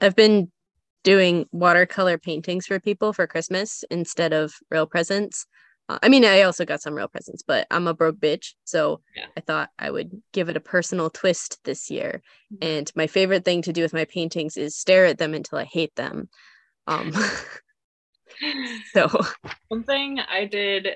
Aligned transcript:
I've 0.00 0.16
been 0.16 0.50
doing 1.04 1.46
watercolor 1.52 2.18
paintings 2.18 2.66
for 2.66 2.80
people 2.80 3.12
for 3.12 3.26
Christmas 3.26 3.84
instead 3.90 4.32
of 4.32 4.52
real 4.70 4.86
presents. 4.86 5.46
Uh, 5.88 5.98
I 6.02 6.08
mean, 6.08 6.24
I 6.24 6.42
also 6.42 6.64
got 6.64 6.82
some 6.82 6.94
real 6.94 7.08
presents, 7.08 7.42
but 7.46 7.66
I'm 7.70 7.86
a 7.86 7.94
broke 7.94 8.16
bitch. 8.18 8.54
So 8.64 9.00
Yeah. 9.16 9.26
I 9.36 9.40
thought 9.40 9.70
I 9.78 9.90
would 9.90 10.10
give 10.32 10.48
it 10.48 10.56
a 10.56 10.60
personal 10.60 11.08
twist 11.08 11.58
this 11.64 11.90
year. 11.90 12.22
Mhm. 12.52 12.58
And 12.60 12.92
my 12.94 13.06
favorite 13.06 13.44
thing 13.44 13.62
to 13.62 13.72
do 13.72 13.82
with 13.82 13.94
my 13.94 14.04
paintings 14.04 14.56
is 14.56 14.76
stare 14.76 15.06
at 15.06 15.18
them 15.18 15.34
until 15.34 15.58
I 15.58 15.64
hate 15.64 15.94
them. 15.94 16.28
Um, 16.86 17.12
so 18.92 19.08
One 19.68 19.84
thing 19.84 20.18
I 20.20 20.44
did 20.46 20.88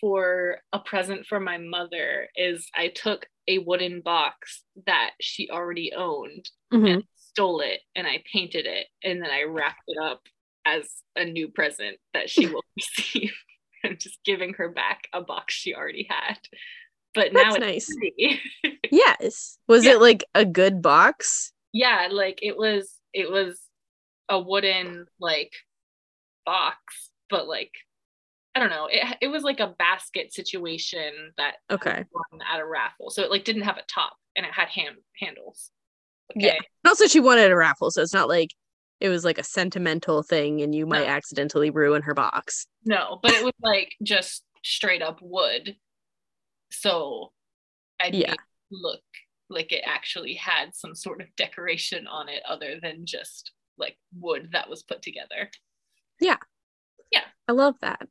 for 0.00 0.60
a 0.72 0.78
present 0.78 1.26
for 1.26 1.40
my 1.40 1.58
mother 1.58 2.28
is 2.36 2.66
I 2.74 2.88
took 2.88 3.26
a 3.46 3.58
wooden 3.58 4.00
box 4.00 4.62
that 4.86 5.10
she 5.20 5.50
already 5.50 5.92
owned 5.94 6.48
mhm. 6.72 6.94
and 6.94 7.04
stole 7.34 7.60
it 7.60 7.80
and 7.96 8.06
I 8.06 8.22
painted 8.32 8.64
it 8.66 8.86
and 9.02 9.20
then 9.20 9.30
I 9.30 9.42
wrapped 9.42 9.82
it 9.88 9.98
up 10.00 10.22
as 10.64 10.84
a 11.16 11.24
new 11.24 11.48
present 11.48 11.96
that 12.14 12.30
she 12.30 12.46
will 12.46 12.62
receive. 12.76 13.32
I'm 13.84 13.96
just 13.98 14.18
giving 14.24 14.54
her 14.54 14.68
back 14.70 15.08
a 15.12 15.20
box 15.20 15.52
she 15.54 15.74
already 15.74 16.06
had. 16.08 16.38
But 17.14 17.32
now 17.32 17.52
That's 17.52 17.56
it's 17.66 17.96
nice. 17.96 18.38
yes. 18.90 19.58
Was 19.68 19.84
Yeah. 19.84 19.92
it 19.94 20.00
like 20.00 20.24
a 20.34 20.44
good 20.44 20.80
box? 20.82 21.52
yeah, 21.72 22.08
like 22.10 22.38
it 22.40 22.56
was 22.56 22.92
it 23.12 23.30
was 23.30 23.60
a 24.28 24.38
wooden 24.40 25.06
like 25.20 25.52
box, 26.46 26.78
but 27.30 27.46
like 27.48 27.72
I 28.54 28.60
don't 28.60 28.70
know. 28.70 28.86
It 28.90 29.16
it 29.20 29.28
was 29.28 29.42
like 29.42 29.58
a 29.60 29.74
basket 29.78 30.32
situation 30.32 31.32
that 31.36 31.54
Okay. 31.70 32.04
at 32.52 32.60
a 32.60 32.64
raffle. 32.66 33.10
So 33.10 33.22
it 33.22 33.30
like 33.30 33.44
didn't 33.44 33.62
have 33.62 33.76
a 33.76 33.82
top 33.92 34.12
and 34.36 34.46
it 34.46 34.52
had 34.52 34.68
hand 34.68 34.96
handles. 35.20 35.70
Yeah. 36.34 36.48
Okay. 36.48 36.56
And 36.84 36.88
also, 36.88 37.06
she 37.06 37.20
wanted 37.20 37.50
a 37.50 37.56
raffle, 37.56 37.90
so 37.90 38.02
it's 38.02 38.14
not 38.14 38.28
like 38.28 38.50
it 39.00 39.08
was 39.08 39.24
like 39.24 39.38
a 39.38 39.44
sentimental 39.44 40.22
thing, 40.22 40.62
and 40.62 40.74
you 40.74 40.86
might 40.86 41.06
No. 41.06 41.12
accidentally 41.12 41.70
ruin 41.70 42.02
her 42.02 42.14
box. 42.14 42.66
No, 42.84 43.18
but 43.22 43.32
it 43.32 43.44
was 43.44 43.52
like 43.62 43.92
just 44.02 44.44
straight 44.62 45.02
up 45.02 45.18
wood. 45.20 45.76
So 46.70 47.32
I 48.00 48.06
Yeah. 48.08 48.28
yeah. 48.30 48.34
look 48.70 49.02
like 49.50 49.72
it 49.72 49.82
actually 49.86 50.34
had 50.34 50.74
some 50.74 50.94
sort 50.94 51.20
of 51.20 51.28
decoration 51.36 52.06
on 52.06 52.28
it 52.28 52.42
other 52.48 52.78
than 52.80 53.04
just 53.06 53.52
like 53.76 53.98
wood 54.18 54.50
that 54.52 54.70
was 54.70 54.82
put 54.82 55.02
together. 55.02 55.50
Yeah. 56.20 56.38
Yeah. 57.12 57.24
I 57.46 57.52
love 57.52 57.74
that. 57.82 58.08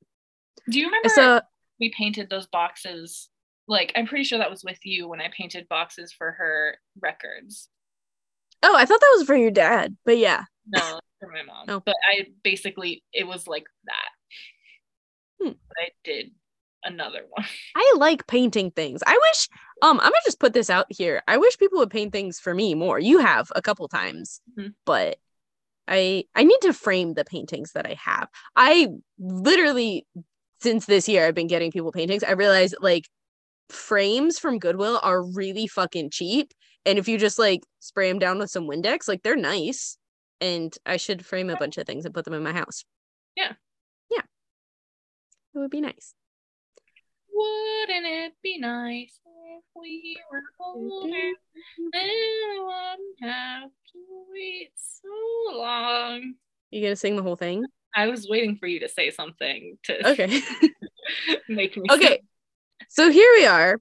Do 0.69 0.79
you 0.79 0.85
remember 0.85 1.09
So 1.09 1.41
we 1.79 1.91
painted 1.97 2.29
those 2.29 2.47
boxes? 2.47 3.29
Like 3.67 3.91
I'm 3.95 4.05
pretty 4.05 4.25
sure 4.25 4.37
that 4.39 4.51
was 4.51 4.63
with 4.63 4.79
you 4.83 5.07
when 5.07 5.21
I 5.21 5.31
painted 5.35 5.67
boxes 5.69 6.13
for 6.13 6.31
her 6.33 6.77
records. 7.01 7.69
Oh, 8.63 8.75
I 8.75 8.85
thought 8.85 8.99
that 8.99 9.15
was 9.17 9.27
for 9.27 9.35
your 9.35 9.51
dad, 9.51 9.95
but 10.05 10.17
yeah, 10.17 10.45
No, 10.67 10.99
for 11.19 11.29
my 11.31 11.43
mom. 11.43 11.65
Oh. 11.69 11.79
But 11.85 11.95
I 12.09 12.27
basically 12.43 13.03
it 13.13 13.27
was 13.27 13.47
like 13.47 13.65
that. 13.85 14.09
Hmm. 15.41 15.51
But 15.67 15.77
I 15.79 15.89
did 16.03 16.31
another 16.83 17.21
one. 17.29 17.45
I 17.75 17.95
like 17.97 18.27
painting 18.27 18.71
things. 18.71 19.01
I 19.05 19.17
wish. 19.29 19.47
Um, 19.81 19.99
I'm 19.99 20.07
gonna 20.11 20.15
just 20.25 20.39
put 20.39 20.53
this 20.53 20.69
out 20.69 20.85
here. 20.89 21.21
I 21.27 21.37
wish 21.37 21.57
people 21.57 21.79
would 21.79 21.89
paint 21.89 22.11
things 22.13 22.39
for 22.39 22.53
me 22.53 22.73
more. 22.75 22.99
You 22.99 23.19
have 23.19 23.51
a 23.55 23.61
couple 23.61 23.87
times, 23.87 24.41
Mhm. 24.57 24.73
but 24.85 25.17
I 25.87 26.23
I 26.35 26.43
need 26.43 26.59
to 26.61 26.73
frame 26.73 27.13
the 27.13 27.25
paintings 27.25 27.73
that 27.73 27.85
I 27.85 27.95
have. 28.01 28.29
I 28.55 28.87
literally 29.19 30.05
since 30.61 30.85
this 30.85 31.09
year 31.09 31.25
I've 31.27 31.35
been 31.35 31.47
getting 31.47 31.71
people 31.71 31.91
paintings. 31.91 32.23
I 32.23 32.31
realized 32.31 32.75
like 32.79 33.09
frames 33.69 34.39
from 34.39 34.59
Goodwill 34.59 34.99
are 35.03 35.21
really 35.21 35.67
fucking 35.67 36.09
cheap, 36.11 36.53
and 36.85 36.97
if 36.99 37.07
you 37.07 37.17
just 37.17 37.39
like 37.39 37.63
spray 37.79 38.09
them 38.09 38.19
down 38.19 38.39
with 38.39 38.49
some 38.49 38.67
Windex, 38.67 39.07
like 39.07 39.23
they're 39.23 39.35
nice. 39.35 39.97
And 40.41 40.75
I 40.85 40.97
should 40.97 41.25
frame 41.25 41.49
a 41.49 41.55
bunch 41.55 41.77
of 41.77 41.85
things 41.87 42.03
and 42.05 42.13
put 42.13 42.25
them 42.25 42.33
in 42.33 42.43
my 42.43 42.51
house. 42.51 42.83
Yeah. 43.37 43.53
Yeah. 44.11 44.23
It 45.55 45.59
would 45.59 45.71
be 45.71 45.79
nice. 45.79 46.13
Wouldn't 47.33 48.05
it 48.05 48.33
be 48.43 48.59
nice 48.59 49.17
if 49.57 49.63
we 49.75 50.17
were 50.29 50.41
older 50.59 51.31
and 51.93 52.65
wouldn't 52.65 53.19
have 53.21 53.69
to 53.69 53.99
wait 54.31 54.71
so 54.75 55.57
long? 55.57 56.33
You 56.71 56.81
gonna 56.81 56.95
sing 56.95 57.15
the 57.15 57.23
whole 57.23 57.35
thing? 57.35 57.63
I 57.95 58.07
was 58.07 58.27
waiting 58.29 58.57
for 58.57 58.67
you 58.67 58.79
to 58.81 58.89
say 58.89 59.11
something 59.11 59.77
to 59.83 60.09
Okay. 60.09 60.41
make 61.47 61.77
me 61.77 61.83
okay. 61.89 62.21
So 62.89 63.09
here 63.09 63.31
we 63.35 63.45
are, 63.45 63.79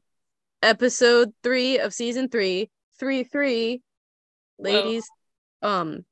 episode 0.63 1.35
three 1.43 1.79
of 1.79 1.93
season 1.93 2.29
three. 2.29 2.71
Three 3.03 3.25
three, 3.25 3.83
Whoa. 4.59 4.71
ladies. 4.71 5.05
Um, 5.61 6.05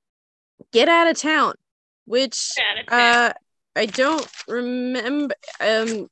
get 0.72 0.88
out 0.88 1.06
of 1.06 1.16
town. 1.16 1.54
Which 2.04 2.50
uh, 2.88 3.32
I 3.76 3.86
don't 3.86 4.28
remember. 4.48 5.36
Um, 5.60 6.08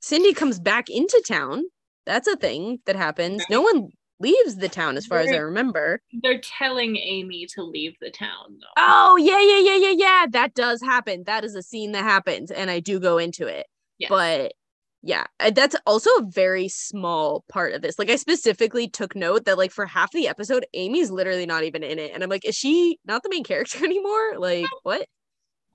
Cindy 0.00 0.32
comes 0.32 0.58
back 0.58 0.88
into 0.88 1.22
town. 1.28 1.64
That's 2.06 2.26
a 2.28 2.36
thing 2.36 2.80
that 2.86 2.96
happens. 2.96 3.44
No 3.50 3.60
one 3.60 3.90
leaves 4.20 4.56
the 4.56 4.70
town, 4.70 4.96
as 4.96 5.04
far 5.04 5.18
as 5.18 5.30
I 5.30 5.36
remember. 5.36 6.00
They're 6.22 6.40
telling 6.40 6.96
Amy 6.96 7.46
to 7.54 7.62
leave 7.62 7.92
the 8.00 8.10
town 8.10 8.58
though. 8.58 8.72
Oh 8.78 9.16
yeah, 9.16 9.42
yeah, 9.42 9.58
yeah, 9.58 9.76
yeah, 9.76 9.94
yeah. 9.98 10.26
That 10.30 10.54
does 10.54 10.80
happen. 10.80 11.24
That 11.26 11.44
is 11.44 11.54
a 11.54 11.62
scene 11.62 11.92
that 11.92 12.04
happens, 12.04 12.50
and 12.50 12.70
I 12.70 12.80
do 12.80 12.98
go 12.98 13.18
into 13.18 13.48
it. 13.48 13.66
Yes. 13.98 14.08
But 14.08 14.54
yeah, 15.02 15.24
uh, 15.40 15.50
that's 15.50 15.76
also 15.86 16.10
a 16.10 16.24
very 16.24 16.68
small 16.68 17.44
part 17.48 17.74
of 17.74 17.82
this. 17.82 17.98
Like 17.98 18.10
I 18.10 18.16
specifically 18.16 18.88
took 18.88 19.16
note 19.16 19.44
that 19.46 19.58
like 19.58 19.72
for 19.72 19.86
half 19.86 20.12
the 20.12 20.28
episode, 20.28 20.64
Amy's 20.74 21.10
literally 21.10 21.46
not 21.46 21.64
even 21.64 21.82
in 21.82 21.98
it, 21.98 22.12
and 22.14 22.22
I'm 22.22 22.30
like, 22.30 22.44
is 22.44 22.56
she 22.56 22.98
not 23.04 23.22
the 23.22 23.30
main 23.30 23.44
character 23.44 23.78
anymore? 23.84 24.38
Like 24.38 24.66
what? 24.82 25.06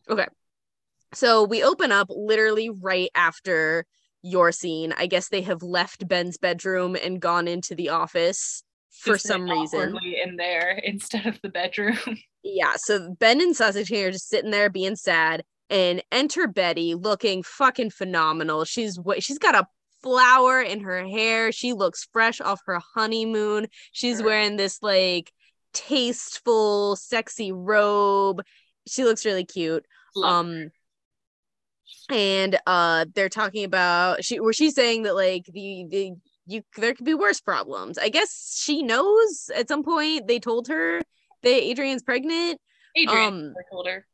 Okay, 0.09 0.27
so 1.13 1.43
we 1.43 1.63
open 1.63 1.91
up 1.91 2.07
literally 2.09 2.69
right 2.69 3.09
after 3.15 3.85
your 4.21 4.51
scene. 4.51 4.93
I 4.97 5.07
guess 5.07 5.29
they 5.29 5.41
have 5.41 5.61
left 5.63 6.07
Ben's 6.07 6.37
bedroom 6.37 6.95
and 7.01 7.19
gone 7.19 7.47
into 7.47 7.75
the 7.75 7.89
office 7.89 8.63
for 8.91 9.13
Just, 9.13 9.27
some 9.27 9.43
reason. 9.43 9.97
in 10.25 10.35
there 10.37 10.71
instead 10.83 11.25
of 11.25 11.39
the 11.41 11.49
bedroom. 11.49 11.97
Yeah, 12.49 12.75
so 12.77 13.13
Ben 13.19 13.41
and 13.41 13.53
Sausage 13.53 13.89
King 13.89 14.05
are 14.05 14.11
just 14.11 14.29
sitting 14.29 14.51
there 14.51 14.69
being 14.69 14.95
sad, 14.95 15.43
and 15.69 16.01
enter 16.11 16.47
Betty 16.47 16.95
looking 16.95 17.43
fucking 17.43 17.91
phenomenal. 17.91 18.65
She's 18.65 18.99
she's 19.19 19.39
got 19.39 19.55
a 19.55 19.67
flower 20.01 20.61
in 20.61 20.81
her 20.81 21.05
hair. 21.05 21.51
She 21.51 21.73
looks 21.73 22.07
fresh 22.11 22.39
off 22.41 22.61
her 22.65 22.79
honeymoon. 22.95 23.67
She's 23.91 24.21
wearing 24.21 24.57
this 24.57 24.81
like 24.81 25.31
tasteful, 25.73 26.95
sexy 26.95 27.51
robe. 27.51 28.41
She 28.87 29.03
looks 29.03 29.25
really 29.25 29.45
cute. 29.45 29.85
Love 30.15 30.45
Um 30.45 30.71
and 32.09 32.57
uh 32.65 33.05
they're 33.15 33.29
talking 33.29 33.65
about 33.65 34.23
she 34.23 34.39
where 34.39 34.53
she's 34.53 34.75
saying 34.75 35.03
that 35.03 35.15
like 35.15 35.43
the 35.51 35.85
the 35.89 36.11
you 36.45 36.61
there 36.77 36.93
could 36.93 37.05
be 37.05 37.13
worse 37.13 37.41
problems. 37.41 37.97
I 37.97 38.09
guess 38.09 38.57
she 38.61 38.81
knows 38.81 39.49
at 39.53 39.67
some 39.67 39.83
point 39.83 40.27
they 40.27 40.39
told 40.39 40.67
her 40.69 41.01
that 41.43 41.63
Adrian's 41.63 42.03
pregnant. 42.03 42.59
Adrian 42.95 43.27
um, 43.27 43.53
told 43.71 43.87
her. 43.87 44.05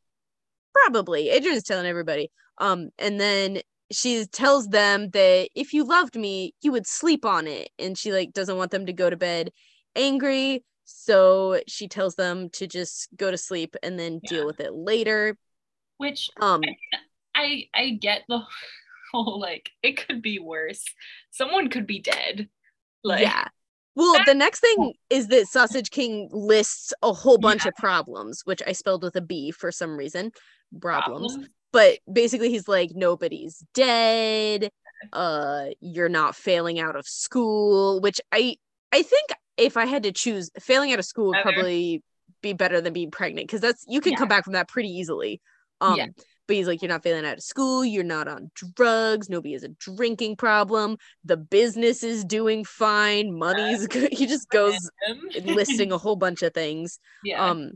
Probably. 0.74 1.30
Adrian's 1.30 1.62
telling 1.62 1.86
everybody. 1.86 2.30
Um, 2.58 2.90
and 2.98 3.18
then 3.20 3.60
she 3.90 4.24
tells 4.26 4.68
them 4.68 5.10
that 5.10 5.48
if 5.54 5.72
you 5.72 5.84
loved 5.84 6.16
me, 6.16 6.54
you 6.62 6.72
would 6.72 6.86
sleep 6.86 7.24
on 7.24 7.46
it. 7.46 7.70
And 7.78 7.96
she 7.96 8.12
like 8.12 8.32
doesn't 8.32 8.56
want 8.56 8.70
them 8.70 8.86
to 8.86 8.92
go 8.92 9.08
to 9.08 9.16
bed 9.16 9.50
angry. 9.96 10.64
So 10.84 11.60
she 11.66 11.88
tells 11.88 12.14
them 12.16 12.50
to 12.50 12.66
just 12.66 13.08
go 13.16 13.30
to 13.30 13.38
sleep 13.38 13.76
and 13.82 13.98
then 13.98 14.20
Yeah. 14.24 14.28
deal 14.28 14.46
with 14.46 14.60
it 14.60 14.74
later. 14.74 15.36
Which 15.98 16.28
Um 16.40 16.62
I 17.34 17.64
I 17.72 17.90
get 18.00 18.22
the 18.28 18.40
whole 19.12 19.40
like 19.40 19.70
it 19.82 20.06
could 20.06 20.22
be 20.22 20.38
worse. 20.38 20.84
Someone 21.30 21.70
could 21.70 21.86
be 21.86 22.00
dead. 22.00 22.48
Like 23.02 23.22
yeah. 23.22 23.48
Well, 23.96 24.16
the 24.26 24.34
next 24.34 24.58
thing 24.58 24.94
is 25.08 25.28
that 25.28 25.46
Sausage 25.46 25.90
King 25.90 26.28
lists 26.32 26.92
a 27.00 27.12
whole 27.12 27.38
bunch 27.38 27.64
of 27.64 27.74
problems, 27.76 28.42
which 28.44 28.60
I 28.66 28.72
spelled 28.72 29.04
with 29.04 29.14
a 29.14 29.20
B 29.20 29.52
for 29.52 29.70
some 29.70 29.96
reason. 29.96 30.32
Problems. 30.80 31.32
problems. 31.32 31.48
but 31.72 31.98
basically 32.12 32.50
he's 32.50 32.68
like 32.68 32.90
nobody's 32.94 33.64
dead 33.74 34.70
uh 35.12 35.66
you're 35.80 36.08
not 36.08 36.34
failing 36.34 36.80
out 36.80 36.96
of 36.96 37.06
school 37.06 38.00
which 38.00 38.20
i 38.32 38.56
i 38.92 39.02
think 39.02 39.28
if 39.56 39.76
i 39.76 39.84
had 39.84 40.02
to 40.04 40.12
choose 40.12 40.50
failing 40.60 40.92
out 40.92 40.98
of 40.98 41.04
school 41.04 41.26
would 41.28 41.42
probably 41.42 42.02
be 42.42 42.52
better 42.52 42.80
than 42.80 42.92
being 42.92 43.10
pregnant 43.10 43.46
because 43.46 43.60
that's 43.60 43.84
you 43.88 44.00
can 44.00 44.12
Yeah. 44.12 44.18
come 44.18 44.28
back 44.28 44.44
from 44.44 44.54
that 44.54 44.68
pretty 44.68 44.88
easily 44.88 45.40
um 45.80 45.96
Yeah. 45.96 46.06
but 46.46 46.56
he's 46.56 46.66
like 46.66 46.80
you're 46.82 46.88
not 46.88 47.02
failing 47.02 47.24
out 47.26 47.36
of 47.36 47.42
school 47.42 47.84
you're 47.84 48.04
not 48.04 48.28
on 48.28 48.50
drugs 48.54 49.28
nobody 49.28 49.52
has 49.52 49.62
a 49.64 49.68
drinking 49.68 50.36
problem 50.36 50.96
the 51.24 51.36
business 51.36 52.02
is 52.02 52.24
doing 52.24 52.64
fine 52.64 53.36
money's 53.36 53.86
good 53.88 54.12
he 54.12 54.26
just 54.26 54.48
goes 54.48 54.90
listing 55.44 55.92
a 55.92 55.98
whole 55.98 56.16
bunch 56.16 56.42
of 56.42 56.54
things 56.54 56.98
yeah. 57.24 57.44
um 57.44 57.72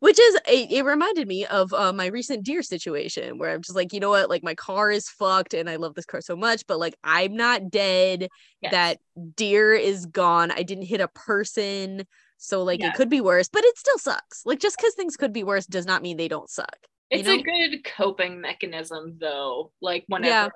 which 0.00 0.18
is 0.18 0.34
it, 0.48 0.70
it 0.72 0.84
reminded 0.84 1.26
me 1.28 1.46
of 1.46 1.72
uh, 1.72 1.92
my 1.92 2.06
recent 2.06 2.44
deer 2.44 2.62
situation 2.62 3.38
where 3.38 3.50
i'm 3.52 3.62
just 3.62 3.76
like 3.76 3.92
you 3.92 4.00
know 4.00 4.10
what 4.10 4.30
like 4.30 4.42
my 4.42 4.54
car 4.54 4.90
is 4.90 5.08
fucked 5.08 5.54
and 5.54 5.68
i 5.70 5.76
love 5.76 5.94
this 5.94 6.04
car 6.06 6.20
so 6.20 6.36
much 6.36 6.66
but 6.66 6.78
like 6.78 6.94
i'm 7.04 7.34
not 7.36 7.70
dead 7.70 8.28
Yes. 8.60 8.72
that 8.72 8.98
deer 9.36 9.72
is 9.72 10.06
gone 10.06 10.50
i 10.50 10.62
didn't 10.62 10.86
hit 10.86 11.00
a 11.00 11.08
person 11.08 12.04
So 12.38 12.62
like 12.62 12.80
Yeah. 12.80 12.88
it 12.88 12.94
could 12.94 13.10
be 13.10 13.20
worse, 13.20 13.48
but 13.50 13.64
it 13.64 13.76
still 13.78 13.98
sucks. 13.98 14.46
Like 14.46 14.60
just 14.60 14.78
because 14.78 14.94
things 14.94 15.16
could 15.16 15.32
be 15.32 15.44
worse 15.44 15.66
does 15.66 15.84
not 15.84 16.00
mean 16.02 16.16
they 16.16 16.28
don't 16.28 16.48
suck. 16.48 16.76
It's 17.10 17.26
know? 17.26 17.34
a 17.34 17.42
good 17.42 17.84
coping 17.84 18.40
mechanism 18.40 19.16
though. 19.20 19.72
Like 19.80 20.04
whenever 20.06 20.28
Yeah. 20.30 20.48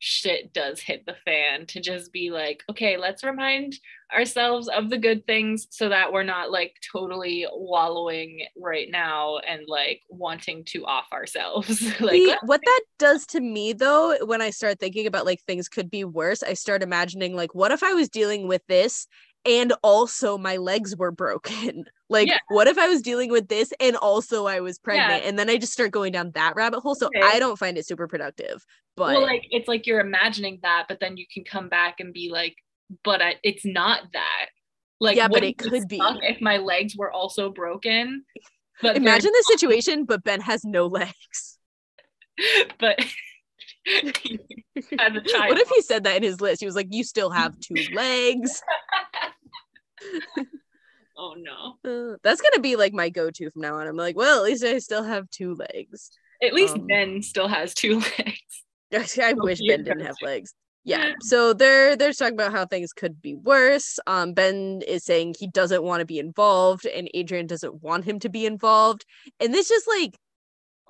shit 0.00 0.52
does 0.52 0.80
hit 0.80 1.06
the 1.06 1.14
fan 1.24 1.66
to 1.66 1.80
just 1.80 2.12
be 2.12 2.30
like, 2.30 2.64
okay, 2.68 2.96
let's 2.96 3.22
remind 3.22 3.78
ourselves 4.12 4.66
of 4.68 4.90
the 4.90 4.98
good 4.98 5.24
things 5.24 5.68
so 5.70 5.88
that 5.88 6.12
we're 6.12 6.24
not 6.24 6.50
like 6.50 6.74
totally 6.92 7.46
wallowing 7.52 8.40
right 8.56 8.88
now 8.90 9.38
and 9.38 9.62
like 9.68 10.02
wanting 10.08 10.64
to 10.64 10.84
off 10.84 11.06
ourselves. 11.12 11.80
like 12.00 12.12
See, 12.12 12.34
what 12.42 12.60
that 12.64 12.80
does 12.98 13.24
to 13.26 13.40
me 13.40 13.72
though, 13.72 14.16
when 14.26 14.42
I 14.42 14.50
start 14.50 14.80
thinking 14.80 15.06
about 15.06 15.26
like 15.26 15.40
things 15.42 15.68
could 15.68 15.90
be 15.90 16.02
worse, 16.04 16.42
I 16.42 16.54
start 16.54 16.82
imagining 16.82 17.36
like, 17.36 17.54
what 17.54 17.70
if 17.70 17.84
I 17.84 17.92
was 17.92 18.08
dealing 18.08 18.48
with 18.48 18.62
this 18.66 19.06
and 19.44 19.72
also 19.82 20.36
my 20.38 20.56
legs 20.56 20.96
were 20.96 21.12
broken? 21.12 21.84
like, 22.10 22.28
Yeah. 22.28 22.38
what 22.48 22.66
if 22.66 22.76
I 22.76 22.88
was 22.88 23.00
dealing 23.00 23.30
with 23.30 23.48
this 23.48 23.72
and 23.80 23.96
also 23.96 24.46
I 24.46 24.60
was 24.60 24.76
Yeah. 24.78 24.82
pregnant? 24.84 25.24
And 25.24 25.38
then 25.38 25.48
I 25.48 25.56
just 25.56 25.72
start 25.72 25.92
going 25.92 26.12
down 26.12 26.32
that 26.32 26.54
rabbit 26.56 26.80
hole. 26.80 26.94
So 26.94 27.06
Okay. 27.06 27.20
I 27.22 27.38
don't 27.38 27.58
find 27.58 27.78
it 27.78 27.86
super 27.86 28.06
productive. 28.08 28.62
But 28.96 29.14
well, 29.14 29.22
like 29.22 29.46
it's 29.50 29.68
like 29.68 29.86
you're 29.86 30.00
imagining 30.00 30.58
that, 30.62 30.86
but 30.88 31.00
then 31.00 31.16
you 31.16 31.24
can 31.32 31.44
come 31.44 31.68
back 31.70 32.00
and 32.00 32.12
be 32.12 32.28
like, 32.30 32.56
but 33.04 33.22
I, 33.22 33.36
it's 33.42 33.64
not 33.64 34.02
that. 34.12 34.46
Like, 34.98 35.16
Yeah, 35.16 35.28
but 35.28 35.42
it 35.42 35.56
could 35.56 35.88
be. 35.88 36.00
if 36.02 36.40
my 36.42 36.58
legs 36.58 36.94
were 36.96 37.10
also 37.10 37.50
broken. 37.50 38.24
But 38.82 38.96
imagine 38.96 39.30
the 39.32 39.44
situation, 39.46 40.04
but 40.04 40.22
Ben 40.24 40.40
has 40.40 40.64
no 40.64 40.86
legs. 40.98 41.58
but 42.80 42.98
as 43.86 45.14
a 45.16 45.20
child. 45.20 45.48
What 45.48 45.58
if 45.58 45.68
he 45.74 45.80
said 45.82 46.04
that 46.04 46.16
in 46.16 46.22
his 46.22 46.40
list? 46.40 46.60
He 46.60 46.66
was 46.66 46.74
like, 46.74 46.88
You 46.90 47.04
still 47.04 47.30
have 47.30 47.58
two 47.60 47.76
legs. 47.92 48.62
Oh 51.20 51.34
no. 51.36 52.12
Uh, 52.12 52.16
that's 52.22 52.40
gonna 52.40 52.60
be 52.60 52.76
like 52.76 52.92
my 52.92 53.10
go-to 53.10 53.50
from 53.50 53.62
now 53.62 53.76
on. 53.76 53.86
I'm 53.86 53.96
like, 53.96 54.16
well, 54.16 54.38
at 54.38 54.44
least 54.44 54.64
I 54.64 54.78
still 54.78 55.04
have 55.04 55.28
two 55.30 55.54
legs. 55.54 56.10
At 56.42 56.54
least 56.54 56.74
Um, 56.74 56.86
Ben 56.86 57.22
still 57.22 57.48
has 57.48 57.74
two 57.74 58.00
legs. 58.92 59.18
I 59.22 59.34
wish 59.34 59.60
Ben 59.66 59.84
didn't 59.84 60.00
have 60.06 60.16
legs. 60.22 60.54
Yeah. 60.84 61.12
So 61.20 61.52
they're 61.52 61.94
they're 61.96 62.12
talking 62.14 62.34
about 62.34 62.52
how 62.52 62.64
things 62.64 62.92
could 62.92 63.20
be 63.20 63.34
worse. 63.34 63.98
Um, 64.06 64.32
Ben 64.32 64.80
is 64.88 65.04
saying 65.04 65.34
he 65.38 65.46
doesn't 65.48 65.82
want 65.82 66.00
to 66.00 66.06
be 66.06 66.18
involved, 66.18 66.86
and 66.86 67.08
Adrian 67.14 67.46
doesn't 67.46 67.82
want 67.82 68.04
him 68.04 68.18
to 68.20 68.28
be 68.30 68.46
involved. 68.46 69.04
And 69.38 69.52
this 69.52 69.68
just 69.68 69.86
like 69.86 70.16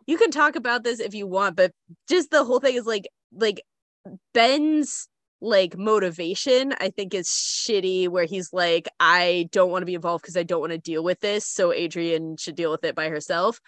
you 0.07 0.17
can 0.17 0.31
talk 0.31 0.57
about 0.57 0.85
this 0.85 1.01
if 1.01 1.15
you 1.15 1.27
want, 1.27 1.57
but 1.57 1.73
just 2.09 2.31
the 2.31 2.45
whole 2.45 2.61
thing 2.61 2.77
is 2.77 2.87
like 2.87 3.09
like 3.33 3.61
Ben's 4.33 5.09
like 5.41 5.77
motivation 5.77 6.75
I 6.81 6.91
think 6.91 7.15
is 7.15 7.29
shitty 7.29 8.09
where 8.09 8.27
he's 8.27 8.53
like 8.53 8.89
I 8.99 9.49
don't 9.53 9.71
want 9.71 9.83
to 9.83 9.87
be 9.87 9.95
involved 9.95 10.23
because 10.23 10.37
I 10.37 10.43
don't 10.43 10.61
want 10.61 10.73
to 10.73 10.79
deal 10.79 11.03
with 11.03 11.21
this 11.21 11.47
so 11.47 11.73
Adrian 11.73 12.37
should 12.37 12.57
deal 12.57 12.71
with 12.71 12.85
it 12.85 12.95
by 12.95 13.09
herself. 13.09 13.61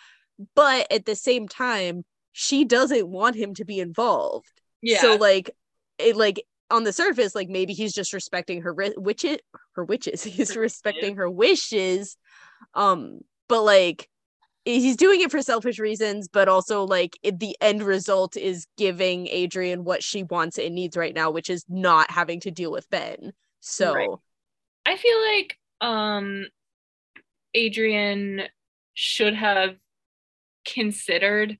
But 0.54 0.90
at 0.92 1.06
the 1.06 1.16
same 1.16 1.48
time 1.48 2.04
she 2.32 2.64
doesn't 2.64 3.08
want 3.08 3.36
him 3.36 3.54
to 3.54 3.64
be 3.64 3.78
involved. 3.80 4.50
Yeah. 4.82 5.00
so 5.00 5.14
like 5.14 5.50
it 5.98 6.16
like 6.16 6.44
on 6.70 6.84
the 6.84 6.92
surface 6.92 7.34
like 7.34 7.48
maybe 7.48 7.72
he's 7.72 7.92
just 7.92 8.12
respecting 8.12 8.62
her 8.62 8.72
ri- 8.72 8.94
witches 8.96 9.38
her 9.76 9.84
witches 9.84 10.22
he's 10.24 10.56
respecting 10.56 11.16
her 11.16 11.30
wishes 11.30 12.16
um 12.74 13.20
but 13.48 13.62
like 13.62 14.08
he's 14.64 14.96
doing 14.96 15.20
it 15.20 15.30
for 15.30 15.42
selfish 15.42 15.78
reasons 15.78 16.28
but 16.28 16.48
also 16.48 16.84
like 16.84 17.18
it, 17.22 17.40
the 17.40 17.56
end 17.60 17.82
result 17.82 18.36
is 18.36 18.66
giving 18.76 19.26
Adrian 19.28 19.84
what 19.84 20.02
she 20.02 20.22
wants 20.22 20.58
and 20.58 20.74
needs 20.74 20.96
right 20.96 21.14
now 21.14 21.30
which 21.30 21.50
is 21.50 21.64
not 21.68 22.10
having 22.10 22.40
to 22.40 22.50
deal 22.50 22.70
with 22.70 22.88
Ben 22.90 23.32
so 23.60 23.94
Right. 23.94 24.08
I 24.86 24.96
feel 24.96 25.20
like 25.36 25.58
um 25.80 26.46
Adrian 27.54 28.42
should 28.94 29.34
have 29.34 29.76
considered 30.64 31.58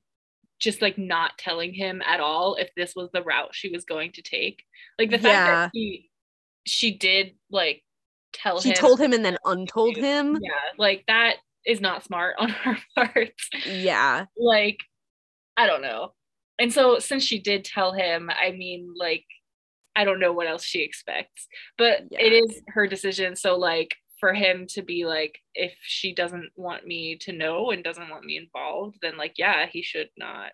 just 0.59 0.81
like 0.81 0.97
not 0.97 1.37
telling 1.39 1.75
him 1.75 2.01
at 2.03 2.21
all 2.21 2.55
if 2.55 2.71
this 2.77 2.95
was 2.95 3.11
the 3.13 3.23
route 3.23 3.53
she 3.53 3.69
was 3.71 3.85
going 3.85 4.13
to 4.13 4.23
take. 4.23 4.65
Like 4.99 5.11
the 5.11 5.19
fact 5.19 5.25
Yeah. 5.25 5.47
that 5.47 5.71
he 5.73 6.09
she 6.65 6.97
did 6.97 7.33
like 7.51 7.83
tell 8.33 8.61
she 8.61 8.69
him 8.71 8.75
She 8.77 8.81
told 8.81 9.01
him 9.01 9.13
and 9.13 9.25
then 9.25 9.39
untold 9.45 9.97
him 9.97 10.39
Yeah, 10.41 10.51
like 10.79 11.05
that 11.09 11.37
is 11.67 11.81
not 11.81 12.05
smart 12.05 12.35
on 12.39 12.49
her 12.51 12.77
part. 12.97 13.33
yeah 13.67 14.27
like 14.37 14.79
I 15.57 15.67
don't 15.67 15.83
know. 15.83 16.13
And 16.59 16.73
so 16.73 16.99
since 16.99 17.23
she 17.25 17.39
did 17.39 17.65
tell 17.65 17.93
him, 17.93 18.31
I 18.31 18.53
mean 18.53 18.95
like 18.97 19.25
I 19.95 20.05
don't 20.05 20.21
know 20.21 20.33
what 20.33 20.47
else 20.47 20.65
she 20.65 20.81
expects. 20.83 21.47
But 21.77 22.03
Yeah. 22.11 22.21
it 22.21 22.33
is 22.33 22.61
her 22.69 22.87
decision 22.87 23.37
so 23.37 23.57
like 23.59 23.95
for 24.19 24.33
him 24.33 24.67
to 24.69 24.83
be 24.83 25.05
like 25.05 25.39
if 25.55 25.75
she 25.83 26.15
doesn't 26.15 26.51
want 26.57 26.87
me 26.87 27.17
to 27.17 27.33
know 27.33 27.71
and 27.73 27.83
doesn't 27.85 28.09
want 28.09 28.25
me 28.25 28.37
involved 28.39 28.97
then 29.03 29.17
like 29.19 29.35
yeah, 29.37 29.67
he 29.71 29.83
should 29.83 30.09
not. 30.17 30.53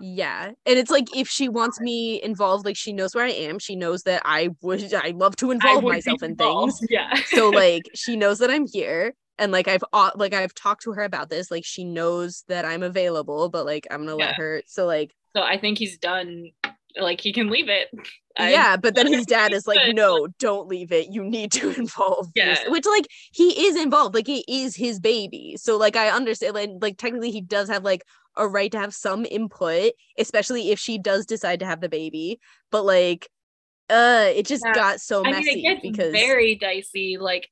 Yeah. 0.00 0.46
And 0.66 0.78
it's 0.78 0.90
like 0.90 1.16
if 1.16 1.28
she 1.28 1.48
wants 1.48 1.80
me 1.80 2.20
involved, 2.22 2.66
like 2.66 2.76
she 2.76 2.92
knows 2.92 3.14
where 3.14 3.24
I 3.24 3.30
am. 3.30 3.58
She 3.60 3.76
knows 3.76 4.02
that 4.02 4.20
I 4.24 4.50
would 4.60 4.92
I 4.92 5.10
love 5.10 5.36
to 5.36 5.52
involve 5.52 5.84
myself 5.84 6.22
in 6.22 6.36
things. 6.36 6.80
Yeah. 6.90 7.14
So 7.28 7.48
like 7.48 7.84
she 7.94 8.16
knows 8.16 8.40
that 8.40 8.50
I'm 8.50 8.66
here. 8.66 9.14
And 9.38 9.50
like 9.52 9.66
I've 9.68 9.82
like 10.14 10.32
I've 10.34 10.54
talked 10.54 10.82
to 10.84 10.92
her 10.92 11.02
about 11.02 11.28
this. 11.30 11.50
Like 11.50 11.64
she 11.64 11.84
knows 11.84 12.44
that 12.48 12.64
I'm 12.64 12.82
available, 12.82 13.48
but 13.48 13.66
like 13.66 13.86
I'm 13.90 14.00
gonna 14.04 14.16
let 14.16 14.36
her. 14.36 14.62
So 14.66 14.86
like 14.86 15.12
so 15.36 15.42
I 15.42 15.58
think 15.58 15.78
he's 15.78 15.98
done 15.98 16.50
like 17.00 17.20
he 17.20 17.32
can 17.32 17.50
leave 17.50 17.68
it. 17.68 17.88
I- 18.36 18.50
yeah, 18.50 18.76
but 18.76 18.94
then 18.96 19.06
his 19.12 19.26
dad 19.26 19.52
is 19.52 19.66
like, 19.66 19.94
no, 19.94 20.26
don't 20.40 20.66
leave 20.68 20.90
it. 20.92 21.08
You 21.12 21.22
need 21.24 21.52
to 21.52 21.70
involve. 21.78 22.28
Yeah. 22.34 22.46
yours-" 22.46 22.58
Which 22.68 22.86
like 22.86 23.06
he 23.32 23.66
is 23.66 23.76
involved. 23.76 24.14
Like 24.14 24.28
it 24.28 24.44
is 24.48 24.74
his 24.76 25.00
baby. 25.00 25.56
So 25.58 25.76
like 25.76 25.96
I 25.96 26.10
understand. 26.10 26.54
Like, 26.54 26.70
like 26.80 26.98
technically 26.98 27.30
he 27.30 27.40
does 27.40 27.68
have 27.68 27.84
like 27.84 28.02
a 28.36 28.46
right 28.48 28.70
to 28.72 28.78
have 28.78 28.94
some 28.94 29.24
input, 29.24 29.92
especially 30.18 30.70
if 30.70 30.78
she 30.80 30.98
does 30.98 31.26
decide 31.26 31.60
to 31.60 31.66
have 31.66 31.80
the 31.80 31.88
baby. 31.88 32.40
But 32.72 32.84
like, 32.84 33.28
uh, 33.90 34.30
it 34.34 34.46
just 34.46 34.64
Yeah. 34.64 34.72
got 34.74 35.00
so 35.00 35.24
I 35.24 35.30
messy 35.30 35.44
mean, 35.54 35.58
it 35.58 35.62
gets 35.62 35.80
because 35.82 36.12
very 36.12 36.54
dicey. 36.56 37.16
Like, 37.20 37.48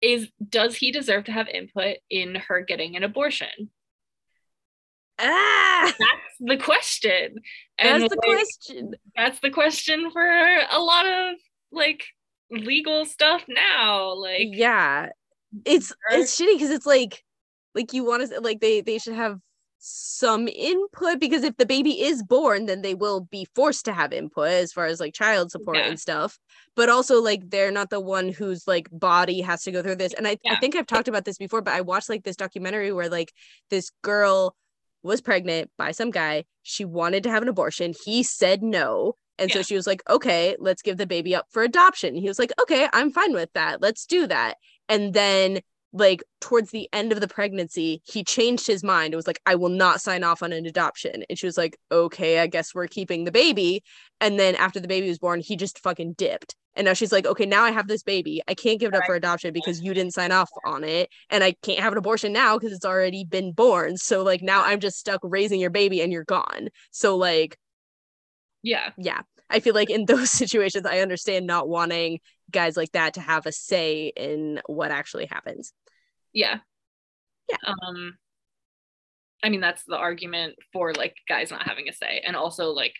is 0.00 0.28
does 0.48 0.76
he 0.76 0.92
deserve 0.92 1.24
to 1.24 1.32
have 1.32 1.48
input 1.48 1.98
in 2.10 2.34
her 2.34 2.60
getting 2.60 2.96
an 2.96 3.04
abortion? 3.04 3.70
ah, 5.18 5.92
That's 5.98 6.38
the 6.38 6.56
question. 6.56 7.40
that's 7.82 8.08
the 8.08 8.16
like, 8.22 8.36
question. 8.36 8.94
That's 9.16 9.40
the 9.40 9.50
question 9.50 10.10
for 10.10 10.24
a 10.24 10.78
lot 10.78 11.06
of 11.06 11.36
like 11.72 12.04
legal 12.50 13.04
stuff 13.04 13.44
now. 13.48 14.14
Like, 14.14 14.48
yeah 14.52 15.08
it's 15.64 15.92
it's 16.10 16.38
shitty 16.38 16.54
because 16.54 16.70
it's 16.70 16.86
like 16.86 17.22
like 17.74 17.92
you 17.92 18.04
want 18.04 18.28
to 18.28 18.40
like 18.40 18.60
they 18.60 18.80
they 18.80 18.98
should 18.98 19.14
have 19.14 19.38
some 19.78 20.48
input 20.48 21.20
because 21.20 21.44
if 21.44 21.56
the 21.56 21.64
baby 21.66 22.02
is 22.02 22.22
born 22.22 22.66
then 22.66 22.82
they 22.82 22.94
will 22.94 23.20
be 23.20 23.46
forced 23.54 23.84
to 23.84 23.92
have 23.92 24.12
input 24.12 24.48
as 24.48 24.72
far 24.72 24.86
as 24.86 24.98
like 24.98 25.14
child 25.14 25.50
support 25.50 25.76
Yeah. 25.76 25.86
and 25.88 26.00
stuff. 26.00 26.38
But 26.74 26.88
also 26.88 27.22
like 27.22 27.48
they're 27.48 27.70
not 27.70 27.90
the 27.90 28.00
one 28.00 28.28
whose 28.28 28.66
like 28.66 28.88
body 28.90 29.40
has 29.42 29.62
to 29.64 29.70
go 29.72 29.82
through 29.82 29.96
this. 29.96 30.14
And 30.14 30.26
I, 30.26 30.36
I 30.48 30.56
think 30.56 30.74
i've 30.74 30.86
talked 30.86 31.08
about 31.08 31.24
this 31.24 31.38
before 31.38 31.62
but 31.62 31.74
i 31.74 31.80
watched 31.80 32.08
like 32.08 32.24
this 32.24 32.36
documentary 32.36 32.92
where 32.92 33.08
like 33.08 33.32
this 33.70 33.90
girl 34.02 34.56
was 35.04 35.20
pregnant 35.20 35.70
by 35.78 35.92
some 35.92 36.10
guy. 36.10 36.44
She 36.64 36.84
wanted 36.84 37.22
to 37.22 37.30
have 37.30 37.42
an 37.42 37.48
abortion. 37.48 37.94
He 38.04 38.24
said 38.24 38.62
no. 38.62 39.14
And 39.38 39.52
so 39.52 39.62
she 39.62 39.76
was 39.76 39.86
like 39.86 40.02
okay 40.10 40.56
let's 40.58 40.82
give 40.82 40.96
the 40.96 41.06
baby 41.06 41.36
up 41.36 41.46
for 41.50 41.62
adoption. 41.62 42.16
He 42.16 42.26
was 42.26 42.38
like 42.40 42.52
okay 42.60 42.88
i'm 42.92 43.12
fine 43.12 43.32
with 43.32 43.52
that. 43.54 43.80
Let's 43.80 44.06
do 44.06 44.26
that. 44.26 44.56
And 44.88 45.14
then 45.14 45.60
like 45.92 46.22
towards 46.40 46.70
the 46.70 46.88
end 46.92 47.12
of 47.12 47.20
the 47.20 47.28
pregnancy 47.28 48.02
he 48.04 48.22
changed 48.22 48.66
his 48.66 48.84
mind. 48.84 49.12
It 49.12 49.16
was 49.16 49.26
like 49.26 49.40
i 49.46 49.54
will 49.54 49.68
not 49.70 50.00
sign 50.00 50.24
off 50.24 50.42
on 50.42 50.52
an 50.52 50.66
adoption. 50.66 51.24
And 51.28 51.38
she 51.38 51.46
was 51.46 51.56
like 51.56 51.76
okay 51.90 52.40
i 52.40 52.46
guess 52.46 52.74
we're 52.74 52.86
keeping 52.86 53.24
the 53.24 53.32
baby. 53.32 53.82
And 54.20 54.38
then 54.38 54.54
after 54.56 54.80
the 54.80 54.88
baby 54.88 55.08
was 55.08 55.18
born 55.18 55.40
he 55.40 55.56
just 55.56 55.78
fucking 55.80 56.14
dipped. 56.14 56.54
And 56.76 56.84
now 56.84 56.92
she's 56.92 57.12
like 57.12 57.26
okay 57.26 57.46
now 57.46 57.64
i 57.64 57.70
have 57.70 57.88
this 57.88 58.02
baby. 58.02 58.42
I 58.48 58.54
can't 58.54 58.80
give 58.80 58.92
it 58.92 58.96
up 58.96 59.04
for 59.06 59.14
adoption 59.14 59.52
because 59.52 59.80
you 59.80 59.94
didn't 59.94 60.14
sign 60.14 60.32
off 60.32 60.50
on 60.66 60.84
it. 60.84 61.08
And 61.30 61.42
i 61.42 61.54
can't 61.62 61.80
have 61.80 61.92
an 61.92 61.98
abortion 61.98 62.32
now 62.32 62.58
because 62.58 62.72
it's 62.72 62.84
already 62.84 63.24
been 63.24 63.52
born. 63.52 63.96
So 63.96 64.22
like 64.22 64.42
now 64.42 64.64
i'm 64.64 64.80
just 64.80 64.98
stuck 64.98 65.20
raising 65.22 65.60
your 65.60 65.70
baby 65.70 66.02
and 66.02 66.12
you're 66.12 66.24
gone. 66.24 66.68
So 66.90 67.16
like 67.16 67.56
yeah, 68.62 68.90
yeah. 68.98 69.20
I 69.48 69.60
feel 69.60 69.74
like 69.74 69.88
in 69.88 70.04
those 70.06 70.30
situations 70.30 70.84
i 70.84 71.00
understand 71.00 71.46
not 71.46 71.68
wanting 71.68 72.20
guys 72.50 72.76
like 72.76 72.92
that 72.92 73.14
to 73.14 73.20
have 73.20 73.46
a 73.46 73.52
say 73.52 74.12
in 74.16 74.60
what 74.66 74.90
actually 74.90 75.26
happens 75.26 75.72
yeah, 76.32 76.58
Yeah. 77.48 77.56
Um, 77.66 78.18
I 79.42 79.48
mean, 79.48 79.60
that's 79.60 79.84
the 79.84 79.96
argument 79.96 80.56
for 80.72 80.92
like 80.92 81.14
guys 81.28 81.50
not 81.50 81.62
having 81.66 81.88
a 81.88 81.92
say, 81.92 82.22
and 82.26 82.36
also 82.36 82.70
like 82.70 82.94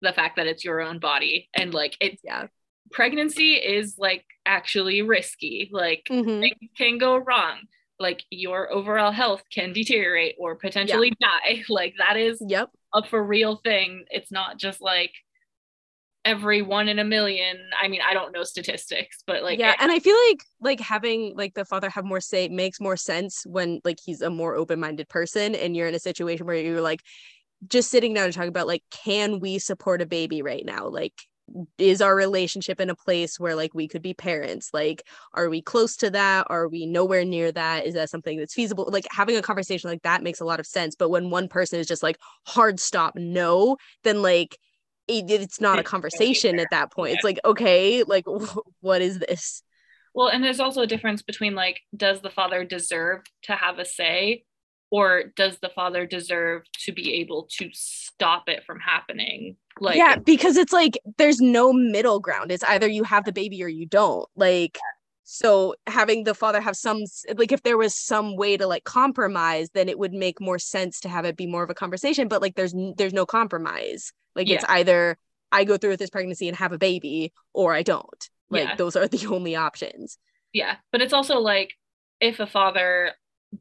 the 0.00 0.12
fact 0.12 0.36
that 0.36 0.46
it's 0.46 0.64
your 0.64 0.80
own 0.80 0.98
body 0.98 1.48
and 1.54 1.72
like 1.72 1.96
it's 2.00 2.20
yeah 2.24 2.46
pregnancy 2.90 3.54
is 3.54 3.94
like 3.98 4.24
actually 4.44 5.02
risky. 5.02 5.68
Like 5.72 6.02
Mhm. 6.10 6.40
things 6.40 6.70
can 6.76 6.98
go 6.98 7.16
wrong. 7.18 7.60
Like 7.98 8.24
your 8.30 8.70
overall 8.72 9.12
health 9.12 9.44
can 9.52 9.72
deteriorate 9.72 10.34
or 10.38 10.56
potentially 10.56 11.12
die. 11.20 11.62
Like 11.68 11.94
that 11.98 12.16
is 12.16 12.42
yep 12.46 12.68
a 12.92 13.02
for 13.04 13.22
real 13.22 13.56
thing. 13.56 14.04
It's 14.10 14.32
not 14.32 14.58
just 14.58 14.80
like 14.80 15.12
every 16.24 16.62
one 16.62 16.88
in 16.88 16.98
a 16.98 17.04
million. 17.04 17.58
I 17.80 17.88
mean, 17.88 18.00
I 18.06 18.14
don't 18.14 18.32
know 18.32 18.44
statistics, 18.44 19.22
but 19.26 19.42
like 19.42 19.58
yeah, 19.58 19.74
and 19.78 19.90
I 19.90 19.98
feel 19.98 20.16
like 20.28 20.44
like 20.60 20.80
having 20.80 21.34
like 21.36 21.54
the 21.54 21.64
father 21.64 21.90
have 21.90 22.04
more 22.04 22.20
say 22.20 22.48
makes 22.48 22.80
more 22.80 22.96
sense 22.96 23.44
when 23.46 23.80
like 23.84 23.98
he's 24.04 24.20
a 24.20 24.30
more 24.30 24.54
open-minded 24.54 25.08
person 25.08 25.54
and 25.54 25.76
you're 25.76 25.88
in 25.88 25.94
a 25.94 26.00
situation 26.00 26.46
where 26.46 26.56
you're 26.56 26.80
like 26.80 27.00
just 27.68 27.90
sitting 27.90 28.14
down 28.14 28.24
and 28.24 28.34
talking 28.34 28.48
about 28.48 28.66
like 28.66 28.82
can 28.90 29.40
we 29.40 29.58
support 29.58 30.02
a 30.02 30.06
baby 30.06 30.42
right 30.42 30.64
now? 30.64 30.88
Like 30.88 31.14
is 31.76 32.00
our 32.00 32.14
relationship 32.14 32.80
in 32.80 32.88
a 32.88 32.94
place 32.94 33.38
where 33.38 33.54
like 33.54 33.74
we 33.74 33.88
could 33.88 34.00
be 34.00 34.14
parents 34.14 34.70
like 34.72 35.02
are 35.34 35.50
we 35.50 35.60
close 35.60 35.96
to 35.96 36.08
that 36.08 36.46
are 36.48 36.68
we 36.68 36.86
nowhere 36.86 37.24
near 37.24 37.52
that 37.52 37.84
is 37.84 37.94
that 37.94 38.08
something 38.08 38.38
that's 38.38 38.54
feasible 38.54 38.88
like 38.90 39.06
having 39.10 39.36
a 39.36 39.42
conversation 39.42 39.90
like 39.90 40.02
that 40.02 40.22
makes 40.22 40.40
a 40.40 40.44
lot 40.44 40.60
of 40.60 40.66
sense 40.66 40.94
but 40.94 41.10
when 41.10 41.30
one 41.30 41.48
person 41.48 41.78
is 41.78 41.86
just 41.86 42.02
like 42.02 42.16
hard 42.46 42.80
stop 42.80 43.14
no 43.16 43.76
then 44.04 44.22
like 44.22 44.56
it, 45.08 45.30
it's 45.30 45.60
not 45.60 45.78
a 45.78 45.82
conversation 45.82 46.58
at 46.58 46.68
that 46.70 46.92
point. 46.92 47.14
It's 47.14 47.24
like, 47.24 47.40
okay, 47.44 48.02
like 48.02 48.24
what 48.80 49.02
is 49.02 49.18
this? 49.18 49.62
Well, 50.14 50.28
and 50.28 50.44
there's 50.44 50.60
also 50.60 50.82
a 50.82 50.86
difference 50.86 51.22
between 51.22 51.54
like, 51.54 51.80
does 51.96 52.20
the 52.20 52.30
father 52.30 52.64
deserve 52.64 53.22
to 53.44 53.52
have 53.54 53.78
a 53.78 53.84
say, 53.84 54.44
or 54.90 55.24
does 55.36 55.58
the 55.60 55.70
father 55.70 56.06
deserve 56.06 56.62
to 56.84 56.92
be 56.92 57.14
able 57.14 57.48
to 57.58 57.70
stop 57.72 58.48
it 58.48 58.64
from 58.64 58.78
happening? 58.78 59.56
Like, 59.80 59.96
yeah, 59.96 60.16
because 60.16 60.58
it's 60.58 60.72
like 60.72 60.98
there's 61.16 61.40
no 61.40 61.72
middle 61.72 62.20
ground. 62.20 62.52
It's 62.52 62.64
either 62.64 62.86
you 62.86 63.04
have 63.04 63.24
the 63.24 63.32
baby 63.32 63.62
or 63.64 63.68
you 63.68 63.86
don't. 63.86 64.28
Like, 64.36 64.78
so 65.24 65.74
having 65.86 66.24
the 66.24 66.34
father 66.34 66.60
have 66.60 66.76
some 66.76 67.04
like 67.36 67.52
if 67.52 67.62
there 67.62 67.78
was 67.78 67.94
some 67.94 68.36
way 68.36 68.56
to 68.56 68.66
like 68.66 68.84
compromise 68.84 69.70
then 69.72 69.88
it 69.88 69.98
would 69.98 70.12
make 70.12 70.40
more 70.40 70.58
sense 70.58 71.00
to 71.00 71.08
have 71.08 71.24
it 71.24 71.36
be 71.36 71.46
more 71.46 71.62
of 71.62 71.70
a 71.70 71.74
conversation 71.74 72.28
but 72.28 72.42
like 72.42 72.56
there's 72.56 72.74
there's 72.96 73.12
no 73.12 73.24
compromise 73.24 74.12
like 74.34 74.48
yeah. 74.48 74.56
it's 74.56 74.64
either 74.68 75.16
i 75.50 75.64
go 75.64 75.76
through 75.76 75.90
with 75.90 76.00
this 76.00 76.10
pregnancy 76.10 76.48
and 76.48 76.56
have 76.56 76.72
a 76.72 76.78
baby 76.78 77.32
or 77.52 77.74
i 77.74 77.82
don't. 77.82 78.28
Like 78.52 78.68
yeah. 78.68 78.74
those 78.76 78.94
are 78.96 79.08
the 79.08 79.26
only 79.26 79.56
options. 79.56 80.18
Yeah. 80.52 80.76
But 80.92 81.00
it's 81.00 81.14
also 81.14 81.38
like 81.38 81.72
if 82.20 82.38
a 82.38 82.46
father 82.46 83.12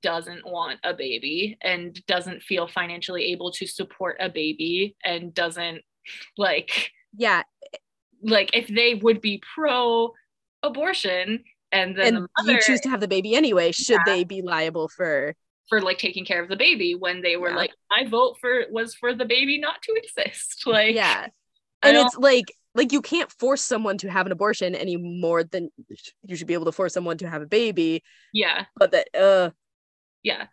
doesn't 0.01 0.45
want 0.45 0.79
a 0.83 0.93
baby 0.93 1.57
and 1.61 1.99
doesn't 2.05 2.43
feel 2.43 2.67
financially 2.67 3.31
able 3.31 3.51
to 3.51 3.65
support 3.65 4.17
a 4.19 4.29
baby 4.29 4.95
and 5.03 5.33
doesn't 5.33 5.81
like 6.37 6.91
yeah. 7.17 7.43
like 8.21 8.51
if 8.53 8.67
they 8.67 8.95
would 8.95 9.21
be 9.21 9.41
pro 9.55 10.11
abortion 10.63 11.43
and 11.73 11.97
then 11.97 12.07
and 12.07 12.17
the 12.17 12.27
mother, 12.37 12.53
you 12.53 12.61
choose 12.61 12.81
to 12.81 12.89
have 12.89 13.01
the 13.01 13.07
baby 13.07 13.35
anyway 13.35 13.71
should 13.71 13.99
yeah, 14.05 14.13
they 14.13 14.23
be 14.23 14.41
liable 14.41 14.87
for 14.87 15.35
for 15.71 15.81
like 15.81 15.97
taking 15.97 16.25
care 16.25 16.41
of 16.41 16.49
the 16.49 16.55
baby 16.55 16.95
when 16.95 17.21
they 17.21 17.37
were 17.37 17.49
yeah. 17.49 17.55
like 17.55 17.71
my 17.89 18.07
vote 18.07 18.37
for 18.39 18.63
was 18.71 18.93
for 18.95 19.13
the 19.13 19.25
baby 19.25 19.59
not 19.59 19.81
to 19.81 19.93
exist 19.93 20.63
like 20.65 20.95
yeah 20.95 21.27
and 21.83 21.97
it's 21.97 22.15
like 22.17 22.45
like 22.75 22.91
you 22.91 23.01
can't 23.01 23.31
force 23.31 23.61
someone 23.61 23.97
to 23.97 24.09
have 24.09 24.25
an 24.25 24.31
abortion 24.31 24.75
any 24.75 24.97
more 24.97 25.43
than 25.43 25.69
you 26.25 26.35
should 26.35 26.47
be 26.47 26.53
able 26.53 26.65
to 26.65 26.71
force 26.71 26.93
someone 26.93 27.17
to 27.17 27.29
have 27.29 27.41
a 27.41 27.47
baby 27.47 28.03
yeah 28.33 28.65
but 28.75 28.91
that 28.91 29.07
uh 29.15 29.49
yeah 30.23 30.43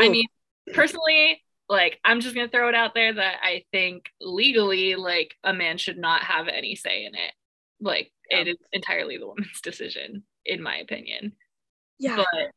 Ooh. 0.00 0.06
i 0.06 0.08
mean 0.08 0.26
personally 0.72 1.42
like 1.68 1.98
i'm 2.04 2.20
just 2.20 2.34
gonna 2.34 2.48
throw 2.48 2.68
it 2.68 2.74
out 2.74 2.94
there 2.94 3.12
that 3.12 3.36
i 3.42 3.64
think 3.72 4.04
legally 4.20 4.94
like 4.94 5.34
a 5.44 5.52
man 5.52 5.78
should 5.78 5.98
not 5.98 6.22
have 6.22 6.48
any 6.48 6.74
say 6.74 7.04
in 7.04 7.14
it 7.14 7.32
like 7.80 8.10
yeah. 8.30 8.38
it 8.38 8.48
is 8.48 8.56
entirely 8.72 9.18
the 9.18 9.26
woman's 9.26 9.60
decision 9.62 10.24
in 10.44 10.62
my 10.62 10.76
opinion. 10.76 11.32
Yeah. 11.98 12.16
But 12.16 12.50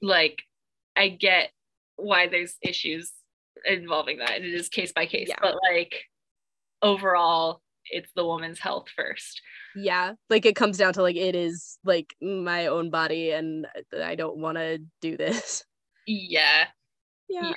like 0.00 0.42
I 0.98 1.08
get 1.08 1.50
why 1.96 2.28
there's 2.28 2.56
issues 2.62 3.12
involving 3.64 4.18
that. 4.18 4.42
It 4.42 4.44
is 4.44 4.68
case 4.68 4.92
by 4.92 5.06
case. 5.06 5.28
Yeah. 5.28 5.36
But 5.40 5.54
like 5.72 5.94
overall, 6.82 7.62
it's 7.90 8.10
the 8.14 8.24
woman's 8.24 8.58
health 8.58 8.88
first. 8.96 9.40
Yeah. 9.76 10.14
Like 10.28 10.46
it 10.46 10.56
comes 10.56 10.76
down 10.76 10.92
to 10.94 11.02
like 11.02 11.16
it 11.16 11.34
is 11.34 11.78
like 11.84 12.14
my 12.20 12.66
own 12.66 12.90
body 12.90 13.30
and 13.30 13.66
I 14.02 14.14
don't 14.14 14.38
want 14.38 14.58
to 14.58 14.78
do 15.00 15.16
this. 15.16 15.64
Yeah. 16.06 16.64
Yeah. 17.28 17.48
yeah 17.48 17.54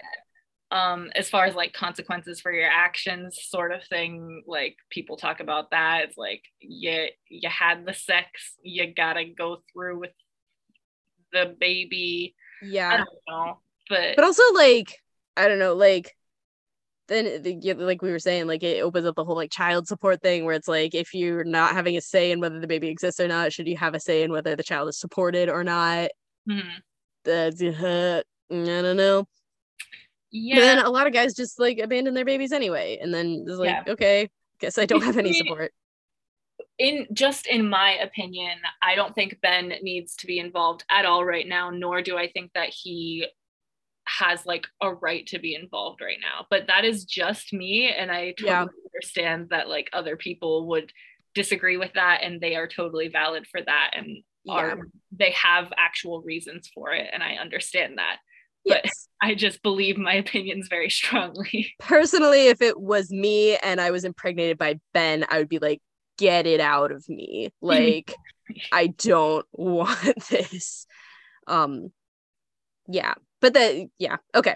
um 0.72 1.12
as 1.16 1.30
far 1.30 1.46
as 1.46 1.54
like 1.54 1.74
consequences 1.74 2.40
for 2.40 2.52
your 2.52 2.70
actions 2.70 3.38
sort 3.50 3.74
of 3.74 3.84
thing 3.86 4.42
like 4.48 4.78
people 4.90 5.18
talk 5.18 5.40
about 5.40 5.72
that 5.72 6.06
it's 6.06 6.18
like 6.18 6.42
you 6.60 7.08
you 7.30 7.50
had 7.50 7.86
the 7.86 7.94
sex 7.94 8.56
you 8.64 8.94
gotta 8.94 9.26
go 9.26 9.58
through 9.72 10.00
with 10.00 10.12
the 11.34 11.56
baby 11.60 12.36
yeah 12.62 12.90
i 12.90 12.98
don't 12.98 13.08
know 13.28 13.60
but 13.90 14.16
but 14.16 14.26
also 14.26 14.44
like 14.54 14.98
i 15.38 15.48
don't 15.48 15.60
know 15.60 15.74
like 15.74 16.16
then 17.08 17.42
like 17.78 18.02
we 18.02 18.12
were 18.12 18.20
saying 18.20 18.48
like 18.48 18.64
it 18.64 18.82
opens 18.82 19.06
up 19.06 19.16
the 19.16 19.26
whole 19.26 19.36
like 19.36 19.52
child 19.52 19.88
support 19.88 20.22
thing 20.22 20.46
where 20.46 20.56
it's 20.56 20.68
like 20.68 20.96
if 20.96 21.14
you're 21.14 21.44
not 21.44 21.74
having 21.74 21.98
a 21.98 22.02
say 22.02 22.32
in 22.32 22.40
whether 22.40 22.60
the 22.60 22.68
baby 22.68 22.88
exists 22.88 23.20
or 23.20 23.28
not 23.28 23.52
should 23.52 23.68
you 23.68 23.76
have 23.76 23.94
a 23.94 24.00
say 24.00 24.24
in 24.24 24.32
whether 24.32 24.56
the 24.56 24.64
child 24.64 24.88
is 24.88 24.98
supported 24.98 25.50
or 25.50 25.64
not 25.64 26.10
mm-hmm. 26.50 26.78
that's 27.26 27.62
uh, 27.62 28.22
i 28.50 28.54
don't 28.54 28.98
know 28.98 29.26
yeah. 30.32 30.56
But 30.56 30.62
then 30.62 30.80
a 30.80 30.90
lot 30.90 31.08
of 31.08 31.14
guys 31.14 31.34
just 31.34 31.60
like 31.60 31.80
abandon 31.80 32.14
their 32.14 32.26
babies 32.26 32.52
anyway. 32.52 32.98
And 33.02 33.14
then 33.14 33.44
it's 33.46 33.58
like, 33.58 33.70
yeah. 33.70 33.94
okay, 33.94 34.30
guess 34.60 34.78
I 34.78 34.86
don't 34.86 35.04
have 35.04 35.18
any 35.18 35.34
support. 35.34 35.74
In 36.82 37.06
just 37.14 37.46
in 37.46 37.70
my 37.70 37.92
opinion, 37.92 38.58
I 38.82 38.96
don't 38.96 39.14
think 39.14 39.40
Ben 39.42 39.74
needs 39.84 40.16
to 40.16 40.26
be 40.26 40.40
involved 40.40 40.84
at 40.90 41.06
all 41.06 41.24
right 41.24 41.48
now, 41.48 41.70
nor 41.70 42.02
do 42.02 42.18
I 42.18 42.32
think 42.32 42.52
that 42.56 42.70
he 42.70 43.28
has 44.08 44.46
like 44.46 44.66
a 44.82 44.94
right 44.94 45.26
to 45.28 45.40
be 45.40 45.56
involved 45.56 46.02
right 46.02 46.18
now. 46.20 46.46
But 46.50 46.68
that 46.68 46.86
is 46.86 47.06
just 47.06 47.54
me. 47.54 47.92
And 47.92 48.12
I 48.12 48.32
totally 48.32 48.50
yeah. 48.50 48.66
understand 48.94 49.50
that 49.50 49.70
like 49.70 49.90
other 49.94 50.18
people 50.18 50.68
would 50.70 50.92
disagree 51.34 51.78
with 51.78 51.94
that 51.94 52.22
and 52.24 52.42
they 52.42 52.56
are 52.56 52.68
totally 52.68 53.08
valid 53.08 53.48
for 53.48 53.62
that 53.62 53.92
and 53.94 54.24
yeah. 54.44 54.54
are 54.54 54.80
they 55.12 55.32
have 55.32 55.72
actual 55.78 56.22
reasons 56.22 56.70
for 56.74 56.94
it. 56.94 57.10
And 57.14 57.24
I 57.24 57.36
understand 57.36 57.98
that. 57.98 58.18
Yes. 58.66 58.82
But 58.84 58.92
I 59.30 59.36
just 59.36 59.62
believe 59.62 59.98
my 59.98 60.16
opinions 60.16 60.68
very 60.68 60.90
strongly. 60.90 61.74
Personally, 61.80 62.48
if 62.48 62.62
it 62.62 62.80
was 62.80 63.12
me 63.12 63.58
and 63.58 63.80
I 63.80 63.92
was 63.92 64.04
impregnated 64.04 64.58
by 64.58 64.80
Ben, 64.94 65.26
I 65.30 65.38
would 65.38 65.50
be 65.50 65.60
like, 65.60 65.82
get 66.22 66.46
it 66.46 66.60
out 66.60 66.92
of 66.92 67.08
me. 67.10 67.52
Like, 67.62 68.16
I 68.72 68.88
don't 68.88 69.46
want 69.52 70.24
this. 70.30 70.86
Um, 71.48 71.92
yeah. 72.88 73.16
But 73.42 73.54
the 73.56 73.88
yeah, 73.98 74.18
okay 74.36 74.56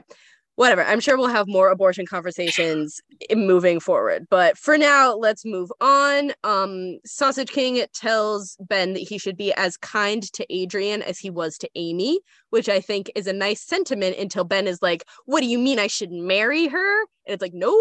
whatever. 0.55 0.83
I'm 0.83 0.99
sure 0.99 1.17
we'll 1.17 1.27
have 1.27 1.47
more 1.47 1.69
abortion 1.69 2.05
conversations 2.05 3.01
moving 3.33 3.79
forward. 3.79 4.25
But 4.29 4.57
for 4.57 4.77
now, 4.77 5.13
let's 5.13 5.45
move 5.45 5.69
on. 5.81 6.31
Um, 6.43 6.99
Sausage 7.05 7.49
King 7.49 7.83
tells 7.93 8.57
Ben 8.59 8.93
that 8.93 9.01
he 9.01 9.17
should 9.17 9.37
be 9.37 9.53
as 9.53 9.77
kind 9.77 10.23
to 10.33 10.45
Adrian 10.49 11.01
as 11.01 11.19
he 11.19 11.29
was 11.29 11.57
to 11.59 11.69
Amy, 11.75 12.19
which 12.49 12.69
I 12.69 12.79
think 12.79 13.11
is 13.15 13.27
a 13.27 13.33
nice 13.33 13.61
sentiment 13.61 14.17
until 14.17 14.43
Ben 14.43 14.67
is 14.67 14.81
like, 14.81 15.03
What 15.25 15.41
do 15.41 15.47
you 15.47 15.59
mean 15.59 15.79
I 15.79 15.87
should 15.87 16.11
marry 16.11 16.67
her? 16.67 17.01
And 17.01 17.33
it's 17.33 17.41
like, 17.41 17.53
No, 17.53 17.77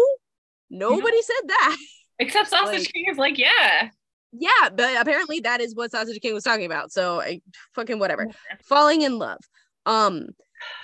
nobody 0.69 1.21
said 1.21 1.47
that. 1.47 1.77
Except 2.19 2.49
Sausage 2.49 2.79
like, 2.79 2.93
King 2.93 3.05
is 3.09 3.17
like, 3.17 3.37
Yeah. 3.37 3.89
Yeah, 4.37 4.69
but 4.75 4.99
apparently 4.99 5.39
that 5.41 5.61
is 5.61 5.75
what 5.75 5.91
Sausage 5.91 6.19
King 6.21 6.33
was 6.33 6.43
talking 6.43 6.65
about. 6.65 6.91
So 6.91 7.21
I 7.21 7.41
fucking 7.73 7.99
whatever. 7.99 8.27
Falling 8.63 9.01
in 9.01 9.17
love. 9.17 9.39
Um, 9.85 10.27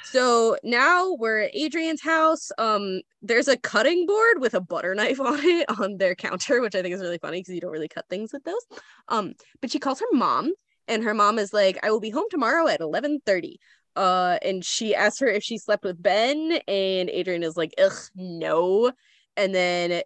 so 0.04 0.58
now 0.64 1.14
we're 1.14 1.40
at 1.42 1.56
Adrian's 1.56 2.02
house. 2.02 2.52
Um, 2.58 3.02
there's 3.22 3.48
a 3.48 3.58
cutting 3.58 4.06
board 4.06 4.40
with 4.40 4.54
a 4.54 4.62
butter 4.62 4.94
knife 4.96 5.20
on 5.22 5.40
it 5.44 5.80
on 5.80 5.98
their 5.98 6.16
counter, 6.16 6.62
which 6.62 6.76
I 6.76 6.82
think 6.82 6.96
is 6.96 7.02
really 7.02 7.18
funny 7.18 7.40
because 7.40 7.54
you 7.54 7.62
don't 7.62 7.72
really 7.72 7.88
cut 7.88 8.06
things 8.10 8.34
with 8.34 8.44
those. 8.44 8.66
Um, 9.08 9.34
but 9.62 9.72
she 9.72 9.80
calls 9.80 10.00
her 10.00 10.06
mom, 10.12 10.54
and 10.88 11.04
her 11.04 11.14
mom 11.14 11.40
is 11.40 11.54
like, 11.54 11.80
"I 11.84 11.92
will 11.92 12.00
be 12.00 12.10
home 12.10 12.28
tomorrow 12.30 12.68
at 12.68 12.82
eleven 12.82 13.20
11:30." 13.26 13.58
Uh, 13.96 14.38
and 14.42 14.64
she 14.64 14.96
asks 14.96 15.20
her 15.20 15.28
if 15.28 15.44
she 15.44 15.58
slept 15.58 15.84
with 15.84 16.02
Ben, 16.02 16.60
and 16.68 17.10
Adrian 17.10 17.44
is 17.44 17.58
like, 17.58 17.74
"Ugh, 17.78 17.92
no." 18.16 18.92
And 19.38 19.56
then, 19.56 20.04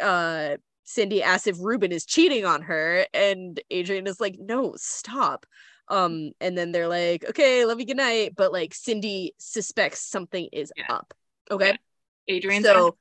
uh, 0.00 0.56
Cindy 0.84 1.22
asks 1.22 1.46
if 1.46 1.56
Ruben 1.60 1.92
is 1.92 2.04
cheating 2.04 2.44
on 2.44 2.62
her, 2.62 3.06
and 3.14 3.60
Adrian 3.70 4.06
is 4.06 4.20
like, 4.20 4.36
"No, 4.38 4.74
stop." 4.76 5.46
Um, 5.88 6.32
and 6.40 6.56
then 6.56 6.72
they're 6.72 6.88
like, 6.88 7.24
okay, 7.28 7.64
love 7.64 7.78
you, 7.78 7.86
good 7.86 7.96
night. 7.98 8.34
But 8.36 8.52
like 8.52 8.74
Cindy 8.74 9.34
suspects 9.38 10.00
something 10.00 10.48
is 10.52 10.72
yeah. 10.76 10.86
up. 10.88 11.14
Okay. 11.50 11.68
Yeah. 11.68 12.34
Adrian 12.34 12.62
so 12.62 12.96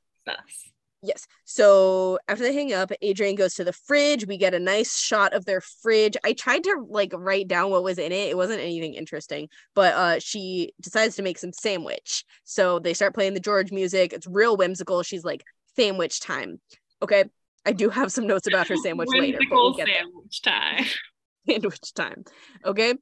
Yes. 1.04 1.26
So 1.46 2.20
after 2.28 2.44
they 2.44 2.54
hang 2.54 2.74
up, 2.74 2.92
Adrian 3.02 3.36
goes 3.36 3.56
to 3.56 3.64
the 3.64 3.74
fridge. 3.74 4.28
We 4.28 4.38
get 4.38 4.54
a 4.54 4.60
nice 4.60 5.00
shot 5.00 5.34
of 5.34 5.46
their 5.46 5.62
fridge. 5.62 6.16
I 6.24 6.34
tried 6.34 6.64
to 6.66 6.86
like 6.90 7.12
write 7.16 7.48
down 7.48 7.72
what 7.72 7.84
was 7.84 7.98
in 7.98 8.12
it. 8.12 8.30
It 8.30 8.38
wasn't 8.38 8.60
anything 8.60 8.94
interesting, 8.94 9.50
but 9.74 9.94
uh 9.96 10.20
she 10.20 10.74
decides 10.80 11.16
to 11.16 11.24
make 11.24 11.40
some 11.40 11.54
sandwich. 11.54 12.24
So 12.44 12.78
they 12.78 12.94
start 12.94 13.16
playing 13.16 13.34
the 13.34 13.40
George 13.40 13.72
music. 13.72 14.14
It's 14.14 14.28
real 14.28 14.58
whimsical. 14.58 15.02
She's 15.02 15.24
like, 15.24 15.44
sandwich 15.76 16.20
time. 16.20 16.60
Okay. 17.02 17.26
I 17.66 17.74
do 17.74 17.90
have 17.90 18.12
some 18.12 18.28
notes 18.28 18.48
about 18.48 18.68
her 18.68 18.76
sandwich 18.84 19.10
later. 19.12 19.40
We'll 19.50 19.74
sandwich 19.76 20.42
time. 20.42 20.86
sandwich 21.50 21.94
time. 21.94 22.24
Okay. 22.66 22.96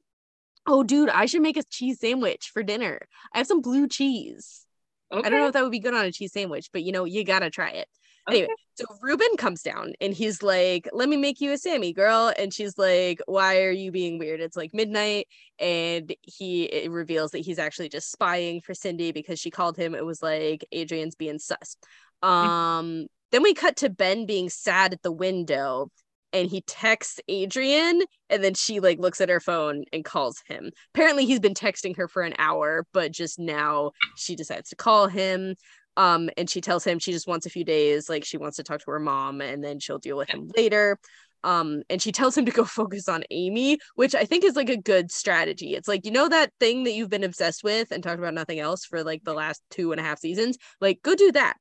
Oh, 0.66 0.82
dude, 0.82 1.08
I 1.08 1.26
should 1.26 1.42
make 1.42 1.56
a 1.56 1.62
cheese 1.64 2.00
sandwich 2.00 2.50
for 2.52 2.62
dinner. 2.62 3.00
I 3.32 3.38
have 3.38 3.46
some 3.46 3.62
blue 3.62 3.88
cheese. 3.88 4.66
Okay. 5.12 5.26
I 5.26 5.30
don't 5.30 5.40
know 5.40 5.46
if 5.46 5.54
that 5.54 5.62
would 5.62 5.72
be 5.72 5.80
good 5.80 5.94
on 5.94 6.04
a 6.04 6.12
cheese 6.12 6.32
sandwich, 6.32 6.68
but 6.72 6.82
you 6.82 6.92
know, 6.92 7.04
you 7.04 7.24
gotta 7.24 7.50
try 7.50 7.70
it. 7.70 7.88
Anyway, 8.28 8.44
Okay. 8.44 8.54
so 8.74 8.84
Ruben 9.00 9.36
comes 9.38 9.62
down 9.62 9.94
and 10.00 10.12
he's 10.12 10.42
like, 10.42 10.88
Let 10.92 11.08
me 11.08 11.16
make 11.16 11.40
you 11.40 11.52
a 11.52 11.58
Sammy 11.58 11.92
girl. 11.92 12.32
And 12.38 12.52
she's 12.52 12.76
like, 12.78 13.20
Why 13.26 13.62
are 13.62 13.70
you 13.72 13.90
being 13.90 14.18
weird? 14.18 14.40
It's 14.40 14.56
like 14.56 14.74
midnight. 14.74 15.26
And 15.58 16.14
he 16.22 16.64
it 16.64 16.90
reveals 16.90 17.32
that 17.32 17.38
he's 17.38 17.58
actually 17.58 17.88
just 17.88 18.12
spying 18.12 18.60
for 18.60 18.74
Cindy 18.74 19.10
because 19.10 19.40
she 19.40 19.50
called 19.50 19.76
him. 19.76 19.94
It 19.94 20.04
was 20.04 20.22
like 20.22 20.64
Adrian's 20.70 21.16
being 21.16 21.38
sus. 21.38 21.76
Um, 22.22 23.06
then 23.32 23.42
we 23.42 23.54
cut 23.54 23.76
to 23.76 23.90
Ben 23.90 24.26
being 24.26 24.48
sad 24.48 24.92
at 24.92 25.02
the 25.02 25.12
window 25.12 25.90
and 26.32 26.48
he 26.48 26.60
texts 26.62 27.20
Adrian 27.28 28.02
and 28.28 28.44
then 28.44 28.54
she 28.54 28.80
like 28.80 28.98
looks 28.98 29.20
at 29.20 29.28
her 29.28 29.40
phone 29.40 29.84
and 29.92 30.04
calls 30.04 30.42
him. 30.46 30.70
Apparently 30.94 31.26
he's 31.26 31.40
been 31.40 31.54
texting 31.54 31.96
her 31.96 32.08
for 32.08 32.22
an 32.22 32.34
hour, 32.38 32.86
but 32.92 33.12
just 33.12 33.38
now 33.38 33.92
she 34.16 34.36
decides 34.36 34.70
to 34.70 34.76
call 34.76 35.06
him. 35.06 35.54
Um, 35.96 36.30
and 36.36 36.48
she 36.48 36.60
tells 36.60 36.84
him 36.84 36.98
she 36.98 37.12
just 37.12 37.26
wants 37.26 37.46
a 37.46 37.50
few 37.50 37.64
days, 37.64 38.08
like 38.08 38.24
she 38.24 38.38
wants 38.38 38.56
to 38.56 38.62
talk 38.62 38.80
to 38.80 38.90
her 38.90 39.00
mom 39.00 39.40
and 39.40 39.62
then 39.62 39.80
she'll 39.80 39.98
deal 39.98 40.16
with 40.16 40.30
him 40.30 40.50
later. 40.56 40.98
Um, 41.42 41.82
and 41.88 42.02
she 42.02 42.12
tells 42.12 42.36
him 42.36 42.44
to 42.46 42.52
go 42.52 42.64
focus 42.66 43.08
on 43.08 43.24
Amy, 43.30 43.78
which 43.94 44.14
I 44.14 44.24
think 44.24 44.44
is 44.44 44.56
like 44.56 44.70
a 44.70 44.76
good 44.76 45.10
strategy. 45.10 45.74
It's 45.74 45.88
like, 45.88 46.04
you 46.04 46.10
know, 46.10 46.28
that 46.28 46.52
thing 46.60 46.84
that 46.84 46.92
you've 46.92 47.10
been 47.10 47.24
obsessed 47.24 47.64
with 47.64 47.90
and 47.90 48.02
talked 48.02 48.18
about 48.18 48.34
nothing 48.34 48.60
else 48.60 48.84
for 48.84 49.02
like 49.02 49.24
the 49.24 49.34
last 49.34 49.62
two 49.70 49.92
and 49.92 50.00
a 50.00 50.04
half 50.04 50.18
seasons, 50.18 50.58
like 50.80 51.00
go 51.02 51.14
do 51.14 51.32
that. 51.32 51.54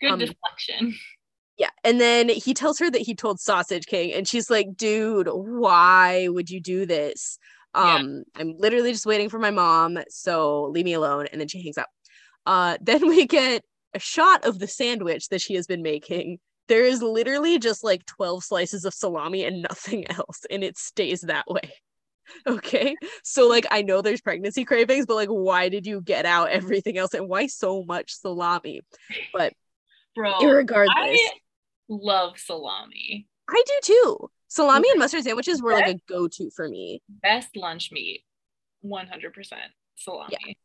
Good 0.00 0.10
um, 0.10 0.18
deflection. 0.18 0.94
Yeah. 1.58 1.70
And 1.84 2.00
then 2.00 2.28
he 2.28 2.54
tells 2.54 2.78
her 2.78 2.90
that 2.90 3.00
he 3.00 3.14
told 3.14 3.40
Sausage 3.40 3.86
King, 3.86 4.12
and 4.12 4.28
she's 4.28 4.50
like, 4.50 4.76
dude, 4.76 5.28
why 5.28 6.28
would 6.28 6.50
you 6.50 6.60
do 6.60 6.86
this? 6.86 7.38
Yeah. 7.74 7.94
Um, 7.94 8.24
I'm 8.36 8.56
literally 8.58 8.92
just 8.92 9.06
waiting 9.06 9.28
for 9.28 9.38
my 9.38 9.50
mom, 9.50 9.98
so 10.08 10.64
leave 10.64 10.84
me 10.84 10.92
alone. 10.92 11.26
And 11.32 11.40
then 11.40 11.48
she 11.48 11.62
hangs 11.62 11.78
up. 11.78 11.88
Uh, 12.44 12.76
then 12.82 13.08
we 13.08 13.26
get 13.26 13.62
a 13.94 13.98
shot 13.98 14.44
of 14.44 14.58
the 14.58 14.68
sandwich 14.68 15.28
that 15.28 15.40
she 15.40 15.54
has 15.54 15.66
been 15.66 15.82
making. 15.82 16.38
There 16.68 16.84
is 16.84 17.02
literally 17.02 17.58
just 17.58 17.84
like 17.84 18.04
12 18.06 18.44
slices 18.44 18.84
of 18.84 18.94
salami 18.94 19.44
and 19.44 19.62
nothing 19.62 20.10
else, 20.10 20.42
and 20.50 20.64
it 20.64 20.78
stays 20.78 21.22
that 21.22 21.46
way. 21.48 21.72
Okay. 22.44 22.96
So 23.22 23.46
like 23.46 23.66
I 23.70 23.82
know 23.82 24.02
there's 24.02 24.20
pregnancy 24.20 24.64
cravings, 24.64 25.06
but 25.06 25.14
like 25.14 25.28
why 25.28 25.68
did 25.68 25.86
you 25.86 26.00
get 26.00 26.26
out 26.26 26.48
everything 26.50 26.98
else 26.98 27.14
and 27.14 27.28
why 27.28 27.46
so 27.46 27.84
much 27.84 28.10
salami? 28.10 28.80
But, 29.32 29.52
bro, 30.16 30.32
Irregardless. 30.40 30.88
I 30.88 31.30
love 31.88 32.36
salami. 32.36 33.28
I 33.48 33.62
do 33.64 33.74
too. 33.80 34.30
Salami 34.48 34.90
and 34.90 34.98
mustard 34.98 35.22
sandwiches 35.22 35.62
were 35.62 35.72
like 35.72 35.86
a 35.86 36.00
go-to 36.08 36.50
for 36.50 36.68
me. 36.68 37.00
Best 37.08 37.56
lunch 37.56 37.90
meat. 37.92 38.22
100% 38.84 39.08
salami. 39.96 40.56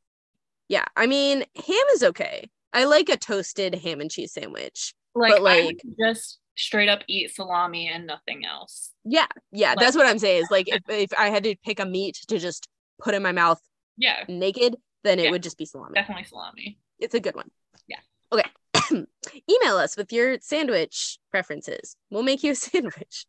Yeah, 0.67 0.86
I 0.96 1.08
mean, 1.08 1.43
ham 1.55 1.86
is 1.93 2.03
okay. 2.03 2.50
I 2.74 2.86
like 2.86 3.10
a 3.10 3.17
toasted 3.17 3.75
ham 3.75 4.00
and 4.01 4.10
cheese 4.10 4.34
sandwich. 4.34 4.93
Like, 5.15 5.33
But, 5.33 5.41
like- 5.41 5.81
just 5.99 6.39
straight 6.57 6.89
up 6.89 7.01
eat 7.07 7.33
salami 7.33 7.87
and 7.89 8.05
nothing 8.05 8.45
else. 8.45 8.91
Yeah, 9.03 9.27
yeah, 9.51 9.69
Like- 9.71 9.79
that's 9.79 9.95
what 9.95 10.05
I'm 10.05 10.19
saying. 10.19 10.43
Is 10.43 10.51
like 10.51 10.67
if, 10.73 10.81
if 10.89 11.11
I 11.17 11.29
had 11.29 11.43
to 11.45 11.55
pick 11.63 11.79
a 11.79 11.85
meat 11.85 12.17
to 12.27 12.39
just 12.39 12.67
put 13.01 13.13
in 13.13 13.23
my 13.23 13.31
mouth 13.31 13.59
Yeah, 13.97 14.23
naked, 14.27 14.75
then 15.03 15.19
it 15.19 15.25
Yeah. 15.25 15.31
would 15.31 15.43
just 15.43 15.57
be 15.57 15.65
salami. 15.65 15.93
definitely 15.95 16.25
salami. 16.25 16.77
It's 16.99 17.15
a 17.15 17.19
good 17.19 17.35
one. 17.35 17.49
Yeah. 17.87 17.99
Okay. 18.31 18.43
Email 19.49 19.77
us 19.77 19.97
with 19.97 20.11
your 20.13 20.37
sandwich 20.41 21.17
preferences. 21.31 21.95
We'll 22.09 22.23
make 22.23 22.43
you 22.43 22.51
a 22.51 22.55
sandwich. 22.67 23.25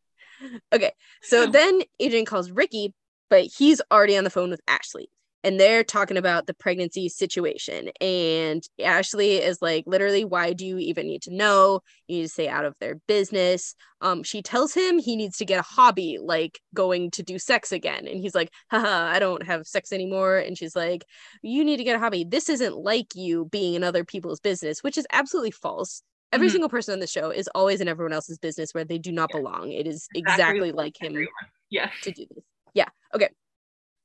Okay. 0.72 0.92
So 1.22 1.46
then 1.50 1.80
Adrian 2.00 2.26
calls 2.26 2.50
Ricky, 2.50 2.94
but 3.30 3.44
he's 3.44 3.80
already 3.90 4.16
on 4.18 4.24
the 4.24 4.30
phone 4.30 4.50
with 4.50 4.60
Ashley. 4.68 5.08
And 5.44 5.58
they're 5.58 5.82
talking 5.84 6.16
about 6.16 6.46
the 6.46 6.54
pregnancy 6.54 7.08
situation. 7.08 7.90
And 8.00 8.62
Ashley 8.82 9.37
is 9.38 9.61
like, 9.61 9.84
literally, 9.87 10.25
why 10.25 10.52
do 10.52 10.64
you 10.64 10.78
even 10.78 11.06
need 11.06 11.22
to 11.22 11.34
know? 11.34 11.80
You 12.06 12.16
need 12.18 12.22
to 12.22 12.28
stay 12.28 12.49
out 12.49 12.64
of 12.64 12.75
their 12.80 12.96
business. 13.08 13.75
Um, 14.00 14.22
she 14.22 14.40
tells 14.42 14.72
him 14.72 14.99
he 14.99 15.17
needs 15.17 15.36
to 15.38 15.45
get 15.45 15.58
a 15.58 15.62
hobby, 15.62 16.19
like 16.21 16.60
going 16.75 17.10
to 17.12 17.23
do 17.23 17.38
sex 17.38 17.73
again. 17.73 18.06
And 18.06 18.21
he's 18.21 18.34
like, 18.34 18.50
haha, 18.71 19.06
I 19.10 19.19
don't 19.19 19.45
have 19.45 19.67
sex 19.67 19.93
anymore. 19.93 20.38
And 20.38 20.56
she's 20.56 20.76
like, 20.76 21.04
you 21.43 21.64
need 21.64 21.78
to 21.78 21.84
get 21.84 21.97
a 21.97 21.99
hobby. 21.99 22.25
This 22.25 22.49
isn't 22.49 22.76
like 22.76 23.14
you 23.14 23.47
being 23.47 23.75
in 23.75 23.84
other 23.84 24.04
people's 24.04 24.40
business, 24.40 24.82
which 24.82 24.97
is 24.99 25.06
absolutely 25.12 25.50
false. 25.52 26.02
Every 26.32 26.49
Mhm. 26.49 26.52
single 26.52 26.69
person 26.71 26.95
on 26.95 27.00
the 27.00 27.06
show 27.06 27.30
is 27.30 27.49
always 27.54 27.80
in 27.80 27.88
everyone 27.88 28.12
else's 28.12 28.38
business 28.38 28.73
where 28.73 28.84
they 28.84 28.99
do 28.99 29.12
not 29.12 29.30
Yeah. 29.34 29.40
belong. 29.40 29.71
It 29.73 29.86
is 29.86 30.08
Exactly 30.14 30.69
exactly 30.69 30.73
like 30.73 30.97
like 31.02 31.12
him. 31.12 31.28
Yeah. 31.69 31.90
to 32.02 32.10
do 32.12 32.26
this. 32.34 32.45
Yeah. 32.75 32.88
Okay. 33.14 33.28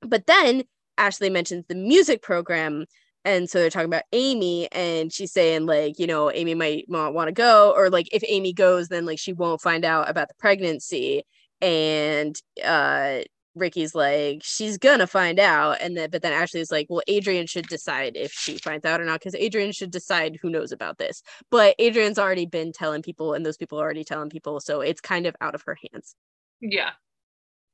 But 0.01 0.25
then 0.27 0.63
Ashley 0.97 1.29
mentions 1.29 1.65
the 1.67 1.75
music 1.75 2.21
program. 2.21 2.85
And 3.25 3.49
so 3.49 3.59
they're 3.59 3.69
talking 3.69 3.89
about 3.89 4.03
Amy, 4.13 4.71
and 4.71 5.11
she's 5.11 5.33
saying, 5.33 5.65
like, 5.65 5.99
you 5.99 6.07
know, 6.07 6.31
Amy 6.31 6.55
might 6.55 6.85
not 6.87 7.13
want 7.13 7.27
to 7.27 7.33
go, 7.33 7.73
or 7.75 7.89
like 7.89 8.07
if 8.13 8.23
Amy 8.25 8.53
goes, 8.53 8.87
then 8.87 9.05
like 9.05 9.19
she 9.19 9.33
won't 9.33 9.59
find 9.61 9.83
out 9.83 10.09
about 10.09 10.29
the 10.29 10.35
pregnancy. 10.35 11.23
And 11.61 12.39
uh 12.63 13.21
Ricky's 13.55 13.95
like, 13.95 14.41
she's 14.43 14.77
gonna 14.77 15.07
find 15.07 15.39
out. 15.39 15.81
And 15.81 15.97
then 15.97 16.09
but 16.09 16.21
then 16.21 16.31
Ashley's 16.31 16.71
like, 16.71 16.87
well, 16.89 17.01
Adrian 17.07 17.47
should 17.47 17.67
decide 17.67 18.15
if 18.15 18.31
she 18.31 18.59
finds 18.59 18.85
out 18.85 19.01
or 19.01 19.05
not, 19.05 19.19
because 19.19 19.35
Adrian 19.35 19.71
should 19.73 19.91
decide 19.91 20.37
who 20.41 20.49
knows 20.49 20.71
about 20.71 20.97
this. 20.97 21.21
But 21.51 21.75
Adrian's 21.79 22.19
already 22.19 22.45
been 22.45 22.71
telling 22.71 23.01
people, 23.01 23.33
and 23.33 23.45
those 23.45 23.57
people 23.57 23.79
are 23.79 23.83
already 23.83 24.05
telling 24.05 24.29
people, 24.29 24.59
so 24.61 24.81
it's 24.81 25.01
kind 25.01 25.25
of 25.25 25.35
out 25.41 25.55
of 25.55 25.63
her 25.63 25.77
hands. 25.91 26.15
Yeah. 26.61 26.91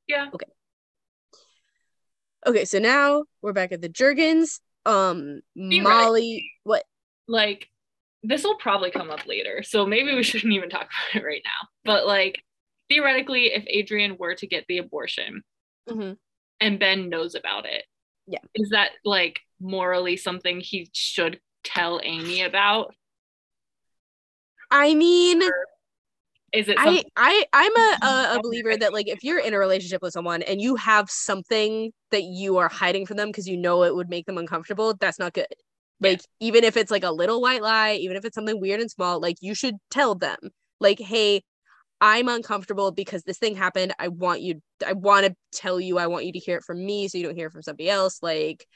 Yeah. 0.08 0.28
Okay, 0.34 0.46
so 2.64 2.78
now 2.78 3.24
we're 3.42 3.52
back 3.52 3.72
at 3.72 3.80
the 3.80 3.88
Juergens. 3.88 4.60
Um, 4.86 5.40
Be 5.56 5.80
right. 5.80 6.04
Molly, 6.04 6.50
what? 6.64 6.84
Like, 7.26 7.68
this 8.22 8.44
will 8.44 8.56
probably 8.56 8.90
come 8.90 9.10
up 9.10 9.26
later. 9.26 9.62
So 9.62 9.86
maybe 9.86 10.14
we 10.14 10.22
shouldn't 10.22 10.52
even 10.52 10.68
talk 10.70 10.82
about 11.12 11.22
it 11.22 11.26
right 11.26 11.42
now. 11.44 11.68
But, 11.84 12.06
like, 12.06 12.42
theoretically, 12.88 13.46
if 13.46 13.64
Adrian 13.66 14.16
were 14.18 14.34
to 14.36 14.46
get 14.46 14.64
the 14.68 14.78
abortion 14.78 15.42
Mhm. 15.88 16.16
and 16.60 16.78
Ben 16.78 17.08
knows 17.08 17.34
about 17.34 17.66
it, 17.66 17.84
Yeah. 18.26 18.38
is 18.54 18.70
that, 18.70 18.90
like, 19.04 19.40
morally 19.60 20.16
something 20.16 20.60
he 20.60 20.88
should 20.92 21.40
tell 21.62 22.00
Amy 22.02 22.42
about? 22.42 22.94
I 24.70 24.94
mean, 24.94 25.40
Is 26.54 26.68
it 26.68 26.78
I, 26.78 26.84
something? 26.84 27.04
I, 27.16 27.44
I'm 27.52 27.76
a, 27.76 27.98
a, 28.02 28.34
a 28.38 28.40
believer 28.42 28.76
that 28.76 28.92
like 28.92 29.08
if 29.08 29.24
you're 29.24 29.40
in 29.40 29.54
a 29.54 29.58
relationship 29.58 30.00
with 30.02 30.12
someone 30.12 30.42
and 30.42 30.60
you 30.60 30.76
have 30.76 31.10
something 31.10 31.92
that 32.10 32.22
you 32.22 32.58
are 32.58 32.68
hiding 32.68 33.06
from 33.06 33.16
them 33.16 33.28
because 33.28 33.48
you 33.48 33.56
know 33.56 33.82
it 33.82 33.94
would 33.94 34.08
make 34.08 34.26
them 34.26 34.38
uncomfortable, 34.38 34.94
that's 34.98 35.18
not 35.18 35.32
good. 35.32 35.46
Yeah. 36.00 36.10
Like 36.10 36.20
even 36.40 36.64
if 36.64 36.76
it's 36.76 36.90
like 36.90 37.04
a 37.04 37.10
little 37.10 37.40
white 37.40 37.62
lie, 37.62 37.94
even 37.94 38.16
if 38.16 38.24
it's 38.24 38.34
something 38.34 38.60
weird 38.60 38.80
and 38.80 38.90
small, 38.90 39.20
like 39.20 39.36
you 39.40 39.54
should 39.54 39.74
tell 39.90 40.14
them, 40.14 40.38
like, 40.80 41.00
hey, 41.00 41.42
I'm 42.00 42.28
uncomfortable 42.28 42.92
because 42.92 43.22
this 43.22 43.38
thing 43.38 43.56
happened. 43.56 43.94
I 43.98 44.08
want 44.08 44.42
you, 44.42 44.60
I 44.86 44.92
want 44.92 45.26
to 45.26 45.34
tell 45.52 45.80
you, 45.80 45.98
I 45.98 46.06
want 46.06 46.26
you 46.26 46.32
to 46.32 46.38
hear 46.38 46.58
it 46.58 46.64
from 46.64 46.84
me 46.84 47.08
so 47.08 47.18
you 47.18 47.24
don't 47.24 47.36
hear 47.36 47.46
it 47.46 47.52
from 47.52 47.62
somebody 47.62 47.88
else. 47.88 48.18
Like, 48.22 48.66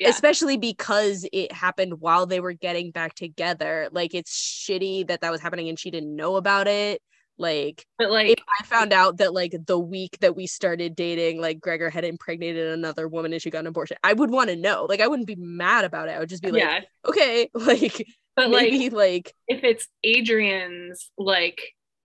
Yeah. 0.00 0.08
especially 0.08 0.56
because 0.56 1.26
it 1.32 1.52
happened 1.52 2.00
while 2.00 2.26
they 2.26 2.40
were 2.40 2.52
getting 2.54 2.90
back 2.90 3.14
together. 3.14 3.88
Like, 3.92 4.14
it's 4.14 4.32
shitty 4.32 5.06
that 5.08 5.20
that 5.20 5.30
was 5.30 5.40
happening 5.40 5.68
and 5.68 5.78
she 5.78 5.90
didn't 5.90 6.14
know 6.16 6.36
about 6.36 6.66
it. 6.66 7.02
Like, 7.38 7.86
But, 7.98 8.10
like, 8.10 8.28
if 8.38 8.44
I 8.60 8.64
found 8.64 8.92
out 8.92 9.18
that 9.18 9.32
like 9.32 9.54
the 9.66 9.78
week 9.78 10.18
that 10.20 10.36
we 10.36 10.46
started 10.46 10.94
dating, 10.96 11.40
like 11.40 11.60
Gregor 11.60 11.88
had 11.90 12.04
impregnated 12.04 12.68
another 12.72 13.08
woman 13.08 13.32
and 13.32 13.40
she 13.40 13.50
got 13.50 13.60
an 13.60 13.66
abortion, 13.68 13.96
I 14.02 14.12
would 14.12 14.30
want 14.30 14.50
to 14.50 14.56
know. 14.56 14.86
Like, 14.88 15.00
I 15.00 15.06
wouldn't 15.06 15.26
be 15.28 15.36
mad 15.36 15.84
about 15.84 16.08
it. 16.08 16.12
I 16.12 16.18
would 16.18 16.28
just 16.28 16.42
be 16.42 16.50
like, 16.50 16.62
yeah. 16.62 16.80
okay, 17.06 17.48
like 17.54 18.06
But, 18.36 18.50
like, 18.50 18.70
maybe 18.70 18.90
like 18.90 19.34
if 19.48 19.64
it's 19.64 19.86
Adrian's, 20.04 21.10
like, 21.18 21.60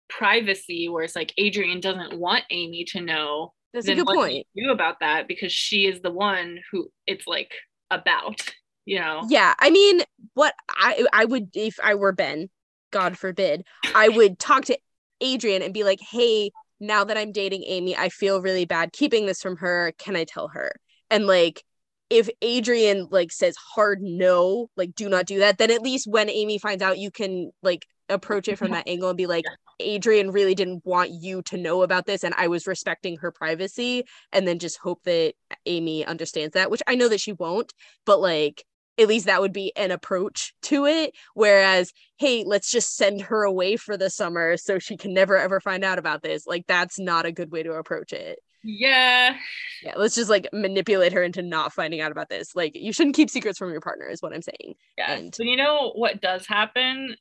privacy 0.09 0.89
where 0.89 1.03
it's 1.03 1.17
like 1.17 1.33
Adrian 1.37 1.81
doesn't 1.81 2.17
want 2.19 2.45
Amy 2.51 2.85
to 2.85 3.01
know 3.01 3.53
that's 3.75 3.89
a 3.89 3.95
good 3.97 4.07
what 4.07 4.15
do 4.15 4.21
point. 4.21 4.47
you 4.55 4.71
about 4.71 5.01
that 5.01 5.27
because 5.27 5.53
she 5.53 5.87
is 5.87 6.01
the 6.01 6.13
one 6.13 6.61
who 6.71 6.89
it's 7.09 7.27
like 7.27 7.51
about 7.91 8.53
you 8.85 8.99
know 8.99 9.25
Yeah, 9.29 9.55
I 9.59 9.71
mean, 9.71 10.03
what 10.35 10.55
I 10.69 11.07
I 11.13 11.25
would 11.25 11.51
if 11.55 11.79
I 11.83 11.95
were 11.95 12.13
Ben, 12.13 12.49
God 12.91 13.19
forbid, 13.19 13.65
I 13.95 14.09
would 14.11 14.39
talk 14.39 14.65
to 14.67 14.79
Adrian 15.21 15.63
and 15.63 15.75
be 15.75 15.85
like, 15.85 16.01
"Hey, 16.01 16.51
now 16.81 17.05
that 17.05 17.17
I'm 17.17 17.33
dating 17.33 17.65
Amy, 17.65 17.97
I 17.97 18.09
feel 18.09 18.43
really 18.43 18.65
bad 18.65 18.93
keeping 18.93 19.27
this 19.27 19.41
from 19.41 19.57
her. 19.57 19.93
Can 19.99 20.17
I 20.17 20.25
tell 20.25 20.49
her?" 20.49 20.73
And 21.11 21.27
like 21.27 21.63
if 22.11 22.29
Adrian 22.43 23.09
like 23.11 23.33
says 23.33 23.57
hard 23.57 24.01
no, 24.03 24.71
like 24.77 24.95
do 24.95 25.09
not 25.09 25.27
do 25.27 25.41
that, 25.41 25.59
then 25.59 25.71
at 25.71 25.83
least 25.83 26.07
when 26.09 26.31
Amy 26.31 26.59
finds 26.59 26.83
out, 26.83 26.99
you 26.99 27.11
can 27.11 27.51
like 27.63 27.87
approach 28.09 28.49
it 28.49 28.59
from 28.59 28.71
that 28.71 28.89
angle 28.89 29.09
and 29.09 29.17
be 29.17 29.27
like, 29.27 29.45
Adrian 29.81 30.31
really 30.31 30.55
didn't 30.55 30.85
want 30.85 31.11
you 31.11 31.43
to 31.43 31.57
know 31.57 31.83
about 31.83 32.07
this, 32.07 32.25
and 32.25 32.35
I 32.37 32.49
was 32.49 32.67
respecting 32.67 33.17
her 33.19 33.31
privacy, 33.31 34.05
and 34.33 34.47
then 34.47 34.59
just 34.59 34.79
hope 34.79 35.03
that 35.05 35.35
Amy 35.67 36.05
understands 36.05 36.55
that, 36.55 36.71
which 36.71 36.83
I 36.87 36.95
know 36.95 37.09
that 37.09 37.21
she 37.21 37.33
won't, 37.33 37.73
but 38.05 38.21
like 38.21 38.65
at 38.99 39.09
least 39.09 39.27
that 39.27 39.43
would 39.43 39.53
be 39.53 39.73
an 39.77 39.91
approach 39.91 40.55
to 40.63 40.87
it. 40.87 41.15
Whereas, 41.35 41.93
hey, 42.17 42.45
let's 42.47 42.71
just 42.71 42.97
send 42.97 43.21
her 43.23 43.43
away 43.43 43.77
for 43.77 43.97
the 43.99 44.09
summer 44.09 44.57
so 44.57 44.79
she 44.79 44.97
can 44.97 45.13
never 45.13 45.37
ever 45.37 45.61
find 45.61 45.85
out 45.85 45.99
about 45.99 46.23
this. 46.23 46.47
Like 46.47 46.65
that's 46.67 46.99
not 46.99 47.27
a 47.27 47.33
good 47.33 47.53
way 47.53 47.63
to 47.63 47.73
approach 47.75 48.15
it. 48.15 48.39
Yeah. 48.65 49.37
Yeah, 49.83 49.93
let's 49.97 50.15
just 50.15 50.31
like 50.31 50.49
manipulate 50.53 51.13
her 51.13 51.23
into 51.23 51.43
not 51.43 51.73
finding 51.73 52.01
out 52.01 52.11
about 52.11 52.29
this. 52.29 52.57
Like, 52.57 52.73
you 52.75 52.93
shouldn't 52.93 53.15
keep 53.15 53.31
secrets 53.31 53.59
from 53.59 53.71
your 53.71 53.81
partner, 53.83 54.09
is 54.09 54.23
what 54.23 54.33
I'm 54.33 54.43
saying. 54.43 54.75
Yeah. 54.99 55.13
And- 55.13 55.35
But 55.37 55.47
you 55.47 55.57
know 55.57 55.93
what 55.95 56.21
does 56.21 56.47
happen 56.47 57.17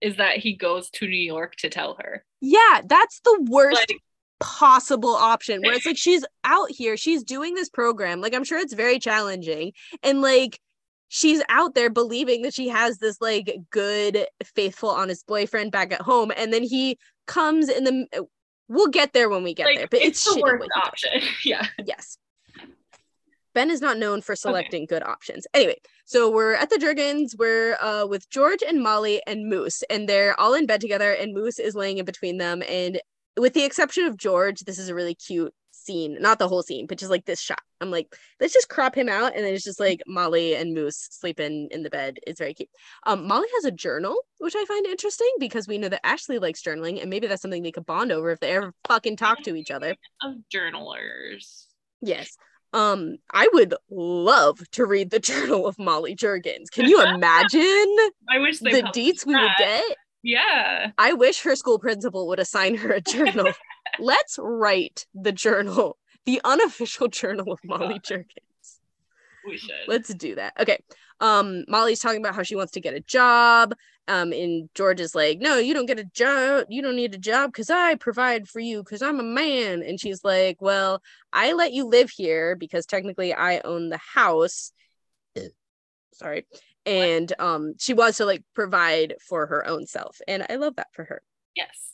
is 0.00 0.16
that 0.16 0.38
he 0.38 0.54
goes 0.54 0.90
to 0.90 1.06
New 1.06 1.16
York 1.16 1.56
to 1.56 1.68
tell 1.68 1.96
her. 2.00 2.24
Yeah, 2.40 2.82
that's 2.84 3.20
the 3.20 3.46
worst 3.48 3.78
Like, 3.78 4.00
possible 4.40 5.14
option 5.14 5.62
where 5.62 5.74
it's 5.74 5.86
like 5.86 5.96
she's 5.96 6.24
out 6.44 6.70
here, 6.70 6.96
she's 6.96 7.24
doing 7.24 7.54
this 7.54 7.68
program. 7.68 8.20
Like, 8.20 8.34
I'm 8.34 8.44
sure 8.44 8.58
it's 8.58 8.74
very 8.74 8.98
challenging. 8.98 9.72
And 10.02 10.20
like, 10.20 10.60
she's 11.08 11.42
out 11.48 11.74
there 11.74 11.90
believing 11.90 12.42
that 12.42 12.54
she 12.54 12.68
has 12.68 12.98
this 12.98 13.20
like 13.20 13.56
good, 13.70 14.26
faithful, 14.44 14.90
honest 14.90 15.26
boyfriend 15.26 15.72
back 15.72 15.92
at 15.92 16.02
home. 16.02 16.32
And 16.36 16.52
then 16.52 16.62
he 16.62 16.98
comes 17.26 17.68
in 17.68 17.84
the. 17.84 18.06
Uh, 18.16 18.22
we'll 18.68 18.88
get 18.88 19.12
there 19.12 19.28
when 19.28 19.44
we 19.44 19.54
get 19.54 19.66
like 19.66 19.76
there, 19.76 19.88
but 19.90 20.00
it's, 20.00 20.26
it's, 20.26 20.34
the 20.34 20.40
worst 20.40 20.60
what 20.60 20.68
he 20.74 20.80
does. 20.80 20.88
option. 20.88 21.28
yeah. 21.44 21.66
Yes. 21.84 22.18
Ben 23.54 23.70
is 23.70 23.80
not 23.80 23.96
known 23.96 24.20
for 24.20 24.36
selecting 24.36 24.84
good 24.84 25.02
options. 25.02 25.46
Anyway, 25.54 25.76
so 26.06 26.30
we're 26.30 26.54
at 26.54 26.70
the 26.70 26.76
Juergens. 26.76 27.36
We're 27.36 27.76
uh, 27.82 28.06
with 28.06 28.30
George 28.30 28.62
and 28.66 28.80
Molly 28.80 29.20
and 29.26 29.48
Moose, 29.48 29.82
and 29.90 30.08
they're 30.08 30.38
all 30.38 30.54
in 30.54 30.64
bed 30.64 30.80
together, 30.80 31.12
and 31.12 31.34
Moose 31.34 31.58
is 31.58 31.74
laying 31.74 31.98
in 31.98 32.04
between 32.04 32.38
them. 32.38 32.62
And 32.68 33.00
with 33.36 33.54
the 33.54 33.64
exception 33.64 34.06
of 34.06 34.16
George, 34.16 34.60
this 34.60 34.78
is 34.78 34.88
a 34.88 34.94
really 34.94 35.16
cute 35.16 35.52
scene. 35.72 36.16
Not 36.20 36.38
the 36.38 36.46
whole 36.46 36.62
scene, 36.62 36.86
but 36.86 36.98
just 36.98 37.10
like 37.10 37.24
this 37.24 37.40
shot. 37.40 37.60
I'm 37.80 37.90
like, 37.90 38.14
let's 38.40 38.52
just 38.52 38.68
crop 38.68 38.94
him 38.94 39.08
out, 39.08 39.34
and 39.34 39.44
then 39.44 39.52
it's 39.52 39.64
just 39.64 39.80
like 39.80 40.00
Molly 40.06 40.54
and 40.54 40.74
Moose 40.74 41.08
sleeping 41.10 41.68
in 41.72 41.82
the 41.82 41.90
bed. 41.90 42.18
It's 42.24 42.38
very 42.38 42.54
cute. 42.54 42.70
Um, 43.04 43.26
Molly 43.26 43.48
has 43.56 43.64
a 43.64 43.72
journal, 43.72 44.16
which 44.38 44.54
I 44.56 44.64
find 44.64 44.86
interesting 44.86 45.32
because 45.40 45.66
we 45.66 45.76
know 45.76 45.88
that 45.88 46.06
Ashley 46.06 46.38
likes 46.38 46.62
journaling, 46.62 47.00
and 47.00 47.10
maybe 47.10 47.26
that's 47.26 47.42
something 47.42 47.64
they 47.64 47.72
could 47.72 47.84
bond 47.84 48.12
over 48.12 48.30
if 48.30 48.38
they 48.38 48.52
ever 48.52 48.72
fucking 48.86 49.16
talk 49.16 49.42
to 49.42 49.56
each 49.56 49.72
other. 49.72 49.96
Of 50.22 50.48
journalers. 50.50 51.66
Yes. 52.00 52.36
Um, 52.76 53.16
I 53.32 53.48
would 53.54 53.74
love 53.90 54.58
to 54.72 54.84
read 54.84 55.10
the 55.10 55.18
journal 55.30 55.66
of 55.66 55.78
Molly 55.78 56.14
Juergens. 56.14 56.70
Can 56.70 56.86
you 56.86 57.02
imagine 57.02 57.62
I 58.30 58.38
wish 58.38 58.58
they 58.58 58.80
the 58.80 58.88
deets 58.88 59.24
we 59.24 59.34
would 59.34 59.50
get? 59.56 59.96
Yeah. 60.22 60.90
I 60.98 61.14
wish 61.14 61.42
her 61.42 61.56
school 61.56 61.78
principal 61.78 62.28
would 62.28 62.38
assign 62.38 62.76
her 62.76 62.90
a 62.92 63.00
journal. 63.00 63.50
Let's 63.98 64.38
write 64.38 65.06
the 65.14 65.32
journal, 65.32 65.96
the 66.26 66.40
unofficial 66.44 67.08
journal 67.08 67.50
of 67.50 67.60
Molly 67.64 67.98
Juergens. 68.00 68.26
We 69.46 69.56
should. 69.56 69.70
Let's 69.86 70.12
do 70.12 70.34
that. 70.34 70.52
Okay. 70.60 70.78
Um, 71.20 71.64
Molly's 71.68 72.00
talking 72.00 72.20
about 72.20 72.34
how 72.34 72.42
she 72.42 72.56
wants 72.56 72.72
to 72.72 72.80
get 72.80 72.92
a 72.92 73.00
job. 73.00 73.74
Um, 74.08 74.32
and 74.32 74.68
George 74.74 75.00
is 75.00 75.14
like, 75.14 75.40
No, 75.40 75.56
you 75.58 75.74
don't 75.74 75.86
get 75.86 75.98
a 75.98 76.04
job. 76.04 76.66
You 76.68 76.82
don't 76.82 76.96
need 76.96 77.14
a 77.14 77.18
job 77.18 77.52
because 77.52 77.70
I 77.70 77.96
provide 77.96 78.48
for 78.48 78.60
you 78.60 78.82
because 78.82 79.02
I'm 79.02 79.18
a 79.18 79.24
man. 79.24 79.82
And 79.82 79.98
she's 79.98 80.22
like, 80.24 80.60
Well, 80.60 81.02
I 81.32 81.52
let 81.52 81.72
you 81.72 81.86
live 81.86 82.10
here 82.10 82.54
because 82.56 82.86
technically 82.86 83.34
I 83.34 83.60
own 83.60 83.88
the 83.88 83.98
house. 83.98 84.72
Sorry. 86.14 86.46
And 86.84 87.32
um, 87.40 87.74
she 87.78 87.94
wants 87.94 88.18
to 88.18 88.24
like 88.26 88.44
provide 88.54 89.14
for 89.26 89.46
her 89.46 89.66
own 89.66 89.86
self. 89.86 90.18
And 90.28 90.46
I 90.48 90.56
love 90.56 90.76
that 90.76 90.88
for 90.92 91.04
her. 91.04 91.22
yes. 91.56 91.92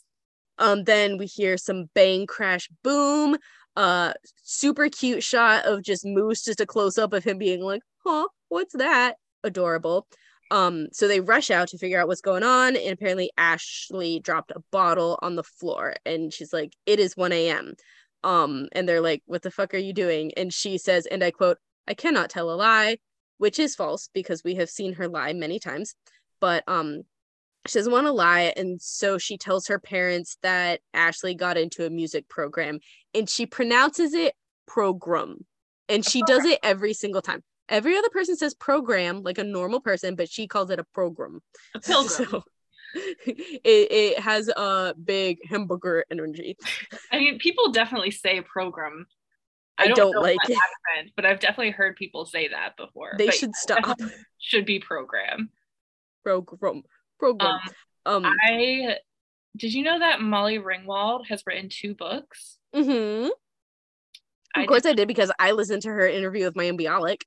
Um, 0.59 0.83
then 0.83 1.17
we 1.17 1.25
hear 1.25 1.57
some 1.57 1.89
bang 1.95 2.27
crash 2.27 2.69
boom. 2.83 3.37
Uh, 3.75 4.13
super 4.43 4.87
cute 4.87 5.23
shot 5.23 5.65
of 5.65 5.81
just 5.81 6.05
Moose, 6.05 6.43
just 6.43 6.61
a 6.61 6.65
close 6.67 6.99
up 6.99 7.11
of 7.11 7.23
him 7.23 7.39
being 7.39 7.61
like, 7.61 7.81
"Huh, 8.05 8.27
what's 8.49 8.73
that?" 8.75 9.17
Adorable. 9.43 10.07
Um, 10.53 10.89
so 10.91 11.07
they 11.07 11.19
rush 11.19 11.49
out 11.49 11.69
to 11.69 11.79
figure 11.79 11.99
out 11.99 12.07
what's 12.07 12.21
going 12.21 12.43
on, 12.43 12.75
and 12.75 12.91
apparently 12.91 13.31
Ashley 13.37 14.19
dropped 14.19 14.51
a 14.51 14.61
bottle 14.71 15.17
on 15.23 15.35
the 15.35 15.43
floor, 15.43 15.95
and 16.05 16.31
she's 16.31 16.53
like, 16.53 16.73
"It 16.85 16.99
is 16.99 17.17
1 17.17 17.31
a.m." 17.33 17.73
Um, 18.23 18.69
and 18.73 18.87
they're 18.87 19.01
like, 19.01 19.23
"What 19.25 19.41
the 19.41 19.49
fuck 19.49 19.73
are 19.73 19.79
you 19.79 19.93
doing?" 19.93 20.31
And 20.37 20.53
she 20.53 20.77
says, 20.77 21.07
and 21.07 21.23
I 21.23 21.31
quote, 21.31 21.57
"I 21.87 21.95
cannot 21.95 22.29
tell 22.29 22.51
a 22.51 22.55
lie," 22.55 22.97
which 23.39 23.57
is 23.57 23.75
false 23.75 24.09
because 24.13 24.43
we 24.43 24.53
have 24.55 24.69
seen 24.69 24.93
her 24.93 25.07
lie 25.07 25.33
many 25.33 25.57
times. 25.59 25.95
But 26.39 26.63
um, 26.67 27.01
she 27.67 27.79
doesn't 27.79 27.91
want 27.91 28.05
to 28.07 28.11
lie 28.11 28.53
and 28.57 28.81
so 28.81 29.17
she 29.17 29.37
tells 29.37 29.67
her 29.67 29.79
parents 29.79 30.37
that 30.43 30.81
ashley 30.93 31.33
got 31.33 31.57
into 31.57 31.85
a 31.85 31.89
music 31.89 32.27
program 32.27 32.79
and 33.13 33.29
she 33.29 33.45
pronounces 33.45 34.13
it 34.13 34.35
program 34.67 35.45
and 35.87 36.05
she 36.05 36.21
does 36.23 36.43
it 36.43 36.59
every 36.61 36.93
single 36.93 37.21
time 37.21 37.41
every 37.73 37.97
other 37.97 38.09
person 38.09 38.35
says 38.37 38.53
program 38.53 39.23
like 39.23 39.37
a 39.39 39.43
normal 39.43 39.79
person 39.81 40.15
but 40.15 40.29
she 40.29 40.47
calls 40.47 40.69
it 40.69 40.79
a 40.79 40.83
program 40.93 41.41
A 41.75 41.79
pilgrim. 41.79 42.07
so 42.31 42.43
it, 43.25 43.61
it 43.65 44.19
has 44.19 44.47
a 44.49 44.93
big 45.03 45.39
hamburger 45.49 46.05
energy 46.11 46.55
I 47.11 47.17
mean, 47.17 47.39
people 47.39 47.71
definitely 47.71 48.11
say 48.11 48.41
program. 48.41 49.07
I 49.79 49.87
don't 49.87 50.13
know 50.13 50.21
like 50.21 50.37
what 50.37 50.51
it. 50.51 50.57
accent, 50.57 51.13
but 51.15 51.25
I've 51.25 51.39
definitely 51.39 51.71
heard 51.71 51.95
people 51.95 52.25
say 52.25 52.49
that 52.49 52.77
before. 52.77 53.15
they 53.17 53.25
But 53.27 53.35
should 53.35 53.55
stop 53.55 53.99
Should 54.39 54.65
be 54.67 54.79
program. 54.79 55.49
program 56.23 56.83
program 57.17 57.59
Um, 58.05 58.25
um 58.25 58.33
I 58.47 58.97
did 59.57 59.73
you 59.73 59.83
know 59.83 59.97
that 59.99 60.21
Molly 60.21 60.59
Ringwald 60.59 61.27
has 61.29 61.41
written 61.47 61.69
two 61.69 61.95
books? 61.95 62.59
mhm. 62.75 63.29
I 64.55 64.61
of 64.61 64.67
course 64.67 64.83
did, 64.83 64.89
i 64.91 64.93
did 64.93 65.07
because 65.07 65.31
i 65.39 65.51
listened 65.51 65.81
to 65.83 65.89
her 65.89 66.07
interview 66.07 66.45
with 66.45 66.53
Mayim 66.53 66.79
Bialik. 66.79 67.21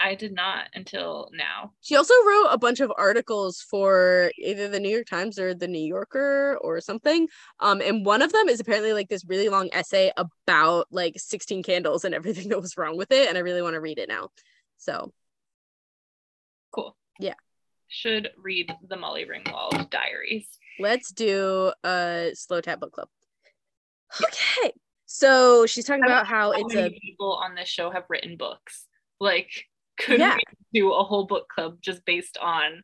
I 0.00 0.14
did 0.14 0.34
not 0.34 0.68
until 0.74 1.30
now. 1.32 1.72
She 1.80 1.96
also 1.96 2.14
wrote 2.26 2.48
a 2.50 2.58
bunch 2.58 2.80
of 2.80 2.92
articles 2.98 3.60
for 3.60 4.30
either 4.38 4.68
the 4.68 4.80
New 4.80 4.88
York 4.88 5.06
Times 5.06 5.38
or 5.38 5.54
the 5.54 5.68
New 5.68 5.84
Yorker 5.84 6.58
or 6.60 6.80
something. 6.80 7.28
Um, 7.60 7.80
and 7.80 8.04
one 8.04 8.20
of 8.20 8.32
them 8.32 8.48
is 8.48 8.60
apparently 8.60 8.92
like 8.92 9.08
this 9.08 9.24
really 9.24 9.48
long 9.48 9.70
essay 9.72 10.12
about 10.16 10.86
like 10.90 11.14
16 11.16 11.62
candles 11.62 12.04
and 12.04 12.14
everything 12.14 12.48
that 12.50 12.60
was 12.60 12.76
wrong 12.76 12.96
with 12.96 13.12
it. 13.12 13.28
And 13.28 13.38
I 13.38 13.42
really 13.42 13.62
want 13.62 13.74
to 13.74 13.80
read 13.80 13.98
it 13.98 14.08
now. 14.08 14.30
So 14.78 15.12
Cool. 16.72 16.96
Yeah. 17.20 17.34
Should 17.88 18.30
read 18.36 18.74
the 18.88 18.96
Molly 18.96 19.24
Ringwald 19.24 19.90
diaries. 19.90 20.48
let's 20.80 21.12
do 21.12 21.72
a 21.84 22.32
slow 22.34 22.60
tap 22.60 22.80
book 22.80 22.92
club. 22.92 23.08
Okay. 24.22 24.72
So 25.06 25.66
she's 25.66 25.84
talking 25.84 26.04
about 26.04 26.26
how 26.26 26.52
How 26.52 26.58
it's 26.58 26.74
many 26.74 26.96
a 26.96 27.00
people 27.00 27.34
on 27.34 27.54
this 27.54 27.68
show 27.68 27.90
have 27.90 28.04
written 28.08 28.36
books? 28.36 28.86
Like, 29.20 29.66
could 29.98 30.18
Yeah. 30.20 30.36
we 30.72 30.80
do 30.80 30.92
a 30.92 31.02
whole 31.04 31.24
book 31.24 31.48
club 31.48 31.78
just 31.80 32.04
based 32.04 32.36
on 32.38 32.82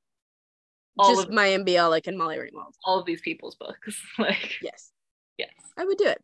all 0.99 1.14
just 1.14 1.29
of 1.29 1.35
Mayim 1.35 1.66
Bialik 1.66 2.07
and 2.07 2.16
Molly 2.18 2.37
Ringwald. 2.37 2.73
all 2.85 2.99
of 2.99 3.07
these 3.07 3.20
people's 3.20 3.55
books? 3.57 4.01
like, 4.18 4.57
Yes. 4.62 4.90
yes. 5.38 5.51
I 5.77 5.85
would 5.85 5.99
do 5.99 6.07
it. 6.07 6.23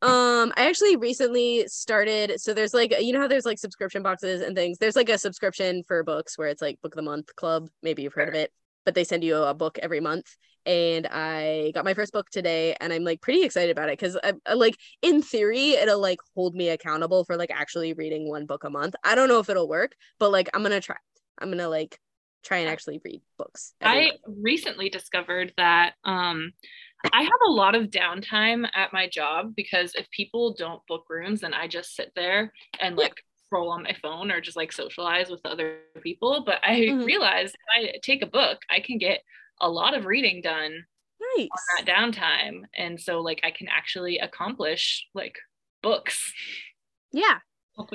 Um, 0.00 0.52
I 0.56 0.68
actually 0.68 0.94
recently 0.96 1.66
started. 1.66 2.40
So 2.40 2.54
there's 2.54 2.72
like 2.72 2.94
you 3.00 3.12
know 3.12 3.20
how 3.20 3.26
there's 3.26 3.44
like 3.44 3.58
subscription 3.58 4.02
boxes 4.02 4.42
and 4.42 4.54
things. 4.54 4.78
There's 4.78 4.94
like 4.94 5.08
a 5.08 5.18
subscription 5.18 5.82
for 5.88 6.04
books 6.04 6.38
where 6.38 6.46
it's 6.48 6.62
like 6.62 6.80
book 6.80 6.92
of 6.94 6.96
the 6.96 7.02
month 7.10 7.34
club. 7.34 7.68
Maybe 7.82 8.02
you've 8.02 8.14
heard 8.14 8.28
of 8.28 8.34
it, 8.34 8.52
but 8.84 8.94
they 8.94 9.02
send 9.02 9.24
you 9.24 9.36
a 9.42 9.54
book 9.54 9.76
every 9.82 9.98
month. 10.00 10.26
And 10.68 11.06
I 11.06 11.72
got 11.74 11.86
my 11.86 11.94
first 11.94 12.12
book 12.12 12.28
today, 12.30 12.76
and 12.78 12.92
I'm 12.92 13.02
like 13.02 13.22
pretty 13.22 13.42
excited 13.42 13.70
about 13.70 13.88
it 13.88 13.98
because 13.98 14.18
I, 14.22 14.34
I 14.44 14.52
like 14.52 14.76
in 15.00 15.22
theory 15.22 15.70
it'll 15.70 15.98
like 15.98 16.18
hold 16.34 16.54
me 16.54 16.68
accountable 16.68 17.24
for 17.24 17.38
like 17.38 17.50
actually 17.50 17.94
reading 17.94 18.28
one 18.28 18.44
book 18.44 18.64
a 18.64 18.70
month. 18.70 18.94
I 19.02 19.14
don't 19.14 19.28
know 19.28 19.38
if 19.40 19.48
it'll 19.48 19.66
work, 19.66 19.92
but 20.18 20.30
like 20.30 20.50
I'm 20.52 20.62
gonna 20.62 20.82
try. 20.82 20.96
I'm 21.40 21.50
gonna 21.50 21.70
like 21.70 21.98
try 22.44 22.58
and 22.58 22.68
actually 22.68 23.00
read 23.02 23.22
books. 23.38 23.72
I 23.82 24.10
month. 24.10 24.42
recently 24.42 24.90
discovered 24.90 25.54
that 25.56 25.94
um, 26.04 26.52
I 27.12 27.22
have 27.22 27.32
a 27.46 27.50
lot 27.50 27.74
of 27.74 27.84
downtime 27.90 28.68
at 28.74 28.92
my 28.92 29.08
job 29.08 29.54
because 29.56 29.94
if 29.94 30.10
people 30.10 30.54
don't 30.54 30.86
book 30.86 31.04
rooms, 31.08 31.40
then 31.40 31.54
I 31.54 31.66
just 31.66 31.96
sit 31.96 32.12
there 32.14 32.52
and 32.80 32.96
Yeah. 32.96 33.04
like 33.04 33.14
scroll 33.46 33.70
on 33.70 33.84
my 33.84 33.96
phone 34.02 34.30
or 34.30 34.40
just 34.42 34.56
like 34.56 34.72
socialize 34.72 35.30
with 35.30 35.40
other 35.46 35.78
people. 36.02 36.42
But 36.44 36.58
I 36.62 36.88
Mhm. 36.92 37.06
realized 37.06 37.54
if 37.54 37.94
I 37.94 37.98
take 38.02 38.22
a 38.22 38.26
book, 38.26 38.58
I 38.68 38.80
can 38.80 38.98
get 38.98 39.20
a 39.60 39.68
lot 39.68 39.96
of 39.96 40.06
reading 40.06 40.40
done 40.42 40.84
nice. 41.36 41.48
on 41.50 41.84
that 41.84 41.86
downtime. 41.86 42.62
And 42.76 43.00
so 43.00 43.20
like 43.20 43.40
I 43.44 43.50
can 43.50 43.68
actually 43.68 44.18
accomplish 44.18 45.06
like 45.14 45.36
books. 45.82 46.32
Yeah. 47.12 47.38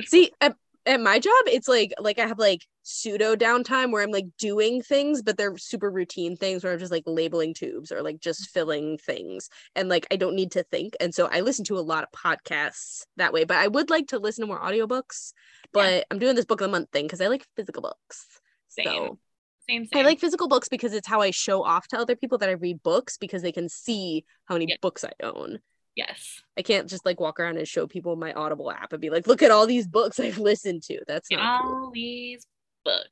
See, 0.06 0.32
at, 0.39 0.56
at 0.86 1.02
my 1.02 1.19
job, 1.19 1.32
it's 1.47 1.67
like 1.67 1.93
like 1.99 2.19
I 2.19 2.28
have 2.28 2.39
like 2.39 2.65
pseudo 2.84 3.36
downtime 3.36 3.91
where 3.91 4.04
I'm 4.04 4.12
like 4.12 4.28
doing 4.38 4.82
things, 4.82 5.21
but 5.21 5.38
they're 5.38 5.58
super 5.58 5.89
routine 5.89 6.36
things 6.36 6.63
where 6.63 6.73
I'm 6.73 6.80
just 6.80 6.91
like 6.91 7.04
labeling 7.06 7.54
tubes 7.54 7.91
or 7.91 8.02
like 8.02 8.19
just 8.19 8.41
mm-hmm. 8.41 8.60
filling 8.60 8.97
things, 8.97 9.49
and 9.76 9.89
like 9.89 10.08
I 10.12 10.15
don't 10.15 10.36
need 10.36 10.52
to 10.54 10.63
think. 10.63 10.95
And 10.99 11.13
so 11.13 11.28
I 11.32 11.41
listen 11.41 11.65
to 11.65 11.78
a 11.78 11.80
lot 11.80 12.04
of 12.04 12.12
podcasts 12.12 13.04
that 13.17 13.34
way. 13.34 13.43
But 13.43 13.58
I 13.58 13.67
would 13.67 13.89
like 13.89 14.08
to 14.08 14.19
listen 14.19 14.43
to 14.43 14.47
more 14.47 14.60
audiobooks. 14.60 15.34
But 15.71 16.06
I'm 16.12 16.19
doing 16.19 16.36
this 16.36 16.45
book 16.45 16.62
of 16.62 16.65
the 16.65 16.71
month 16.71 16.91
thing 16.91 17.06
because 17.06 17.21
I 17.21 17.28
like 17.28 17.47
physical 17.56 17.82
books. 17.82 18.28
Same. 18.69 18.86
So 18.86 19.19
same, 19.69 19.88
I 19.93 20.02
like 20.02 20.19
physical 20.19 20.47
books 20.47 20.67
because 20.69 20.93
it's 20.93 21.08
how 21.08 21.21
I 21.21 21.32
show 21.32 21.63
off 21.63 21.88
to 21.89 21.97
other 21.97 22.15
people 22.15 22.38
that 22.39 22.49
I 22.49 22.54
read 22.54 22.84
books 22.84 23.17
because 23.17 23.41
they 23.41 23.52
can 23.52 23.69
see 23.69 24.26
how 24.45 24.56
many 24.56 24.65
Yeah. 24.69 24.76
books 24.82 25.04
I 25.04 25.12
own. 25.23 25.60
yes. 25.95 26.41
I 26.58 26.62
can't 26.63 26.89
just 26.89 27.06
like 27.06 27.19
walk 27.19 27.39
around 27.39 27.58
and 27.58 27.67
show 27.67 27.86
people 27.88 28.15
my 28.15 28.34
Audible 28.34 28.71
app 28.71 28.93
and 28.93 29.02
be 29.02 29.10
like, 29.10 29.28
look 29.28 29.41
at 29.43 29.52
all 29.52 29.65
these 29.67 29.88
books 29.88 30.19
I've 30.19 30.38
listened 30.39 30.84
to. 30.84 30.99
That's 31.08 31.30
not 31.32 31.62
cool. 31.63 31.73
all 31.86 31.91
these 31.91 32.45
books. 32.84 33.08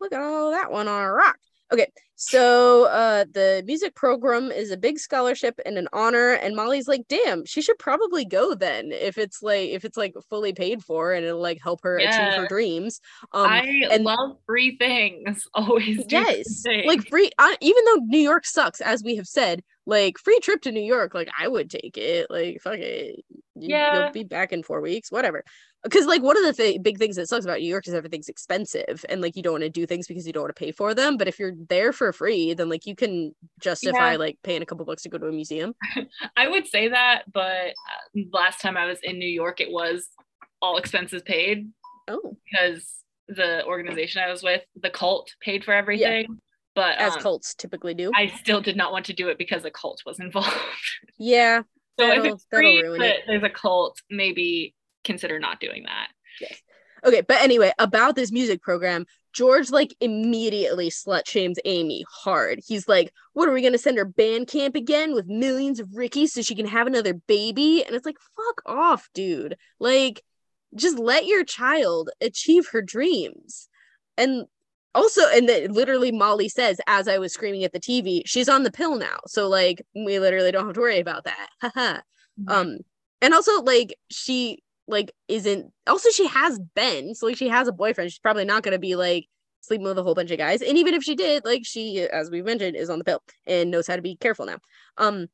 Look 0.00 0.12
at 0.12 0.20
all 0.20 0.50
that 0.50 0.70
one 0.70 0.88
on 0.88 1.02
a 1.02 1.12
rock. 1.12 1.38
Okay, 1.72 1.88
so 2.14 2.84
uh 2.84 3.24
the 3.32 3.62
music 3.66 3.94
program 3.96 4.52
is 4.52 4.70
a 4.70 4.76
big 4.76 4.98
scholarship 5.00 5.58
and 5.66 5.76
an 5.76 5.88
honor, 5.92 6.30
and 6.34 6.54
Molly's 6.54 6.86
like, 6.86 7.02
damn, 7.08 7.44
she 7.44 7.60
should 7.60 7.78
probably 7.78 8.24
go 8.24 8.54
then 8.54 8.92
if 8.92 9.18
it's 9.18 9.42
like 9.42 9.70
if 9.70 9.84
it's 9.84 9.96
like 9.96 10.14
fully 10.30 10.52
paid 10.52 10.82
for 10.84 11.12
and 11.12 11.26
it'll 11.26 11.40
like 11.42 11.58
help 11.62 11.80
her 11.82 11.98
achieve 11.98 12.34
her 12.34 12.46
dreams. 12.46 13.00
Um 13.32 13.46
I 13.50 13.82
and- 13.90 14.04
love 14.04 14.36
free 14.46 14.76
things. 14.76 15.46
Always 15.54 16.04
do 16.06 16.16
yes, 16.16 16.62
things. 16.62 16.86
like 16.86 17.08
free 17.08 17.30
uh, 17.38 17.56
even 17.60 17.84
though 17.86 18.00
New 18.06 18.20
York 18.20 18.46
sucks, 18.46 18.80
as 18.80 19.02
we 19.02 19.16
have 19.16 19.26
said, 19.26 19.62
like 19.86 20.18
free 20.18 20.38
trip 20.40 20.62
to 20.62 20.72
New 20.72 20.80
York, 20.84 21.14
like 21.14 21.28
I 21.38 21.48
would 21.48 21.68
take 21.68 21.96
it. 21.98 22.28
Like 22.30 22.60
fuck 22.62 22.78
it. 22.78 23.24
You, 23.56 23.68
Yeah. 23.70 24.04
You'll 24.04 24.12
be 24.12 24.24
back 24.24 24.52
in 24.52 24.62
four 24.62 24.80
weeks, 24.80 25.10
whatever. 25.10 25.42
Because 25.88 26.06
like 26.06 26.22
one 26.22 26.36
of 26.36 26.44
the 26.44 26.52
th- 26.52 26.82
big 26.82 26.98
things 26.98 27.16
that 27.16 27.28
sucks 27.28 27.44
about 27.44 27.58
New 27.60 27.68
York 27.68 27.86
is 27.88 27.94
everything's 27.94 28.28
expensive 28.28 29.04
and 29.08 29.20
like 29.20 29.36
you 29.36 29.42
don't 29.42 29.52
want 29.54 29.64
to 29.64 29.70
do 29.70 29.86
things 29.86 30.06
because 30.06 30.26
you 30.26 30.32
don't 30.32 30.42
want 30.42 30.54
to 30.54 30.58
pay 30.58 30.72
for 30.72 30.94
them. 30.94 31.16
But 31.16 31.28
if 31.28 31.38
you're 31.38 31.52
there 31.68 31.92
for 31.92 32.12
free, 32.12 32.54
then 32.54 32.68
like 32.68 32.86
you 32.86 32.94
can 32.96 33.34
justify 33.60 34.12
Yeah. 34.12 34.18
like 34.18 34.38
paying 34.42 34.62
a 34.62 34.66
couple 34.66 34.84
bucks 34.84 35.02
to 35.04 35.08
go 35.08 35.18
to 35.18 35.26
a 35.26 35.32
museum. 35.32 35.74
I 36.36 36.48
would 36.48 36.66
say 36.66 36.88
that, 36.88 37.22
but 37.32 37.68
uh, 37.70 38.20
last 38.32 38.60
time 38.60 38.76
I 38.76 38.86
was 38.86 38.98
in 39.02 39.18
New 39.18 39.28
York, 39.28 39.60
it 39.60 39.70
was 39.70 40.08
all 40.62 40.76
expenses 40.78 41.22
paid 41.22 41.68
Oh, 42.08 42.36
because 42.50 42.84
the 43.28 43.64
organization 43.66 44.22
I 44.22 44.30
was 44.30 44.42
with, 44.42 44.62
the 44.80 44.90
cult, 44.90 45.30
paid 45.40 45.64
for 45.64 45.74
everything. 45.74 46.26
Yeah 46.28 46.36
But 46.76 46.98
as 46.98 47.14
um, 47.14 47.20
cults 47.22 47.54
typically 47.54 47.94
do. 47.94 48.12
I 48.14 48.28
still 48.28 48.60
did 48.60 48.76
not 48.76 48.92
want 48.92 49.06
to 49.06 49.12
do 49.12 49.28
it 49.28 49.38
because 49.38 49.64
a 49.64 49.70
cult 49.70 50.02
was 50.06 50.20
involved. 50.20 50.54
yeah. 51.18 51.62
so 51.98 52.06
if 52.12 52.24
it's 52.24 52.46
free, 52.50 52.82
but 52.82 53.00
it. 53.00 53.20
there's 53.26 53.42
a 53.42 53.50
cult, 53.50 54.00
maybe 54.10 54.74
consider 55.06 55.38
not 55.38 55.60
doing 55.60 55.84
that. 55.84 56.08
Okay, 57.04 57.20
but 57.20 57.40
anyway, 57.40 57.72
about 57.78 58.16
this 58.16 58.32
music 58.32 58.60
program, 58.62 59.06
George 59.32 59.70
like 59.70 59.94
immediately 60.00 60.90
slut 60.90 61.28
shames 61.28 61.58
Amy 61.64 62.04
hard. 62.10 62.60
He's 62.66 62.88
like, 62.88 63.12
"What 63.32 63.48
are 63.48 63.52
we 63.52 63.62
gonna 63.62 63.78
send 63.78 63.98
her 63.98 64.04
band 64.04 64.48
camp 64.48 64.74
again 64.74 65.14
with 65.14 65.26
millions 65.26 65.78
of 65.78 65.94
Rickies 65.94 66.32
so 66.32 66.42
she 66.42 66.54
can 66.54 66.66
have 66.66 66.86
another 66.86 67.14
baby?" 67.14 67.84
And 67.84 67.94
it's 67.94 68.06
like, 68.06 68.16
"Fuck 68.36 68.62
off, 68.66 69.08
dude! 69.14 69.56
Like, 69.78 70.22
just 70.74 70.98
let 70.98 71.26
your 71.26 71.44
child 71.44 72.10
achieve 72.20 72.68
her 72.72 72.82
dreams." 72.82 73.68
And 74.16 74.46
also, 74.94 75.20
and 75.28 75.48
then 75.48 75.72
literally 75.72 76.10
Molly 76.10 76.48
says, 76.48 76.80
as 76.86 77.06
I 77.06 77.18
was 77.18 77.32
screaming 77.32 77.64
at 77.64 77.72
the 77.72 77.80
TV, 77.80 78.22
she's 78.24 78.48
on 78.48 78.62
the 78.62 78.72
pill 78.72 78.96
now, 78.96 79.18
so 79.26 79.48
like 79.48 79.84
we 79.94 80.18
literally 80.18 80.50
don't 80.50 80.64
have 80.64 80.74
to 80.74 80.80
worry 80.80 80.98
about 80.98 81.24
that. 81.24 81.48
Haha. 81.60 82.00
Um, 82.48 82.78
and 83.20 83.34
also 83.34 83.62
like 83.62 83.96
she 84.10 84.62
like 84.88 85.12
isn't 85.28 85.72
also 85.86 86.10
she 86.10 86.26
has 86.28 86.58
Ben, 86.74 87.14
so 87.14 87.26
like 87.26 87.36
she 87.36 87.48
has 87.48 87.68
a 87.68 87.72
boyfriend. 87.72 88.10
She's 88.10 88.18
probably 88.18 88.44
not 88.44 88.62
gonna 88.62 88.78
be 88.78 88.96
like 88.96 89.26
sleeping 89.60 89.86
with 89.86 89.98
a 89.98 90.02
whole 90.02 90.14
bunch 90.14 90.30
of 90.30 90.38
guys. 90.38 90.62
And 90.62 90.78
even 90.78 90.94
if 90.94 91.02
she 91.02 91.14
did, 91.14 91.44
like 91.44 91.62
she, 91.64 92.00
as 92.00 92.30
we 92.30 92.42
mentioned, 92.42 92.76
is 92.76 92.90
on 92.90 92.98
the 92.98 93.04
pill 93.04 93.22
and 93.46 93.70
knows 93.70 93.86
how 93.86 93.96
to 93.96 94.02
be 94.02 94.16
careful 94.16 94.46
now. 94.46 94.58
Um, 94.96 95.26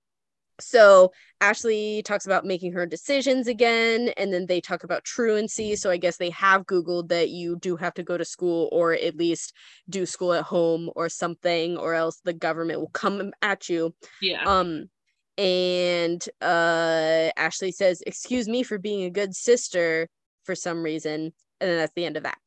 so 0.61 1.12
Ashley 1.41 2.03
talks 2.05 2.27
about 2.27 2.45
making 2.45 2.73
her 2.73 2.87
decisions 2.87 3.49
again, 3.49 4.12
and 4.17 4.33
then 4.33 4.47
they 4.47 4.61
talk 4.61 4.85
about 4.85 5.05
truancy. 5.05 5.77
So 5.77 5.91
I 5.91 5.97
guess 5.97 6.17
they 6.17 6.31
have 6.31 6.67
Googled 6.67 7.09
that 7.09 7.31
you 7.31 7.57
do 7.59 7.77
have 7.77 7.95
to 7.95 8.03
go 8.03 8.17
to 8.17 8.25
school 8.25 8.69
or 8.73 8.93
at 8.93 9.17
least 9.17 9.53
do 9.88 10.07
school 10.07 10.33
at 10.33 10.45
home 10.45 10.91
or 10.95 11.09
something, 11.09 11.77
or 11.77 11.95
else 11.95 12.21
the 12.25 12.33
government 12.33 12.81
will 12.81 12.91
come 12.91 13.33
at 13.43 13.69
you. 13.69 13.95
yeah. 14.21 14.45
Um, 14.45 14.88
and 15.38 16.23
uh, 16.40 17.31
Ashley 17.37 17.73
says, 17.73 18.03
"Excuse 18.07 18.49
me 18.49 18.62
for 18.62 18.79
being 18.79 19.05
a 19.05 19.11
good 19.11 19.35
sister 19.35 20.09
for 20.45 20.55
some 20.55 20.83
reason," 20.83 21.33
and 21.61 21.71
then 21.71 21.79
that's 21.79 21.95
the 21.95 22.05
end 22.05 22.16
of 22.16 22.25
that. 22.25 22.38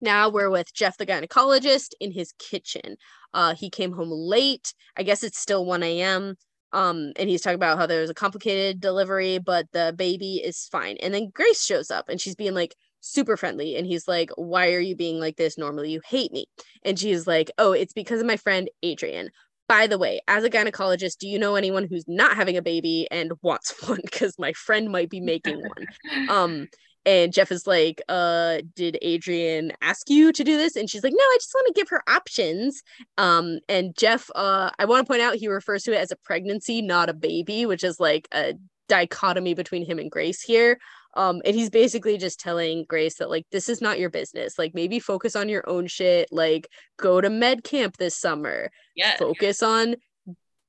Now 0.00 0.28
we're 0.28 0.50
with 0.50 0.74
Jeff, 0.74 0.98
the 0.98 1.06
gynecologist, 1.06 1.92
in 2.00 2.10
his 2.10 2.32
kitchen. 2.38 2.96
Uh, 3.32 3.54
he 3.54 3.70
came 3.70 3.92
home 3.92 4.10
late. 4.10 4.74
I 4.96 5.04
guess 5.04 5.22
it's 5.22 5.38
still 5.38 5.64
1 5.64 5.82
a.m. 5.84 6.34
Um, 6.72 7.12
and 7.16 7.28
he's 7.28 7.42
talking 7.42 7.54
about 7.54 7.78
how 7.78 7.86
there's 7.86 8.10
a 8.10 8.14
complicated 8.14 8.80
delivery, 8.80 9.38
but 9.38 9.66
the 9.72 9.94
baby 9.96 10.36
is 10.36 10.66
fine. 10.72 10.96
And 11.00 11.14
then 11.14 11.30
Grace 11.32 11.62
shows 11.62 11.90
up 11.90 12.08
and 12.08 12.20
she's 12.20 12.34
being 12.34 12.54
like 12.54 12.74
super 13.00 13.36
friendly. 13.36 13.76
And 13.76 13.86
he's 13.86 14.08
like, 14.08 14.30
Why 14.36 14.72
are 14.72 14.80
you 14.80 14.96
being 14.96 15.20
like 15.20 15.36
this? 15.36 15.56
Normally 15.56 15.90
you 15.90 16.00
hate 16.06 16.32
me. 16.32 16.46
And 16.84 16.98
she's 16.98 17.26
like, 17.26 17.50
Oh, 17.58 17.72
it's 17.72 17.92
because 17.92 18.20
of 18.20 18.26
my 18.26 18.36
friend 18.36 18.68
Adrian. 18.82 19.30
By 19.72 19.86
the 19.86 19.96
way, 19.96 20.20
as 20.28 20.44
a 20.44 20.50
gynecologist, 20.50 21.16
do 21.16 21.26
you 21.26 21.38
know 21.38 21.54
anyone 21.54 21.86
who's 21.88 22.04
not 22.06 22.36
having 22.36 22.58
a 22.58 22.62
baby 22.62 23.08
and 23.10 23.32
wants 23.40 23.72
one? 23.88 24.00
Because 24.02 24.38
my 24.38 24.52
friend 24.52 24.90
might 24.90 25.08
be 25.08 25.18
making 25.18 25.62
one. 25.62 25.86
Um, 26.28 26.68
and 27.06 27.32
Jeff 27.32 27.50
is 27.50 27.66
like, 27.66 28.02
uh, 28.06 28.58
did 28.76 28.98
Adrian 29.00 29.72
ask 29.80 30.10
you 30.10 30.30
to 30.30 30.44
do 30.44 30.58
this? 30.58 30.76
And 30.76 30.90
she's 30.90 31.02
like, 31.02 31.14
no, 31.16 31.24
I 31.24 31.36
just 31.40 31.54
want 31.54 31.68
to 31.68 31.80
give 31.80 31.88
her 31.88 32.02
options. 32.06 32.82
Um, 33.16 33.60
and 33.66 33.96
Jeff, 33.96 34.28
uh, 34.34 34.70
I 34.78 34.84
want 34.84 35.06
to 35.06 35.10
point 35.10 35.22
out 35.22 35.36
he 35.36 35.48
refers 35.48 35.84
to 35.84 35.92
it 35.92 36.00
as 36.00 36.10
a 36.10 36.16
pregnancy, 36.16 36.82
not 36.82 37.08
a 37.08 37.14
baby, 37.14 37.64
which 37.64 37.82
is 37.82 37.98
like 37.98 38.28
a 38.30 38.52
dichotomy 38.90 39.54
between 39.54 39.86
him 39.86 39.98
and 39.98 40.10
Grace 40.10 40.42
here. 40.42 40.78
Um, 41.14 41.42
and 41.44 41.54
he's 41.54 41.70
basically 41.70 42.16
just 42.18 42.40
telling 42.40 42.84
Grace 42.88 43.16
that 43.16 43.30
like 43.30 43.46
this 43.52 43.68
is 43.68 43.80
not 43.80 43.98
your 43.98 44.10
business. 44.10 44.58
Like 44.58 44.74
maybe 44.74 44.98
focus 44.98 45.36
on 45.36 45.48
your 45.48 45.68
own 45.68 45.86
shit. 45.86 46.28
Like 46.32 46.68
go 46.96 47.20
to 47.20 47.28
med 47.30 47.64
camp 47.64 47.96
this 47.96 48.16
summer. 48.16 48.70
yeah. 48.96 49.16
Focus 49.16 49.62
on 49.62 49.96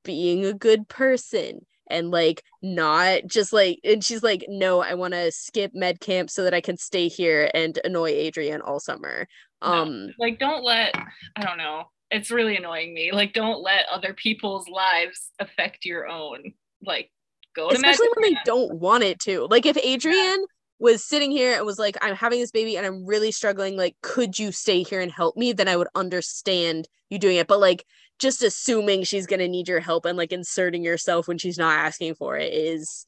being 0.04 0.44
a 0.44 0.52
good 0.52 0.88
person 0.88 1.64
and 1.90 2.10
like 2.10 2.42
not 2.62 3.22
just 3.26 3.52
like 3.52 3.78
and 3.84 4.02
she's 4.04 4.22
like 4.22 4.44
no 4.48 4.80
i 4.82 4.94
want 4.94 5.12
to 5.12 5.30
skip 5.30 5.72
med 5.74 6.00
camp 6.00 6.30
so 6.30 6.44
that 6.44 6.54
i 6.54 6.60
can 6.60 6.76
stay 6.76 7.08
here 7.08 7.50
and 7.54 7.78
annoy 7.84 8.08
adrian 8.10 8.60
all 8.62 8.80
summer 8.80 9.26
No. 9.62 9.68
um 9.68 10.08
like 10.18 10.38
don't 10.38 10.64
let 10.64 10.94
i 11.36 11.42
don't 11.44 11.58
know 11.58 11.84
it's 12.10 12.30
really 12.30 12.56
annoying 12.56 12.94
me 12.94 13.12
like 13.12 13.32
don't 13.34 13.62
let 13.62 13.86
other 13.92 14.14
people's 14.14 14.68
lives 14.68 15.30
affect 15.38 15.84
your 15.84 16.06
own 16.06 16.52
like 16.84 17.10
go 17.54 17.68
to 17.68 17.74
especially 17.74 18.08
when 18.16 18.32
they 18.32 18.40
don't 18.44 18.74
want 18.78 19.04
it 19.04 19.18
to. 19.20 19.46
Like 19.50 19.66
if 19.66 19.76
adrian 19.78 20.44
was 20.78 21.04
sitting 21.04 21.30
here 21.30 21.56
and 21.56 21.64
was 21.64 21.78
like 21.78 21.96
i'm 22.02 22.16
having 22.16 22.40
this 22.40 22.50
baby 22.50 22.76
and 22.76 22.84
i'm 22.84 23.06
really 23.06 23.30
struggling 23.30 23.76
like 23.76 23.94
could 24.02 24.38
you 24.38 24.50
stay 24.50 24.82
here 24.82 25.00
and 25.00 25.12
help 25.12 25.36
me? 25.36 25.52
then 25.52 25.68
i 25.68 25.76
would 25.76 25.86
understand 25.94 26.88
you 27.14 27.18
doing 27.18 27.36
it. 27.36 27.46
But 27.46 27.60
like 27.60 27.86
just 28.18 28.42
assuming 28.42 29.04
she's 29.04 29.26
going 29.26 29.40
to 29.40 29.48
need 29.48 29.68
your 29.68 29.80
help 29.80 30.04
and 30.04 30.18
like 30.18 30.32
inserting 30.32 30.84
yourself 30.84 31.26
when 31.26 31.38
she's 31.38 31.58
not 31.58 31.78
asking 31.78 32.14
for 32.14 32.36
it 32.36 32.52
is 32.52 33.06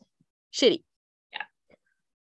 shitty. 0.52 0.82
Yeah. 1.32 1.42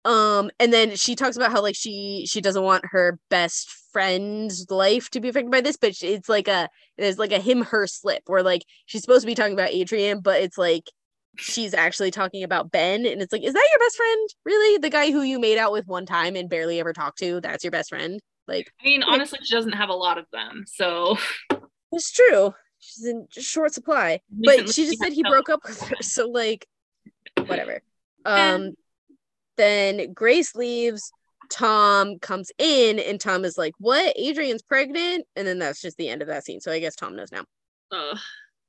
um 0.04 0.52
and 0.60 0.74
then 0.74 0.96
she 0.96 1.16
talks 1.16 1.36
about 1.36 1.52
how 1.52 1.62
like 1.62 1.76
she 1.76 2.26
she 2.28 2.42
doesn't 2.42 2.64
want 2.64 2.86
her 2.88 3.20
best 3.30 3.70
friend's 3.92 4.70
life 4.70 5.10
to 5.12 5.22
be 5.22 5.30
affected 5.30 5.52
by 5.52 5.62
this 5.62 5.78
but 5.78 5.94
it's 6.02 6.28
like 6.28 6.50
a 6.50 6.70
there's 6.98 7.18
like 7.18 7.32
a 7.32 7.40
him 7.40 7.62
her 7.62 7.88
slip 7.88 8.24
where 8.28 8.44
like 8.44 8.66
she's 8.86 9.02
supposed 9.02 9.22
to 9.22 9.28
be 9.28 9.36
talking 9.36 9.54
about 9.54 9.70
adrian 9.70 10.20
but 10.20 10.42
it's 10.42 10.58
like 10.58 10.90
she's 11.38 11.74
actually 11.74 12.12
talking 12.12 12.43
about 12.43 12.71
Ben. 12.71 13.06
And 13.06 13.21
it's 13.21 13.32
like, 13.32 13.43
is 13.43 13.54
that 13.54 13.67
your 13.71 13.80
best 13.80 13.98
friend? 13.98 14.30
Really? 14.45 14.78
The 14.78 14.89
guy 14.89 15.12
who 15.12 15.21
you 15.21 15.39
made 15.39 15.58
out 15.58 15.71
with 15.71 15.88
one 15.88 16.06
time 16.06 16.36
and 16.36 16.50
barely 16.50 16.80
ever 16.80 16.93
talked 16.93 17.19
to? 17.19 17.41
That's 17.41 17.63
your 17.63 17.71
best 17.71 17.89
friend? 17.89 18.19
Like, 18.48 18.71
i 18.80 18.84
mean 18.84 19.02
honestly 19.02 19.39
she 19.41 19.56
doesn't 19.56 19.71
have 19.71 19.89
a 19.89 19.95
lot 19.95 20.19
of 20.19 20.28
them 20.32 20.65
so 20.67 21.17
it's 21.95 22.12
true. 22.12 22.54
She's 22.80 23.06
in 23.06 23.28
short 23.32 23.74
supply. 23.74 24.19
But 24.30 24.69
she 24.69 24.86
just 24.86 25.00
said 25.00 25.13
he 25.13 25.24
broke 25.24 25.50
up 25.50 25.62
with 25.65 25.82
her. 25.82 25.95
So, 26.02 26.28
like, 26.28 26.67
whatever. 27.45 27.82
Um, 28.26 28.76
then 29.58 30.13
Grace 30.13 30.56
leaves. 30.56 31.12
Tom 31.50 32.17
comes 32.19 32.52
in 32.58 32.98
and 32.98 33.21
Tom 33.21 33.45
is 33.45 33.58
like, 33.58 33.74
What? 33.78 34.15
Adrian's 34.17 34.63
pregnant? 34.63 35.26
And 35.36 35.48
then 35.48 35.60
that's 35.60 35.82
just 35.82 35.98
the 35.98 36.10
end 36.10 36.21
of 36.21 36.28
that 36.28 36.43
scene. 36.43 36.60
So 36.60 36.71
I 36.71 36.80
guess 36.80 36.95
Tom 36.95 37.15
knows 37.15 37.32
now. 37.32 37.45
Ugh. 37.91 38.17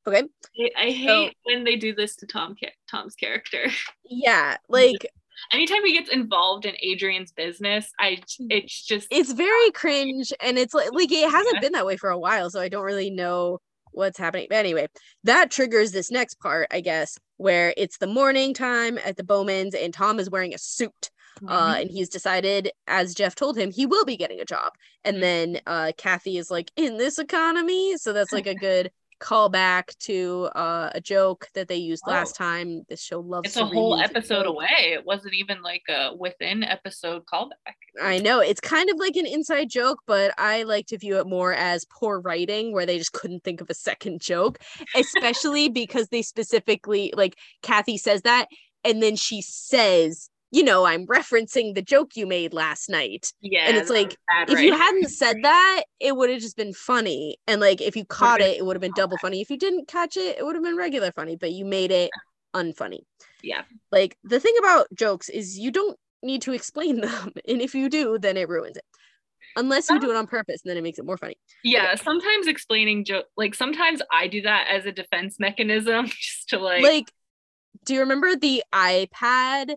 Okay. 0.07 0.23
I, 0.59 0.71
I 0.87 0.91
hate 0.91 1.37
when 1.45 1.65
they 1.65 1.77
do 1.77 1.95
this 1.95 2.17
to 2.17 2.27
Tom 2.27 2.57
Tom's 2.91 3.15
character. 3.15 3.65
Yeah. 4.09 4.57
Like, 4.69 5.05
Anytime 5.53 5.85
he 5.85 5.93
gets 5.93 6.09
involved 6.11 6.65
in 6.65 6.75
Adrian's 6.81 7.33
business, 7.33 7.91
I 7.99 8.19
it's 8.39 8.85
just 8.85 9.09
it's 9.11 9.33
very 9.33 9.71
cringe 9.73 10.33
and 10.41 10.57
it's 10.59 10.73
like 10.73 10.93
like 10.93 11.11
it 11.13 11.31
hasn't 11.31 11.55
Yeah. 11.57 11.61
been 11.61 11.73
that 11.73 11.85
way 11.87 11.97
for 11.99 12.09
a 12.11 12.19
while 12.19 12.49
so 12.51 12.61
i 12.61 12.69
don't 12.71 12.85
really 12.85 13.11
know 13.11 13.59
what's 13.93 14.17
happening 14.19 14.47
but 14.49 14.57
anyway 14.57 14.87
that 15.25 15.51
triggers 15.51 15.93
this 15.93 16.11
next 16.11 16.35
part 16.41 16.67
i 16.71 16.81
guess 16.81 17.19
where 17.37 17.75
it's 17.77 17.99
the 17.99 18.07
morning 18.07 18.55
time 18.55 18.99
at 19.05 19.17
the 19.17 19.25
bowmans 19.25 19.75
and 19.75 19.93
tom 19.93 20.19
is 20.19 20.31
wearing 20.31 20.55
a 20.55 20.59
suit 20.59 21.11
uh 21.49 21.75
Mhm. 21.75 21.81
and 21.83 21.91
he's 21.91 22.09
decided 22.09 22.71
as 22.87 23.15
jeff 23.15 23.35
told 23.35 23.57
him 23.59 23.71
he 23.71 23.85
will 23.87 24.05
be 24.07 24.17
getting 24.17 24.41
a 24.41 24.45
job 24.45 24.73
and 25.05 25.17
Mhm. 25.19 25.21
then 25.21 25.61
uh 25.67 25.93
kathy 25.99 26.39
is 26.39 26.51
like 26.51 26.71
in 26.77 26.97
this 26.97 27.19
economy 27.19 27.97
so 27.99 28.13
that's 28.15 28.33
like 28.33 28.47
a 28.47 28.55
good 28.55 28.91
callback 29.21 29.97
to 29.99 30.49
uh 30.55 30.91
a 30.95 31.01
joke 31.01 31.49
that 31.55 31.69
they 31.69 31.77
used 31.77 32.03
Oh. 32.07 32.11
last 32.11 32.37
time 32.37 32.83
this 32.89 33.03
show 33.03 33.21
loves 33.21 33.49
it's 33.49 33.57
a 33.57 33.65
whole 33.65 33.99
episode 33.99 34.47
away. 34.47 34.93
It 34.93 35.05
wasn't 35.05 35.35
even 35.35 35.63
like 35.63 35.83
a 35.89 36.15
within 36.15 36.63
episode 36.63 37.25
callback. 37.27 37.75
I 38.03 38.19
know 38.19 38.41
it's 38.41 38.61
kind 38.61 38.91
of 38.91 38.99
like 38.99 39.17
an 39.17 39.27
inside 39.27 39.71
joke, 39.71 40.01
but 40.07 40.33
I 40.39 40.65
like 40.65 40.87
to 40.89 40.99
view 40.99 41.19
it 41.19 41.27
more 41.27 41.55
as 41.55 41.85
poor 41.87 42.21
writing 42.21 42.73
where 42.73 42.85
they 42.87 42.99
just 42.99 43.13
couldn't 43.13 43.43
think 43.45 43.61
of 43.61 43.71
a 43.71 43.75
second 43.75 44.21
joke, 44.21 44.59
especially 44.95 45.69
because 45.69 46.09
they 46.09 46.23
specifically 46.23 47.13
like 47.17 47.37
Kathy 47.63 47.97
says 47.97 48.23
that 48.23 48.49
and 48.85 49.03
then 49.03 49.17
she 49.17 49.43
says, 49.43 50.29
you 50.57 50.65
know, 50.65 50.87
I'm 50.87 51.07
referencing 51.07 51.75
the 51.75 51.83
joke 51.83 52.17
you 52.17 52.27
made 52.27 52.55
last 52.55 52.89
night. 52.89 53.31
Yeah. 53.43 53.69
and 53.69 53.77
it's 53.77 53.91
like, 53.91 54.17
If 54.49 54.59
you 54.59 54.73
hadn't 54.73 55.11
said 55.11 55.37
that, 55.43 55.83
it 56.01 56.17
would 56.17 56.31
have 56.31 56.41
just 56.41 56.57
been 56.57 56.73
funny. 56.73 57.37
And 57.47 57.61
like 57.61 57.83
if 57.83 57.95
you 57.95 58.07
caught 58.07 58.41
it, 58.41 58.57
it 58.57 58.65
would 58.65 58.75
have 58.75 58.81
been 58.81 58.95
double 58.97 59.19
funny. 59.19 59.43
If 59.43 59.51
you 59.51 59.59
didn't 59.59 59.87
catch 59.87 60.17
it, 60.17 60.39
it 60.39 60.47
would 60.47 60.55
have 60.55 60.65
been 60.65 60.79
regular 60.79 61.13
funny, 61.13 61.37
but 61.37 61.53
you 61.53 61.67
made 61.67 61.91
it 61.91 62.11
unfunny. 62.55 63.01
Yeah. 63.43 63.65
Like 63.93 64.17
the 64.25 64.41
thing 64.41 64.55
about 64.59 64.87
jokes 64.95 65.29
is 65.29 65.59
you 65.59 65.71
don't 65.71 65.99
need 66.23 66.41
to 66.43 66.55
explain 66.55 67.01
them. 67.03 67.33
And 67.47 67.61
if 67.61 67.75
you 67.75 67.91
do, 67.91 68.19
then 68.19 68.39
it 68.39 68.49
ruins 68.49 68.79
it. 68.79 68.85
Unless 69.57 69.91
you 69.91 70.01
do 70.01 70.11
it 70.11 70.17
on 70.17 70.27
purpose, 70.27 70.63
and 70.65 70.71
then 70.71 70.79
it 70.79 70.83
makes 70.83 70.99
it 70.99 71.05
more 71.05 71.19
funny. 71.19 71.37
Yeah, 71.65 71.95
sometimes 71.97 72.47
explaining 72.47 73.05
joke 73.05 73.27
like 73.37 73.55
sometimes 73.55 74.01
I 74.11 74.27
do 74.27 74.41
that 74.43 74.69
as 74.71 74.87
a 74.87 74.93
defense 74.93 75.37
mechanism 75.39 76.07
just 76.21 76.49
to 76.51 76.59
like, 76.59 76.83
like 76.83 77.13
do 77.85 77.95
you 77.95 78.01
remember 78.01 78.37
the 78.37 78.63
ipad 78.75 79.77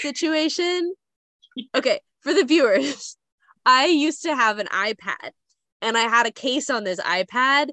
situation? 0.00 0.94
Okay 1.74 2.00
for 2.24 2.32
the 2.32 2.44
viewers 2.44 3.16
i 3.66 3.86
used 3.86 4.22
to 4.22 4.34
have 4.34 4.58
an 4.58 4.66
ipad 4.68 5.30
and 5.80 5.96
i 5.96 6.02
had 6.02 6.26
a 6.26 6.32
case 6.32 6.68
on 6.70 6.82
this 6.82 7.00
ipad 7.00 7.68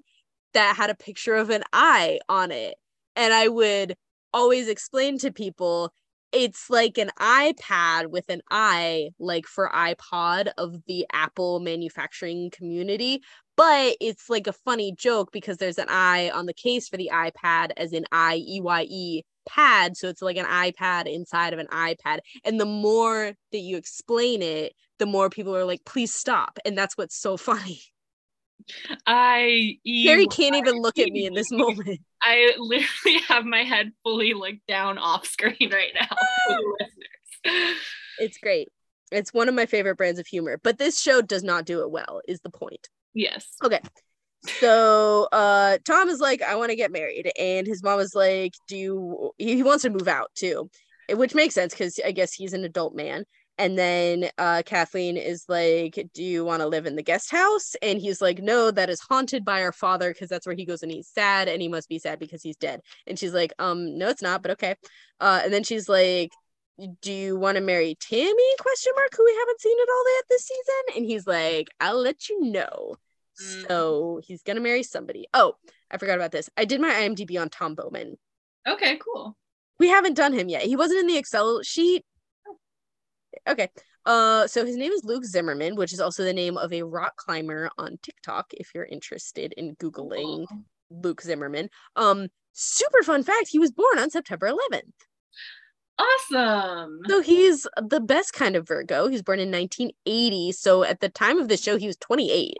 that 0.54 0.76
had 0.76 0.90
a 0.90 0.96
picture 0.96 1.36
of 1.36 1.50
an 1.50 1.64
eye 1.74 2.20
on 2.30 2.52
it 2.52 2.76
and 3.16 3.34
i 3.34 3.48
would 3.48 3.96
always 4.34 4.68
explain 4.68 5.18
to 5.18 5.32
people 5.32 5.92
it's 6.32 6.70
like 6.70 6.98
an 6.98 7.10
ipad 7.20 8.08
with 8.08 8.30
an 8.30 8.42
eye 8.52 9.10
like 9.20 9.48
for 9.48 9.70
ipod 9.74 10.50
of 10.58 10.76
the 10.86 11.06
apple 11.12 11.60
manufacturing 11.60 12.52
community 12.52 13.22
but 13.62 13.96
it's 14.02 14.28
like 14.28 14.48
a 14.48 14.54
funny 14.54 14.92
joke 14.92 15.32
because 15.32 15.58
there's 15.58 15.78
an 15.78 15.86
I 15.88 16.32
on 16.32 16.48
the 16.48 16.54
case 16.54 16.90
for 16.90 16.98
the 16.98 17.12
iPad 17.14 17.70
as 17.78 17.94
in 17.94 18.06
I 18.12 18.38
E 18.38 18.60
Y 18.60 18.88
E 18.90 19.22
pad. 19.48 19.96
So 19.96 20.10
it's 20.10 20.24
like 20.24 20.38
an 20.38 20.48
iPad 20.48 21.06
inside 21.06 21.54
of 21.54 21.60
an 21.60 21.68
iPad. 21.68 22.22
And 22.44 22.60
the 22.60 22.66
more 22.66 23.34
that 23.52 23.60
you 23.60 23.78
explain 23.78 24.42
it, 24.42 24.74
the 24.98 25.06
more 25.06 25.30
people 25.30 25.56
are 25.56 25.64
like, 25.64 25.86
please 25.86 26.12
stop. 26.12 26.58
And 26.66 26.76
that's 26.76 26.98
what's 26.98 27.16
so 27.16 27.38
funny. 27.50 27.82
I 29.06 29.78
Carrie 30.06 30.26
can't 30.26 30.56
even 30.56 30.82
look 30.82 30.98
at 30.98 31.12
me 31.12 31.28
in 31.28 31.36
this 31.36 31.52
moment. 31.52 32.00
I 32.24 32.56
literally 32.58 33.20
have 33.28 33.46
my 33.46 33.64
head 33.64 33.92
fully 34.02 34.34
like 34.34 34.60
down 34.68 34.98
off 34.98 35.28
screen 35.28 35.70
right 35.72 35.92
now 35.94 36.08
for 36.48 36.56
the 36.56 36.76
listeners. 36.80 37.78
It's 38.18 38.40
great. 38.40 38.70
It's 39.12 39.32
one 39.32 39.50
of 39.50 39.54
my 39.54 39.68
favorite 39.68 39.98
brands 39.98 40.20
of 40.20 40.26
humor, 40.26 40.60
but 40.64 40.80
this 40.80 41.00
show 41.00 41.22
does 41.22 41.44
not 41.44 41.66
do 41.66 41.82
it 41.82 41.92
well, 41.92 42.22
is 42.28 42.40
the 42.42 42.50
point. 42.50 42.90
Yes. 43.14 43.48
Okay. 43.64 43.80
So 44.60 45.28
uh 45.32 45.78
Tom 45.86 46.10
is 46.10 46.20
like, 46.20 46.42
I 46.42 46.56
want 46.56 46.72
to 46.72 46.76
get 46.76 46.92
married. 46.92 47.32
And 47.40 47.68
his 47.68 47.84
mom 47.84 48.00
is 48.00 48.16
like, 48.16 48.54
Do 48.68 48.78
you 48.78 49.32
he 49.38 49.56
he 49.58 49.64
wants 49.64 49.84
to 49.84 49.90
move 49.90 50.08
out 50.08 50.32
too. 50.36 50.70
Which 51.10 51.36
makes 51.36 51.56
sense 51.56 51.74
because 51.74 52.00
I 52.06 52.12
guess 52.12 52.34
he's 52.34 52.54
an 52.54 52.64
adult 52.64 52.96
man. 52.96 53.26
And 53.58 53.78
then 53.78 54.30
uh 54.38 54.64
Kathleen 54.66 55.18
is 55.18 55.46
like, 55.48 56.00
Do 56.14 56.24
you 56.24 56.44
want 56.46 56.62
to 56.62 56.68
live 56.68 56.86
in 56.88 56.96
the 56.96 57.04
guest 57.04 57.30
house? 57.32 57.76
And 57.82 58.00
he's 58.00 58.22
like, 58.22 58.42
No, 58.42 58.72
that 58.72 58.90
is 58.90 59.02
haunted 59.02 59.46
by 59.46 59.62
our 59.62 59.74
father, 59.74 60.12
because 60.12 60.30
that's 60.30 60.48
where 60.48 60.56
he 60.56 60.66
goes 60.66 60.82
and 60.84 60.92
he's 60.92 61.10
sad, 61.10 61.48
and 61.48 61.62
he 61.62 61.68
must 61.68 61.90
be 61.90 62.00
sad 62.00 62.18
because 62.18 62.42
he's 62.42 62.58
dead. 62.58 62.82
And 63.08 63.20
she's 63.20 63.34
like, 63.34 63.54
Um, 63.60 63.98
no, 63.98 64.10
it's 64.10 64.22
not, 64.24 64.42
but 64.42 64.52
okay. 64.52 64.76
Uh, 65.20 65.42
and 65.44 65.54
then 65.54 65.64
she's 65.64 65.88
like, 65.88 66.32
do 67.02 67.12
you 67.12 67.38
want 67.38 67.56
to 67.58 67.62
marry 67.62 67.96
Tammy? 68.00 68.56
Question 68.60 68.94
mark. 68.96 69.12
Who 69.16 69.26
we 69.26 69.38
haven't 69.40 69.62
seen 69.62 69.78
at 69.80 69.90
all 69.90 70.16
yet 70.16 70.24
this 70.30 70.46
season? 70.46 70.98
And 70.98 71.06
he's 71.06 71.28
like, 71.28 71.70
I'll 71.80 72.02
let 72.02 72.30
you 72.30 72.42
know. 72.42 72.96
Mm. 73.42 73.68
So 73.68 74.22
he's 74.24 74.44
gonna 74.44 74.62
marry 74.62 74.84
somebody. 74.84 75.28
Oh, 75.34 75.56
I 75.90 75.98
forgot 75.98 76.16
about 76.16 76.32
this. 76.32 76.50
I 76.58 76.66
did 76.66 76.82
my 76.82 76.92
IMDb 76.92 77.40
on 77.40 77.50
Tom 77.50 77.76
Bowman. 77.76 78.18
Okay, 78.68 78.98
cool. 78.98 79.38
We 79.80 79.90
haven't 79.90 80.16
done 80.16 80.34
him 80.34 80.50
yet. 80.50 80.64
He 80.64 80.76
wasn't 80.76 81.02
in 81.02 81.08
the 81.08 81.18
Excel 81.18 81.62
sheet. 81.64 82.06
Okay. 83.48 83.70
Uh, 84.06 84.48
so 84.48 84.66
his 84.66 84.78
name 84.78 84.92
is 84.92 85.04
Luke 85.04 85.26
Zimmerman, 85.26 85.76
which 85.76 85.94
is 85.94 86.00
also 86.00 86.24
the 86.24 86.34
name 86.34 86.58
of 86.58 86.74
a 86.74 86.84
rock 86.84 87.16
climber 87.18 87.70
on 87.78 88.00
TikTok. 88.02 88.48
If 88.54 88.72
you're 88.74 88.86
interested 88.86 89.54
in 89.54 89.76
googling 89.76 90.46
Luke 90.90 91.22
Zimmerman, 91.22 91.70
um, 91.96 92.28
super 92.54 93.04
fun 93.04 93.24
fact: 93.24 93.50
he 93.50 93.60
was 93.60 93.72
born 93.72 94.00
on 94.00 94.10
September 94.10 94.48
11th. 94.48 94.94
Awesome. 96.02 97.02
So 97.08 97.22
he's 97.22 97.68
the 97.82 98.00
best 98.00 98.34
kind 98.34 98.56
of 98.56 98.68
Virgo. 98.68 99.08
He 99.08 99.14
was 99.14 99.22
born 99.22 99.40
in 99.40 99.52
1980. 99.52 100.52
So 100.54 100.84
at 100.84 101.00
the 101.00 101.10
time 101.10 101.40
of 101.40 101.48
the 101.48 101.58
show, 101.58 101.78
he 101.78 101.88
was 101.88 101.98
28. 101.98 102.56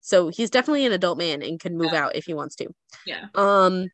So 0.00 0.28
he's 0.28 0.50
definitely 0.50 0.86
an 0.86 0.92
adult 0.92 1.18
man 1.18 1.42
and 1.42 1.60
can 1.60 1.76
move 1.76 1.92
out 1.92 2.16
if 2.16 2.24
he 2.24 2.34
wants 2.34 2.56
to. 2.56 2.68
Yeah. 3.06 3.26
Um 3.34 3.90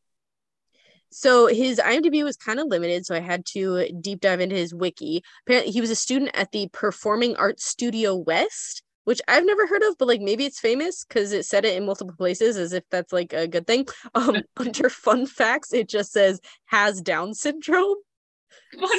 so 1.11 1.47
his 1.47 1.79
IMDb 1.79 2.23
was 2.25 2.37
kind 2.37 2.61
of 2.61 2.67
limited, 2.67 3.07
so 3.07 3.15
I 3.15 3.21
had 3.21 3.47
to 3.53 3.89
deep 4.01 4.21
dive 4.21 4.41
into 4.41 4.57
his 4.57 4.75
wiki. 4.75 5.23
Apparently 5.47 5.73
he 5.73 5.81
was 5.81 5.91
a 5.91 5.97
student 5.97 6.33
at 6.35 6.53
the 6.53 6.69
Performing 6.73 7.37
Arts 7.37 7.65
Studio 7.65 8.17
West, 8.17 8.83
which 9.05 9.21
I've 9.27 9.47
never 9.47 9.67
heard 9.67 9.83
of, 9.83 9.97
but 9.99 10.09
like 10.09 10.21
maybe 10.21 10.45
it's 10.45 10.61
famous 10.61 11.05
because 11.05 11.33
it 11.33 11.47
said 11.47 11.65
it 11.65 11.77
in 11.77 11.87
multiple 11.87 12.15
places 12.17 12.57
as 12.57 12.73
if 12.73 12.85
that's 12.91 13.13
like 13.13 13.33
a 13.33 13.49
good 13.49 13.67
thing. 13.67 13.87
Um 14.15 14.43
under 14.57 14.89
fun 14.91 15.27
facts, 15.27 15.73
it 15.73 15.89
just 15.89 16.13
says 16.13 16.41
has 16.67 17.01
Down 17.01 17.35
syndrome 17.35 17.97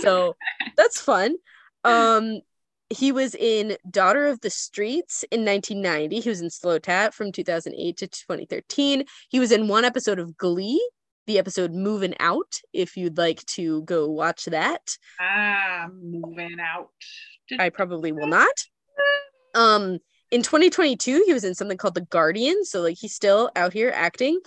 so 0.02 0.36
that's 0.76 1.00
fun. 1.00 1.36
Um 1.84 2.42
he 2.90 3.12
was 3.12 3.36
in 3.36 3.76
daughter 3.90 4.28
of 4.28 4.40
the 4.40 4.50
streets 4.50 5.26
in 5.30 5.44
1990 5.44 6.22
he 6.22 6.30
was 6.30 6.40
in 6.40 6.50
slow 6.50 6.80
tat 6.80 7.14
from 7.14 7.34
2008 7.34 7.98
to 7.98 8.08
2013 8.08 9.04
he 9.28 9.40
was 9.42 9.52
in 9.52 9.68
one 9.68 9.84
episode 9.84 10.20
of 10.20 10.38
glee 10.38 10.82
the 11.28 11.38
episode 11.38 11.74
moving 11.74 12.16
out 12.20 12.62
if 12.74 12.98
you'd 12.98 13.18
like 13.18 13.46
to 13.46 13.84
go 13.84 14.08
watch 14.10 14.46
that. 14.46 14.98
Ah, 15.20 15.88
moving 15.94 16.58
out. 16.60 16.90
i 17.60 17.70
probably 17.70 18.12
will 18.12 18.28
not. 18.28 18.64
Um 19.54 20.00
in 20.32 20.42
2022 20.42 21.24
he 21.26 21.34
was 21.34 21.44
in 21.44 21.54
something 21.54 21.78
called 21.78 21.96
the 21.96 22.02
guardian 22.02 22.66
so 22.66 22.82
like 22.82 22.98
he's 22.98 23.14
still 23.14 23.52
out 23.56 23.74
here 23.74 23.92
acting. 23.94 24.40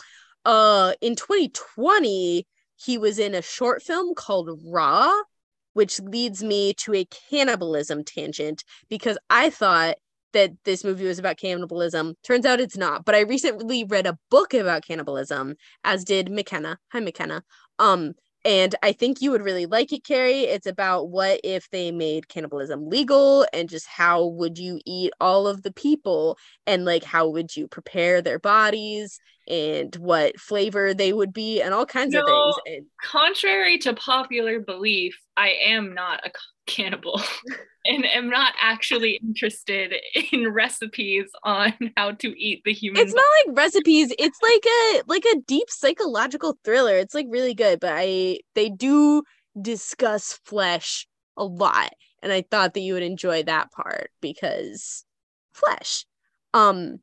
Uh 0.45 0.95
in 1.01 1.15
2020 1.15 2.47
he 2.83 2.99
was 2.99 3.19
in 3.19 3.35
a 3.35 3.43
short 3.43 3.83
film 3.83 4.15
called 4.15 4.61
raw 4.65 5.13
which 5.73 6.01
leads 6.01 6.43
me 6.43 6.75
to 6.75 6.95
a 6.95 7.07
cannibalism 7.31 8.05
tangent 8.05 8.65
because 8.89 9.19
i 9.29 9.51
thought 9.51 9.97
that 10.33 10.53
this 10.65 10.85
movie 10.85 11.07
was 11.07 11.19
about 11.19 11.39
cannibalism. 11.39 12.15
Turns 12.23 12.47
out 12.47 12.61
it's 12.61 12.77
not 12.77 13.05
but 13.05 13.15
i 13.15 13.21
recently 13.21 13.85
read 13.85 14.07
a 14.07 14.19
book 14.31 14.55
about 14.55 14.85
cannibalism 14.87 15.57
as 15.85 16.05
did 16.05 16.31
mckenna. 16.31 16.79
Hi 16.93 17.01
mckenna. 17.01 17.43
Um 17.79 18.15
and 18.45 18.75
I 18.83 18.93
think 18.93 19.21
you 19.21 19.31
would 19.33 19.43
really 19.43 19.67
like 19.67 19.93
it, 19.93 20.05
Carrie. 20.05 20.45
It's 20.45 20.67
about 20.67 21.11
what 21.11 21.41
if 21.45 21.69
they 21.71 21.91
made 21.91 22.29
cannibalism 22.29 22.89
legal 22.89 23.47
and 23.53 23.69
just 23.69 23.87
how 23.87 24.25
would 24.27 24.59
you 24.59 24.81
eat 24.87 25.13
all 25.21 25.47
of 25.47 25.63
the 25.63 25.73
people 25.73 26.39
and 26.67 26.85
like 26.85 27.05
how 27.05 27.29
would 27.29 27.55
you 27.55 27.69
prepare 27.69 28.23
their 28.23 28.39
bodies 28.39 29.21
and 29.49 29.95
what 29.97 30.39
flavor 30.39 30.95
they 30.95 31.13
would 31.13 31.33
be 31.33 31.61
and 31.61 31.75
all 31.75 31.85
kinds 31.85 32.15
of 32.15 32.25
things. 32.25 32.55
And 32.67 32.87
Contrary 33.03 33.79
to 33.79 33.95
popular 33.95 34.61
belief, 34.61 35.19
I 35.37 35.51
am 35.65 35.93
not 35.93 36.25
a 36.25 36.31
cannibal 36.71 37.21
and 37.85 38.07
am 38.07 38.31
not 38.31 38.53
actually 38.61 39.21
interested 39.23 39.95
in 40.33 40.49
recipes 40.49 41.27
on 41.43 41.73
how 41.97 42.13
to 42.13 42.29
eat 42.41 42.63
the 42.65 42.73
human 42.73 43.01
it's 43.01 43.15
not 43.15 43.25
like 43.47 43.57
recipes, 43.57 44.13
it's 44.19 44.39
like 44.43 44.65
a 44.67 45.03
like 45.07 45.25
a 45.25 45.41
deep 45.47 45.71
psychological 45.71 46.59
thriller. 46.65 46.97
It's 46.97 47.15
like 47.15 47.27
really 47.29 47.55
good, 47.55 47.81
but 47.81 47.93
I 47.95 48.41
they 48.55 48.69
do 48.69 49.23
discuss 49.61 50.39
flesh 50.45 51.07
a 51.37 51.45
lot. 51.45 51.93
And 52.23 52.33
I 52.33 52.45
thought 52.51 52.75
that 52.75 52.81
you 52.81 52.95
would 52.95 53.03
enjoy 53.03 53.43
that 53.45 53.73
part 53.73 54.11
because 54.21 55.05
flesh. 55.53 56.05
Um 56.55 57.01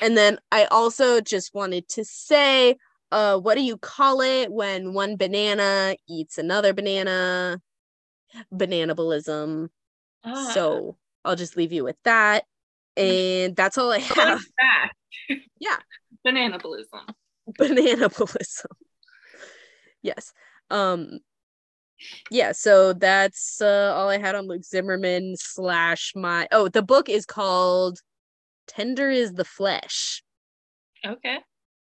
and 0.00 0.16
then 0.16 0.38
I 0.52 0.66
also 0.66 1.20
just 1.20 1.54
wanted 1.54 1.88
to 1.90 2.04
say 2.04 2.76
uh 3.10 3.38
what 3.38 3.56
do 3.56 3.62
you 3.62 3.76
call 3.76 4.20
it 4.20 4.52
when 4.52 4.94
one 4.94 5.16
banana 5.16 5.96
eats 6.08 6.38
another 6.38 6.72
banana? 6.72 7.60
Bananabalism. 8.52 9.68
Ah, 10.24 10.50
So 10.54 10.96
I'll 11.24 11.36
just 11.36 11.56
leave 11.56 11.72
you 11.72 11.84
with 11.84 11.96
that. 12.04 12.44
And 12.96 13.54
that's 13.56 13.78
all 13.78 13.92
I 13.92 13.98
have. 13.98 14.40
Yeah. 15.60 15.76
Bananabalism. 16.26 17.14
Bananabalism. 17.58 18.66
yes. 20.02 20.32
Um 20.70 21.20
yeah, 22.30 22.52
so 22.52 22.92
that's 22.94 23.60
uh, 23.60 23.92
all 23.94 24.08
I 24.08 24.18
had 24.18 24.34
on 24.34 24.46
Luke 24.48 24.64
Zimmerman 24.64 25.34
slash 25.36 26.12
my 26.16 26.48
oh 26.50 26.68
the 26.68 26.82
book 26.82 27.08
is 27.08 27.26
called 27.26 28.00
Tender 28.66 29.10
is 29.10 29.34
the 29.34 29.44
Flesh. 29.44 30.22
Okay. 31.06 31.38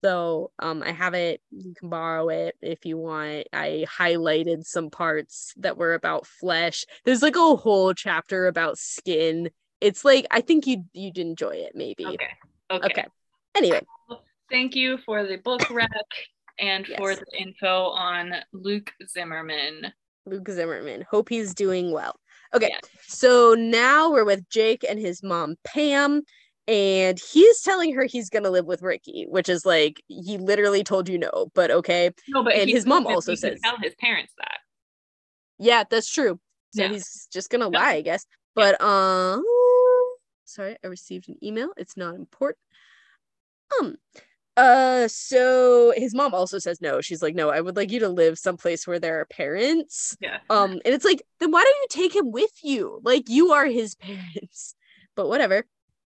So 0.05 0.51
um 0.59 0.83
I 0.83 0.91
have 0.91 1.15
it, 1.15 1.41
you 1.49 1.73
can 1.73 1.89
borrow 1.89 2.29
it 2.29 2.53
if 2.61 2.85
you 2.85 2.95
want. 2.95 3.47
I 3.51 3.87
highlighted 3.89 4.63
some 4.63 4.91
parts 4.91 5.51
that 5.57 5.77
were 5.77 5.95
about 5.95 6.27
flesh. 6.27 6.85
There's 7.05 7.23
like 7.23 7.35
a 7.35 7.55
whole 7.55 7.91
chapter 7.95 8.45
about 8.45 8.77
skin. 8.77 9.49
It's 9.81 10.05
like 10.05 10.27
I 10.29 10.41
think 10.41 10.67
you'd 10.67 10.85
you'd 10.93 11.17
enjoy 11.17 11.55
it 11.55 11.71
maybe. 11.73 12.05
Okay. 12.05 12.27
Okay. 12.69 12.85
okay. 12.85 13.05
Anyway, 13.57 13.81
Thank 14.51 14.75
you 14.75 14.99
for 15.07 15.25
the 15.25 15.37
book 15.37 15.67
rec 15.71 15.89
and 16.59 16.85
for 16.85 17.15
the 17.15 17.25
info 17.35 17.85
on 17.87 18.31
Luke 18.53 18.93
Zimmerman. 19.09 19.91
Luke 20.27 20.47
Zimmerman. 20.49 21.03
Hope 21.09 21.29
he's 21.29 21.55
doing 21.55 21.91
well. 21.91 22.15
Okay, 22.53 22.69
Yeah. 22.69 22.79
so 23.07 23.55
now 23.57 24.11
we're 24.11 24.23
with 24.23 24.47
Jake 24.49 24.85
and 24.87 24.99
his 24.99 25.23
mom 25.23 25.55
Pam, 25.63 26.21
and 26.67 27.19
he's 27.19 27.61
telling 27.61 27.93
her 27.95 28.03
he's 28.05 28.29
gonna 28.29 28.49
live 28.49 28.65
with 28.65 28.81
Ricky, 28.81 29.25
which 29.29 29.49
is 29.49 29.65
like 29.65 30.01
he 30.07 30.37
literally 30.37 30.83
told 30.83 31.07
you 31.09 31.17
no, 31.17 31.51
but 31.53 31.71
okay. 31.71 32.11
No, 32.29 32.43
but 32.43 32.55
And 32.55 32.69
his 32.69 32.85
mom 32.85 33.05
also 33.07 33.35
says- 33.35 33.59
tell 33.63 33.77
his 33.81 33.95
parents 33.95 34.33
that. 34.39 34.57
Yeah, 35.59 35.83
that's 35.89 36.09
true. 36.11 36.39
So 36.73 36.83
Yeah. 36.83 36.89
he's 36.89 37.27
just 37.31 37.49
gonna 37.49 37.69
Yeah. 37.71 37.79
lie, 37.79 37.93
I 37.93 38.01
guess. 38.01 38.25
But 38.55 38.81
um, 38.81 39.43
sorry, 40.45 40.77
I 40.83 40.87
received 40.87 41.29
an 41.29 41.37
email. 41.43 41.69
It's 41.77 41.95
not 41.97 42.15
important. 42.15 42.59
Um 43.79 43.95
uh 44.57 45.07
so 45.09 45.91
his 45.97 46.15
mom 46.15 46.33
also 46.33 46.59
says 46.59 46.79
no. 46.81 47.01
She's 47.01 47.21
like, 47.21 47.35
no, 47.35 47.49
I 47.49 47.59
would 47.61 47.75
like 47.75 47.91
you 47.91 47.99
to 47.99 48.09
live 48.09 48.39
someplace 48.39 48.87
where 48.87 48.99
there 48.99 49.19
are 49.19 49.25
parents. 49.25 50.15
Yeah. 50.21 50.39
Um 50.49 50.71
and 50.85 50.93
it's 50.93 51.05
like, 51.05 51.21
then 51.39 51.51
why 51.51 51.63
don't 51.63 51.75
you 51.81 51.87
take 51.89 52.15
him 52.15 52.31
with 52.31 52.51
you? 52.63 52.99
Like 53.03 53.27
you 53.29 53.51
are 53.51 53.65
his 53.65 53.95
parents. 53.95 54.75
But 55.15 55.27
whatever. 55.29 55.65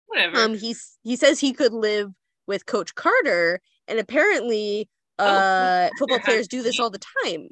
Whatever. 0.10 0.38
Um 0.38 0.54
he's 0.56 0.98
he 1.04 1.16
says 1.16 1.40
he 1.40 1.54
could 1.54 1.74
live 1.74 2.12
with 2.48 2.66
Coach 2.66 2.94
Carter, 2.96 3.62
and 3.88 3.98
apparently 4.00 4.90
Oh, 5.18 5.26
uh 5.26 5.88
Coach 5.90 5.94
football 6.00 6.20
players 6.20 6.48
do 6.48 6.62
this 6.62 6.80
all 6.80 6.90
the 6.90 7.02
time. 7.24 7.50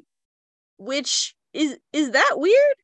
Which 0.76 1.34
is 1.52 1.78
is 1.92 2.10
that 2.12 2.34
weird? 2.36 2.74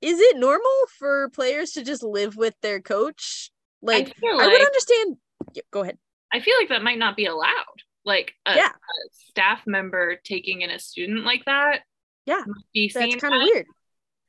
Is 0.00 0.18
it 0.20 0.36
normal 0.36 0.70
for 0.98 1.28
players 1.30 1.72
to 1.72 1.82
just 1.84 2.02
live 2.02 2.36
with 2.36 2.54
their 2.62 2.80
coach? 2.80 3.50
Like 3.82 4.08
I 4.08 4.12
feel 4.20 4.40
I 4.40 4.46
would 4.46 4.64
understand. 4.66 5.16
Yeah, 5.54 5.62
go 5.70 5.82
ahead. 5.82 5.98
I 6.32 6.40
feel 6.40 6.54
like 6.60 6.68
that 6.68 6.82
might 6.82 6.98
not 6.98 7.16
be 7.16 7.26
allowed. 7.26 7.64
Like 8.04 8.32
a, 8.46 8.54
Yeah. 8.54 8.68
a 8.68 9.08
staff 9.12 9.62
member 9.66 10.16
taking 10.24 10.62
in 10.62 10.70
a 10.70 10.78
student 10.78 11.24
like 11.24 11.44
that. 11.46 11.82
Yeah, 12.26 12.42
That's 12.74 13.16
kind 13.16 13.34
of 13.34 13.42
weird. 13.42 13.66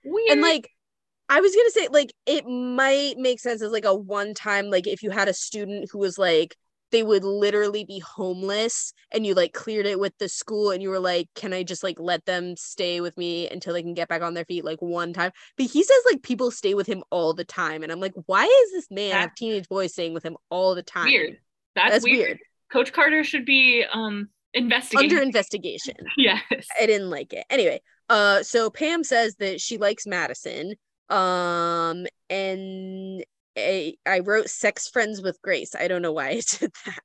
weird. 0.05 0.29
And 0.31 0.41
like 0.41 0.69
I 1.29 1.41
was 1.41 1.55
gonna 1.55 1.69
say, 1.71 1.87
like, 1.91 2.13
it 2.25 2.47
might 2.47 3.15
make 3.17 3.39
sense 3.39 3.61
as 3.61 3.71
like 3.71 3.85
a 3.85 3.93
one 3.93 4.33
time, 4.33 4.69
like 4.69 4.87
if 4.87 5.03
you 5.03 5.11
had 5.11 5.27
a 5.27 5.33
student 5.33 5.89
who 5.91 5.99
was 5.99 6.17
like 6.17 6.55
they 6.91 7.03
would 7.03 7.23
literally 7.23 7.85
be 7.85 7.99
homeless 7.99 8.93
and 9.11 9.25
you 9.25 9.33
like 9.33 9.53
cleared 9.53 9.85
it 9.85 9.99
with 9.99 10.17
the 10.17 10.27
school 10.27 10.71
and 10.71 10.81
you 10.81 10.89
were 10.89 10.99
like, 10.99 11.27
Can 11.35 11.53
I 11.53 11.63
just 11.63 11.83
like 11.83 11.99
let 11.99 12.25
them 12.25 12.55
stay 12.57 13.01
with 13.01 13.17
me 13.17 13.47
until 13.47 13.73
they 13.73 13.83
can 13.83 13.93
get 13.93 14.07
back 14.07 14.21
on 14.21 14.33
their 14.33 14.45
feet 14.45 14.65
like 14.65 14.81
one 14.81 15.13
time? 15.13 15.31
But 15.57 15.67
he 15.67 15.83
says 15.83 15.97
like 16.09 16.23
people 16.23 16.51
stay 16.51 16.73
with 16.73 16.87
him 16.87 17.03
all 17.09 17.33
the 17.33 17.45
time. 17.45 17.83
And 17.83 17.91
I'm 17.91 17.99
like, 17.99 18.13
why 18.25 18.45
is 18.45 18.71
this 18.71 18.87
man 18.89 19.11
have 19.11 19.35
teenage 19.35 19.69
boys 19.69 19.93
staying 19.93 20.13
with 20.13 20.23
him 20.23 20.37
all 20.49 20.75
the 20.75 20.83
time? 20.83 21.05
weird. 21.05 21.37
That's, 21.75 21.91
That's 21.91 22.03
weird. 22.03 22.17
weird. 22.17 22.39
Coach 22.71 22.93
Carter 22.93 23.23
should 23.23 23.45
be 23.45 23.85
um 23.91 24.29
investigated. 24.53 25.11
Under 25.11 25.23
investigation. 25.23 25.95
yes. 26.17 26.41
I 26.79 26.85
didn't 26.85 27.09
like 27.09 27.33
it. 27.33 27.45
Anyway, 27.49 27.81
uh 28.09 28.43
so 28.43 28.69
Pam 28.69 29.03
says 29.03 29.35
that 29.35 29.61
she 29.61 29.77
likes 29.77 30.07
Madison. 30.07 30.73
Um 31.09 32.05
and 32.29 33.23
I, 33.57 33.95
I 34.05 34.19
wrote 34.19 34.49
sex 34.49 34.87
friends 34.87 35.21
with 35.21 35.41
Grace. 35.41 35.75
I 35.75 35.87
don't 35.89 36.01
know 36.01 36.13
why 36.13 36.29
I 36.29 36.33
did 36.59 36.71
that. 36.85 36.99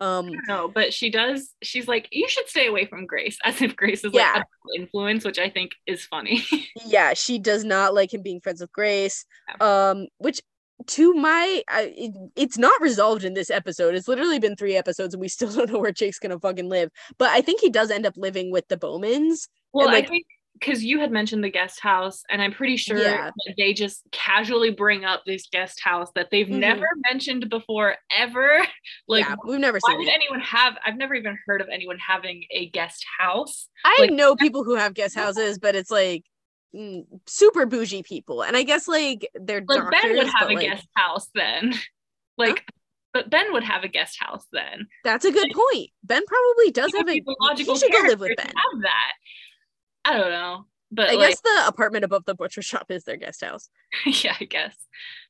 Um 0.00 0.30
No, 0.48 0.68
but 0.68 0.92
she 0.92 1.10
does. 1.10 1.50
She's 1.62 1.86
like, 1.86 2.08
you 2.10 2.28
should 2.28 2.48
stay 2.48 2.66
away 2.66 2.86
from 2.86 3.06
Grace, 3.06 3.38
as 3.44 3.60
if 3.62 3.76
Grace 3.76 4.04
is 4.04 4.12
Yeah. 4.12 4.32
like 4.34 4.42
a 4.42 4.80
influence, 4.80 5.24
which 5.24 5.38
I 5.38 5.50
think 5.50 5.72
is 5.86 6.04
funny. 6.04 6.44
yeah, 6.86 7.14
she 7.14 7.38
does 7.38 7.64
not 7.64 7.94
like 7.94 8.12
him 8.12 8.22
being 8.22 8.40
friends 8.40 8.60
with 8.60 8.72
Grace. 8.72 9.24
Um 9.60 10.06
which 10.18 10.40
to 10.86 11.12
my 11.12 11.62
I, 11.68 11.92
it, 11.94 12.14
it's 12.36 12.56
not 12.56 12.80
resolved 12.80 13.22
in 13.24 13.34
this 13.34 13.50
episode. 13.50 13.94
It's 13.94 14.08
literally 14.08 14.38
been 14.38 14.56
3 14.56 14.76
episodes 14.76 15.12
and 15.12 15.20
we 15.20 15.28
still 15.28 15.52
don't 15.52 15.70
know 15.70 15.78
where 15.78 15.92
Jake's 15.92 16.18
to 16.18 16.38
fucking 16.40 16.70
live. 16.70 16.90
But 17.18 17.28
I 17.30 17.42
think 17.42 17.60
he 17.60 17.68
does 17.70 17.90
end 17.90 18.06
up 18.06 18.14
living 18.16 18.50
with 18.50 18.66
the 18.68 18.78
Bowmans. 18.78 19.46
well, 19.74 19.86
like- 19.88 20.06
I 20.06 20.08
think 20.08 20.24
because 20.60 20.84
you 20.84 21.00
had 21.00 21.10
mentioned 21.10 21.42
the 21.42 21.50
guest 21.50 21.80
house, 21.80 22.22
and 22.28 22.40
I'm 22.42 22.52
pretty 22.52 22.76
sure 22.76 22.98
Yeah. 22.98 23.30
that 23.34 23.54
they 23.56 23.72
just 23.72 24.02
casually 24.12 24.70
bring 24.70 25.04
up 25.04 25.22
this 25.26 25.48
guest 25.50 25.80
house 25.82 26.10
that 26.14 26.28
they've 26.30 26.46
Mhm. 26.46 26.58
never 26.58 26.86
mentioned 27.10 27.48
before 27.48 27.96
ever. 28.16 28.58
like, 29.08 29.24
yeah, 29.24 29.36
we've 29.44 29.58
never 29.58 29.78
why 29.80 29.90
seen 29.92 29.98
would 29.98 30.08
it. 30.08 30.14
anyone 30.14 30.40
have? 30.40 30.76
I've 30.84 30.96
never 30.96 31.14
even 31.14 31.38
heard 31.46 31.60
of 31.62 31.68
anyone 31.72 31.98
having 31.98 32.44
a 32.50 32.68
guest 32.68 33.04
house. 33.18 33.68
I 33.84 33.96
Like- 34.00 34.10
know 34.12 34.36
people 34.36 34.62
who 34.64 34.74
have 34.76 34.94
guest 34.94 35.14
houses, 35.16 35.58
but 35.58 35.74
it's 35.74 35.90
like 35.90 36.24
mm, 36.72 37.02
super 37.26 37.66
bougie 37.66 38.02
people, 38.04 38.42
and 38.44 38.56
I 38.56 38.62
guess 38.62 38.86
like 38.86 39.28
they're 39.34 39.64
Like 39.66 39.80
doctors. 39.80 40.02
Ben 40.02 40.16
would 40.18 40.26
have 40.28 40.50
a 40.50 40.52
like, 40.54 40.60
guest 40.68 40.86
house 40.94 41.28
then. 41.34 41.74
like, 42.38 42.64
but 43.12 43.28
Ben 43.28 43.52
would 43.52 43.64
have 43.64 43.82
a 43.82 43.88
guest 43.88 44.18
house 44.20 44.46
then. 44.52 44.86
That's 45.02 45.24
a 45.24 45.32
good 45.32 45.50
point. 45.52 45.90
Ben 46.04 46.22
probably 46.26 46.70
does 46.70 46.92
have 46.96 47.08
a. 47.08 47.20
logical 47.40 47.74
he 47.74 47.80
should 47.80 47.90
go 47.92 48.02
live 48.06 48.20
with 48.20 48.36
Ben. 48.36 48.46
Have 48.46 48.82
that. 48.82 49.12
I 50.04 50.16
don't 50.16 50.30
know, 50.30 50.66
but 50.90 51.10
I 51.10 51.14
like, 51.14 51.30
guess 51.30 51.40
the 51.40 51.64
apartment 51.66 52.04
above 52.04 52.24
the 52.24 52.34
butcher 52.34 52.62
shop 52.62 52.90
is 52.90 53.04
their 53.04 53.16
guest 53.16 53.44
house. 53.44 53.68
yeah, 54.06 54.34
I 54.40 54.44
guess. 54.44 54.74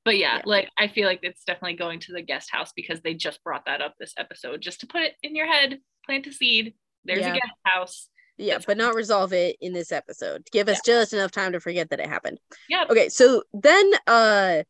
But 0.05 0.17
yeah, 0.17 0.37
Yeah. 0.37 0.43
like 0.47 0.71
I 0.79 0.89
feel 0.89 1.07
like 1.07 1.21
it's 1.23 1.45
definitely 1.45 1.77
going 1.77 2.01
to 2.01 2.13
the 2.13 2.23
guest 2.23 2.51
house 2.51 2.73
because 2.75 3.01
they 3.03 3.15
just 3.15 3.43
brought 3.45 3.67
that 3.67 3.81
up 3.83 3.95
this 3.99 4.15
episode 4.17 4.61
just 4.61 4.81
to 4.81 4.87
put 4.87 5.03
it 5.03 5.15
in 5.23 5.35
your 5.37 5.47
head, 5.47 5.81
plant 6.07 6.27
a 6.27 6.33
seed. 6.33 6.75
There's 7.05 7.21
Yeah. 7.21 7.31
a 7.33 7.35
guest 7.35 7.53
house. 7.65 8.09
Yeah, 8.39 8.59
but 8.67 8.79
not 8.79 8.95
resolve 8.95 9.35
it 9.35 9.57
in 9.61 9.75
this 9.75 9.93
episode. 9.93 10.47
Give 10.51 10.69
us 10.71 10.81
just 10.85 11.13
enough 11.13 11.31
time 11.31 11.53
to 11.53 11.61
forget 11.61 11.91
that 11.91 12.01
it 12.01 12.09
happened. 12.09 12.39
Yeah. 12.71 12.85
Okay, 12.89 13.11
so 13.11 13.43
then 13.53 13.91
uh 14.07 14.63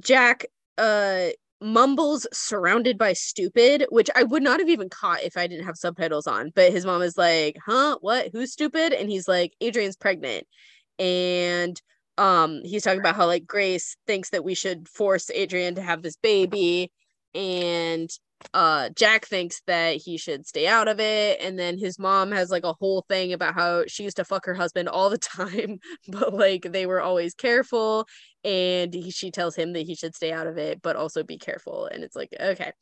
Jack 0.00 0.46
uh 0.78 1.28
mumbles 1.62 2.26
surrounded 2.32 2.98
by 2.98 3.12
stupid, 3.12 3.86
which 3.90 4.10
I 4.14 4.22
would 4.24 4.42
not 4.42 4.60
have 4.60 4.68
even 4.68 4.88
caught 4.88 5.22
if 5.22 5.36
I 5.36 5.46
didn't 5.46 5.66
have 5.66 5.76
subtitles 5.76 6.26
on. 6.26 6.50
But 6.54 6.72
his 6.72 6.84
mom 6.86 7.02
is 7.02 7.16
like, 7.16 7.56
"Huh? 7.64 7.98
What? 8.00 8.30
Who's 8.32 8.52
stupid?" 8.52 8.92
And 8.92 9.10
he's 9.10 9.28
like, 9.28 9.54
"Adrian's 9.60 9.96
pregnant." 9.96 10.46
And 10.98 11.80
um 12.18 12.60
he's 12.64 12.84
talking 12.84 13.00
about 13.00 13.16
how 13.16 13.26
like 13.26 13.46
Grace 13.46 13.96
thinks 14.06 14.30
that 14.30 14.44
we 14.44 14.54
should 14.54 14.88
force 14.88 15.30
Adrian 15.30 15.74
to 15.76 15.82
have 15.82 16.02
this 16.02 16.16
baby 16.16 16.92
and 17.34 18.10
uh 18.54 18.90
Jack 18.96 19.26
thinks 19.26 19.62
that 19.66 19.96
he 19.96 20.18
should 20.18 20.46
stay 20.46 20.66
out 20.66 20.88
of 20.88 21.00
it 21.00 21.40
and 21.40 21.58
then 21.58 21.78
his 21.78 21.98
mom 21.98 22.32
has 22.32 22.50
like 22.50 22.64
a 22.64 22.74
whole 22.74 23.04
thing 23.08 23.32
about 23.32 23.54
how 23.54 23.84
she 23.86 24.04
used 24.04 24.16
to 24.16 24.24
fuck 24.24 24.44
her 24.44 24.54
husband 24.54 24.88
all 24.88 25.10
the 25.10 25.18
time 25.36 25.78
but 26.08 26.34
like 26.34 26.62
they 26.70 26.86
were 26.86 27.00
always 27.00 27.34
careful 27.34 28.06
and 28.44 28.92
he, 28.92 29.10
she 29.10 29.30
tells 29.30 29.54
him 29.54 29.72
that 29.72 29.86
he 29.86 29.94
should 29.94 30.14
stay 30.14 30.32
out 30.32 30.46
of 30.46 30.58
it 30.58 30.82
but 30.82 30.96
also 30.96 31.22
be 31.22 31.38
careful 31.38 31.86
and 31.86 32.02
it's 32.04 32.16
like 32.16 32.30
okay 32.40 32.72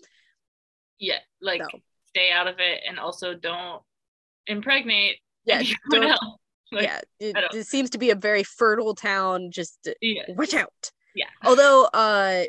Yeah, 0.99 1.19
like 1.41 1.63
So. 1.71 1.79
stay 2.07 2.31
out 2.33 2.47
of 2.47 2.57
it 2.59 2.81
and 2.89 2.99
also 2.99 3.35
don't 3.35 3.83
impregnate 4.47 5.19
yeah 5.45 5.63
don't- 5.91 6.05
else. 6.11 6.21
Like, 6.73 6.85
yeah 6.85 7.01
it, 7.19 7.37
it 7.53 7.67
seems 7.67 7.91
to 7.91 7.99
be 7.99 8.11
a 8.11 8.15
very 8.15 8.45
fertile 8.45 8.95
town 8.95 9.51
just 9.51 9.77
uh, 9.89 9.93
yeah. 10.01 10.23
watch 10.29 10.55
out 10.55 10.93
Yeah. 11.17 11.27
although 11.45 11.87
uh 11.93 12.45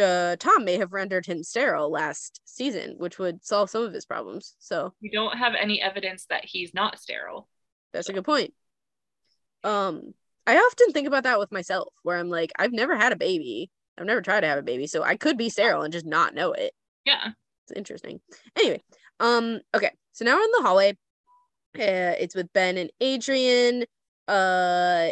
uh, 0.00 0.36
Tom 0.36 0.64
may 0.66 0.76
have 0.78 0.92
rendered 0.92 1.24
him 1.24 1.42
sterile 1.42 1.90
last 1.90 2.40
season, 2.44 2.96
which 2.98 3.18
would 3.18 3.42
solve 3.42 3.70
some 3.70 3.82
of 3.82 3.92
his 3.94 4.04
problems. 4.04 4.54
So 4.58 4.92
We 5.00 5.08
don't 5.10 5.38
have 5.38 5.54
any 5.58 5.80
evidence 5.80 6.26
that 6.26 6.44
he's 6.44 6.74
not 6.74 6.98
sterile. 6.98 7.48
That's 7.94 8.10
a 8.10 8.12
good 8.12 8.24
point. 8.26 8.52
Um, 9.64 10.12
I 10.46 10.56
often 10.56 10.92
think 10.92 11.06
about 11.06 11.24
that 11.24 11.38
with 11.38 11.52
myself, 11.52 11.92
where 12.02 12.18
I'm 12.18 12.28
like, 12.28 12.52
I've 12.58 12.72
never 12.72 12.96
had 12.96 13.12
a 13.12 13.16
baby. 13.16 13.70
I've 13.98 14.06
never 14.06 14.22
tried 14.22 14.40
to 14.40 14.46
have 14.46 14.58
a 14.58 14.62
baby, 14.62 14.86
so 14.86 15.02
I 15.02 15.16
could 15.16 15.36
be 15.36 15.50
sterile 15.50 15.82
and 15.82 15.92
just 15.92 16.06
not 16.06 16.34
know 16.34 16.52
it. 16.52 16.72
Yeah. 17.04 17.30
It's 17.64 17.76
interesting. 17.76 18.20
Anyway, 18.58 18.82
um, 19.20 19.60
okay, 19.74 19.90
so 20.12 20.24
now 20.24 20.36
we're 20.36 20.44
in 20.44 20.50
the 20.52 20.62
hallway. 20.62 20.90
Uh, 21.78 22.16
it's 22.18 22.34
with 22.34 22.52
Ben 22.52 22.76
and 22.76 22.90
Adrian. 23.00 23.84
Uh, 24.28 25.08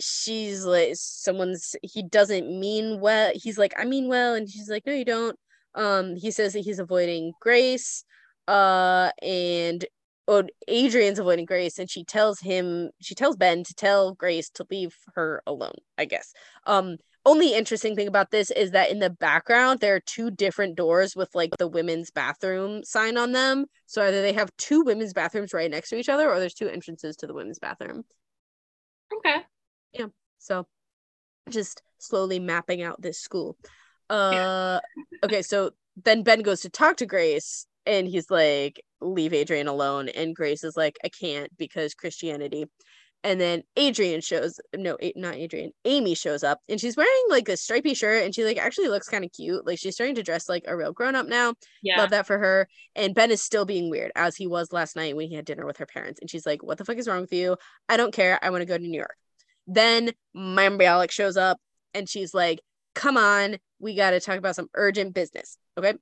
she's 0.00 0.64
like, 0.64 0.92
someone's. 0.94 1.74
He 1.82 2.02
doesn't 2.02 2.48
mean 2.48 3.00
well. 3.00 3.32
He's 3.34 3.58
like, 3.58 3.74
I 3.78 3.84
mean 3.84 4.08
well, 4.08 4.34
and 4.34 4.48
she's 4.48 4.70
like, 4.70 4.86
No, 4.86 4.92
you 4.92 5.04
don't. 5.04 5.36
Um, 5.74 6.16
he 6.16 6.30
says 6.30 6.52
that 6.52 6.60
he's 6.60 6.78
avoiding 6.78 7.32
Grace. 7.40 8.04
Uh, 8.48 9.10
and 9.22 9.84
oh, 10.28 10.44
Adrian's 10.68 11.18
avoiding 11.18 11.44
Grace, 11.44 11.78
and 11.78 11.90
she 11.90 12.04
tells 12.04 12.40
him, 12.40 12.90
she 13.00 13.14
tells 13.14 13.36
Ben 13.36 13.64
to 13.64 13.74
tell 13.74 14.14
Grace 14.14 14.50
to 14.50 14.66
leave 14.70 14.96
her 15.14 15.42
alone. 15.46 15.74
I 15.98 16.04
guess. 16.04 16.32
Um, 16.66 16.96
only 17.24 17.54
interesting 17.54 17.94
thing 17.94 18.08
about 18.08 18.32
this 18.32 18.50
is 18.50 18.72
that 18.72 18.90
in 18.90 18.98
the 18.98 19.10
background 19.10 19.78
there 19.78 19.94
are 19.94 20.00
two 20.00 20.30
different 20.30 20.76
doors 20.76 21.14
with 21.14 21.28
like 21.34 21.56
the 21.56 21.68
women's 21.68 22.10
bathroom 22.10 22.82
sign 22.82 23.16
on 23.16 23.30
them. 23.32 23.66
So 23.86 24.02
either 24.02 24.22
they 24.22 24.32
have 24.32 24.50
two 24.58 24.82
women's 24.82 25.12
bathrooms 25.12 25.54
right 25.54 25.70
next 25.70 25.90
to 25.90 25.96
each 25.96 26.08
other, 26.08 26.28
or 26.28 26.40
there's 26.40 26.54
two 26.54 26.68
entrances 26.68 27.16
to 27.16 27.26
the 27.26 27.34
women's 27.34 27.60
bathroom. 27.60 28.02
Okay. 29.18 29.42
Yeah. 29.92 30.06
So 30.38 30.66
just 31.48 31.82
slowly 31.98 32.40
mapping 32.40 32.82
out 32.82 33.00
this 33.00 33.20
school. 33.20 33.56
Uh 34.10 34.80
okay, 35.24 35.42
so 35.42 35.70
then 36.02 36.22
Ben 36.22 36.40
goes 36.40 36.62
to 36.62 36.70
talk 36.70 36.96
to 36.96 37.06
Grace 37.06 37.66
and 37.86 38.06
he's 38.06 38.30
like, 38.30 38.82
leave 39.00 39.32
Adrian 39.32 39.68
alone. 39.68 40.08
And 40.08 40.34
Grace 40.34 40.64
is 40.64 40.76
like, 40.76 40.96
I 41.04 41.08
can't 41.08 41.50
because 41.56 41.94
Christianity. 41.94 42.66
And 43.24 43.40
then 43.40 43.62
Adrian 43.76 44.20
shows 44.20 44.58
no, 44.74 44.98
not 45.14 45.36
Adrian. 45.36 45.70
Amy 45.84 46.14
shows 46.14 46.42
up 46.42 46.58
and 46.68 46.80
she's 46.80 46.96
wearing 46.96 47.24
like 47.28 47.48
a 47.48 47.56
stripy 47.56 47.94
shirt 47.94 48.24
and 48.24 48.34
she 48.34 48.44
like 48.44 48.58
actually 48.58 48.88
looks 48.88 49.08
kind 49.08 49.24
of 49.24 49.32
cute. 49.32 49.64
Like 49.64 49.78
she's 49.78 49.94
starting 49.94 50.16
to 50.16 50.24
dress 50.24 50.48
like 50.48 50.64
a 50.66 50.76
real 50.76 50.92
grown 50.92 51.14
up 51.14 51.26
now. 51.26 51.54
Yeah. 51.82 51.98
Love 51.98 52.10
that 52.10 52.26
for 52.26 52.38
her. 52.38 52.68
And 52.96 53.14
Ben 53.14 53.30
is 53.30 53.40
still 53.40 53.64
being 53.64 53.90
weird 53.90 54.10
as 54.16 54.34
he 54.34 54.48
was 54.48 54.72
last 54.72 54.96
night 54.96 55.14
when 55.14 55.28
he 55.28 55.36
had 55.36 55.44
dinner 55.44 55.64
with 55.64 55.76
her 55.76 55.86
parents. 55.86 56.18
And 56.20 56.28
she's 56.28 56.44
like, 56.44 56.64
"What 56.64 56.78
the 56.78 56.84
fuck 56.84 56.96
is 56.96 57.06
wrong 57.06 57.20
with 57.20 57.32
you? 57.32 57.56
I 57.88 57.96
don't 57.96 58.12
care. 58.12 58.40
I 58.42 58.50
want 58.50 58.62
to 58.62 58.66
go 58.66 58.76
to 58.76 58.82
New 58.82 58.98
York." 58.98 59.16
Then 59.68 60.10
Mayim 60.36 60.80
Bialik 60.80 61.12
shows 61.12 61.36
up 61.36 61.58
and 61.94 62.08
she's 62.08 62.34
like, 62.34 62.60
"Come 62.96 63.16
on, 63.16 63.58
we 63.78 63.94
got 63.94 64.10
to 64.10 64.20
talk 64.20 64.38
about 64.38 64.56
some 64.56 64.68
urgent 64.74 65.14
business." 65.14 65.58
Okay. 65.78 65.94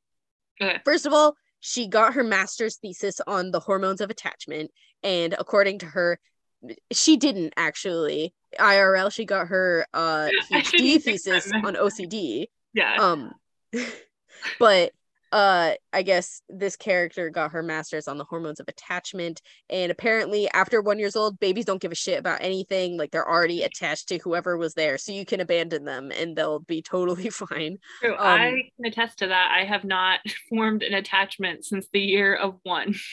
Okay. 0.62 0.78
First 0.86 1.04
of 1.04 1.12
all, 1.12 1.34
she 1.60 1.86
got 1.86 2.14
her 2.14 2.24
master's 2.24 2.76
thesis 2.76 3.20
on 3.26 3.50
the 3.50 3.60
hormones 3.60 4.00
of 4.00 4.10
attachment, 4.10 4.70
and 5.02 5.34
according 5.38 5.78
to 5.80 5.86
her, 5.86 6.18
she 6.92 7.16
didn't 7.16 7.54
actually. 7.56 8.34
IRL, 8.58 9.12
she 9.12 9.24
got 9.24 9.48
her 9.48 9.86
uh 9.94 10.28
PhD 10.50 11.00
thesis 11.00 11.50
on 11.52 11.74
OCD. 11.74 12.46
Yeah. 12.74 12.96
Um, 12.96 13.32
but 14.58 14.92
uh, 15.32 15.72
I 15.92 16.02
guess 16.02 16.42
this 16.48 16.76
character 16.76 17.30
got 17.30 17.52
her 17.52 17.62
master's 17.62 18.08
on 18.08 18.18
the 18.18 18.24
hormones 18.24 18.58
of 18.58 18.66
attachment, 18.68 19.40
and 19.68 19.92
apparently, 19.92 20.50
after 20.50 20.82
one 20.82 20.98
years 20.98 21.14
old, 21.14 21.38
babies 21.38 21.64
don't 21.64 21.80
give 21.80 21.92
a 21.92 21.96
shit 21.96 22.18
about 22.18 22.42
anything. 22.42 22.96
Like 22.96 23.12
they're 23.12 23.28
already 23.28 23.62
attached 23.62 24.08
to 24.08 24.18
whoever 24.18 24.56
was 24.56 24.74
there, 24.74 24.98
so 24.98 25.12
you 25.12 25.24
can 25.24 25.40
abandon 25.40 25.84
them, 25.84 26.10
and 26.10 26.34
they'll 26.34 26.58
be 26.58 26.82
totally 26.82 27.30
fine. 27.30 27.78
True. 28.00 28.14
um, 28.14 28.18
I 28.18 28.62
can 28.76 28.86
attest 28.86 29.18
to 29.20 29.28
that. 29.28 29.54
I 29.56 29.64
have 29.64 29.84
not 29.84 30.20
formed 30.48 30.82
an 30.82 30.94
attachment 30.94 31.64
since 31.64 31.86
the 31.92 32.00
year 32.00 32.34
of 32.34 32.56
one. 32.64 32.94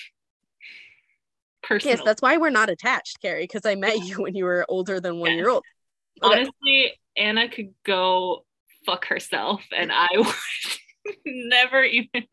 Personally. 1.64 1.98
Yes, 1.98 2.06
that's 2.06 2.22
why 2.22 2.38
we're 2.38 2.50
not 2.50 2.70
attached, 2.70 3.20
Carrie, 3.22 3.44
because 3.44 3.66
I 3.66 3.76
met 3.76 3.98
you 3.98 4.22
when 4.22 4.36
you 4.36 4.46
were 4.46 4.66
older 4.70 5.02
than 5.02 5.20
one 5.20 5.34
year 5.34 5.50
old. 5.50 5.64
Okay. 6.24 6.34
Honestly, 6.34 6.94
Anna 7.18 7.50
could 7.50 7.74
go 7.84 8.46
fuck 8.86 9.06
herself 9.06 9.62
and 9.76 9.92
I 9.92 10.08
would 10.16 10.34
never 11.26 11.84
even 11.84 12.24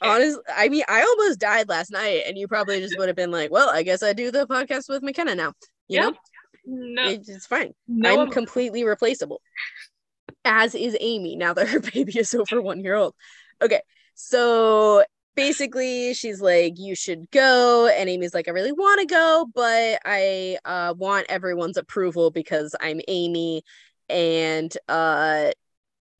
Honestly, 0.00 0.42
I 0.52 0.68
mean, 0.68 0.82
I 0.88 1.02
almost 1.02 1.38
died 1.38 1.68
last 1.68 1.92
night, 1.92 2.24
and 2.26 2.36
you 2.36 2.48
probably 2.48 2.80
just 2.80 2.98
would 2.98 3.08
have 3.08 3.16
been 3.16 3.30
like, 3.30 3.52
"Well, 3.52 3.68
I 3.70 3.82
guess 3.84 4.02
I 4.02 4.12
do 4.12 4.30
the 4.32 4.46
podcast 4.46 4.88
with 4.88 5.02
McKenna 5.02 5.34
now." 5.36 5.52
You 5.88 6.00
Yeah. 6.00 6.10
know, 6.10 6.12
no, 6.66 7.14
it's 7.14 7.46
fine. 7.46 7.72
no 7.88 8.20
I'm 8.20 8.30
completely 8.30 8.84
replaceable. 8.84 9.40
As 10.44 10.74
is 10.74 10.96
Amy 11.00 11.36
now 11.36 11.54
that 11.54 11.68
her 11.68 11.80
baby 11.94 12.18
is 12.18 12.34
over 12.34 12.60
one 12.60 12.80
year 12.80 12.94
old. 12.96 13.14
Okay, 13.60 13.80
so 14.14 15.04
basically 15.36 16.14
she's 16.14 16.40
like, 16.40 16.74
you 16.78 16.94
should 16.96 17.30
go, 17.30 17.86
and 17.86 18.08
Amy's 18.08 18.34
like, 18.34 18.48
I 18.48 18.52
really 18.52 18.72
want 18.72 19.00
to 19.00 19.06
go, 19.06 19.46
but 19.54 20.00
I 20.04 20.58
uh 20.64 20.94
want 20.96 21.26
everyone's 21.28 21.76
approval 21.76 22.30
because 22.32 22.74
I'm 22.80 23.00
Amy, 23.08 23.62
and 24.08 24.76
uh 24.88 25.52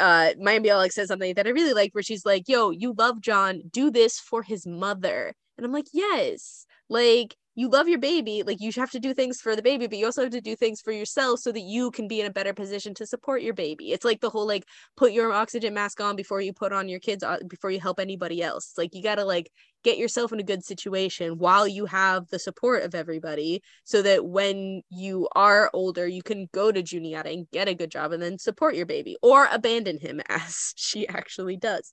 uh 0.02 0.34
Mayim 0.34 0.66
Bialik 0.66 0.92
says 0.92 1.08
something 1.08 1.34
that 1.34 1.46
I 1.46 1.50
really 1.50 1.74
like 1.74 1.94
where 1.94 2.02
she's 2.02 2.26
like, 2.26 2.48
yo, 2.48 2.70
you 2.70 2.92
love 2.98 3.20
John, 3.20 3.62
do 3.70 3.90
this 3.90 4.18
for 4.18 4.42
his 4.42 4.66
mother. 4.66 5.32
And 5.56 5.64
I'm 5.64 5.72
like, 5.72 5.86
yes, 5.92 6.66
like 6.88 7.36
you 7.54 7.68
love 7.68 7.88
your 7.88 7.98
baby, 7.98 8.42
like 8.46 8.60
you 8.60 8.72
have 8.76 8.90
to 8.90 9.00
do 9.00 9.12
things 9.12 9.40
for 9.40 9.54
the 9.54 9.62
baby, 9.62 9.86
but 9.86 9.98
you 9.98 10.06
also 10.06 10.22
have 10.22 10.32
to 10.32 10.40
do 10.40 10.56
things 10.56 10.80
for 10.80 10.92
yourself 10.92 11.40
so 11.40 11.52
that 11.52 11.60
you 11.60 11.90
can 11.90 12.08
be 12.08 12.20
in 12.20 12.26
a 12.26 12.32
better 12.32 12.54
position 12.54 12.94
to 12.94 13.06
support 13.06 13.42
your 13.42 13.52
baby. 13.52 13.92
It's 13.92 14.04
like 14.04 14.20
the 14.20 14.30
whole 14.30 14.46
like 14.46 14.64
put 14.96 15.12
your 15.12 15.32
oxygen 15.32 15.74
mask 15.74 16.00
on 16.00 16.16
before 16.16 16.40
you 16.40 16.52
put 16.52 16.72
on 16.72 16.88
your 16.88 17.00
kids 17.00 17.22
uh, 17.22 17.38
before 17.48 17.70
you 17.70 17.80
help 17.80 18.00
anybody 18.00 18.42
else. 18.42 18.70
It's 18.70 18.78
like 18.78 18.94
you 18.94 19.02
got 19.02 19.16
to 19.16 19.24
like 19.24 19.50
get 19.84 19.98
yourself 19.98 20.32
in 20.32 20.40
a 20.40 20.44
good 20.44 20.64
situation 20.64 21.38
while 21.38 21.68
you 21.68 21.84
have 21.86 22.28
the 22.28 22.38
support 22.38 22.84
of 22.84 22.94
everybody 22.94 23.60
so 23.84 24.00
that 24.00 24.24
when 24.24 24.80
you 24.90 25.28
are 25.34 25.68
older 25.74 26.06
you 26.06 26.22
can 26.22 26.48
go 26.52 26.70
to 26.70 26.82
Juniata 26.82 27.30
and 27.30 27.50
get 27.50 27.68
a 27.68 27.74
good 27.74 27.90
job 27.90 28.12
and 28.12 28.22
then 28.22 28.38
support 28.38 28.76
your 28.76 28.86
baby 28.86 29.16
or 29.22 29.48
abandon 29.50 29.98
him 29.98 30.20
as 30.28 30.72
she 30.76 31.06
actually 31.08 31.56
does. 31.56 31.92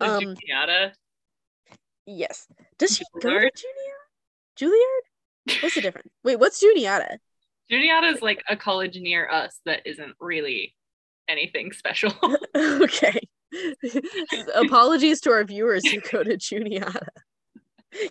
um, 0.00 0.20
Juniata. 0.20 0.92
Yes. 2.06 2.46
Does 2.78 2.96
she 2.96 3.04
go 3.20 3.30
to 3.30 3.36
Juilliard? 3.36 3.99
Juilliard? 4.60 5.62
What's 5.62 5.74
the 5.74 5.80
difference? 5.80 6.08
Wait, 6.24 6.38
what's 6.38 6.60
Juniata? 6.60 7.18
Juniata 7.70 8.08
is 8.08 8.22
like 8.22 8.42
a 8.48 8.56
college 8.56 8.96
near 8.96 9.28
us 9.30 9.60
that 9.64 9.80
isn't 9.86 10.14
really 10.20 10.74
anything 11.28 11.72
special. 11.72 12.12
okay. 12.56 13.20
Apologies 14.54 15.20
to 15.22 15.30
our 15.30 15.44
viewers 15.44 15.86
who 15.88 16.00
go 16.00 16.22
to 16.22 16.36
Juniata. 16.36 17.06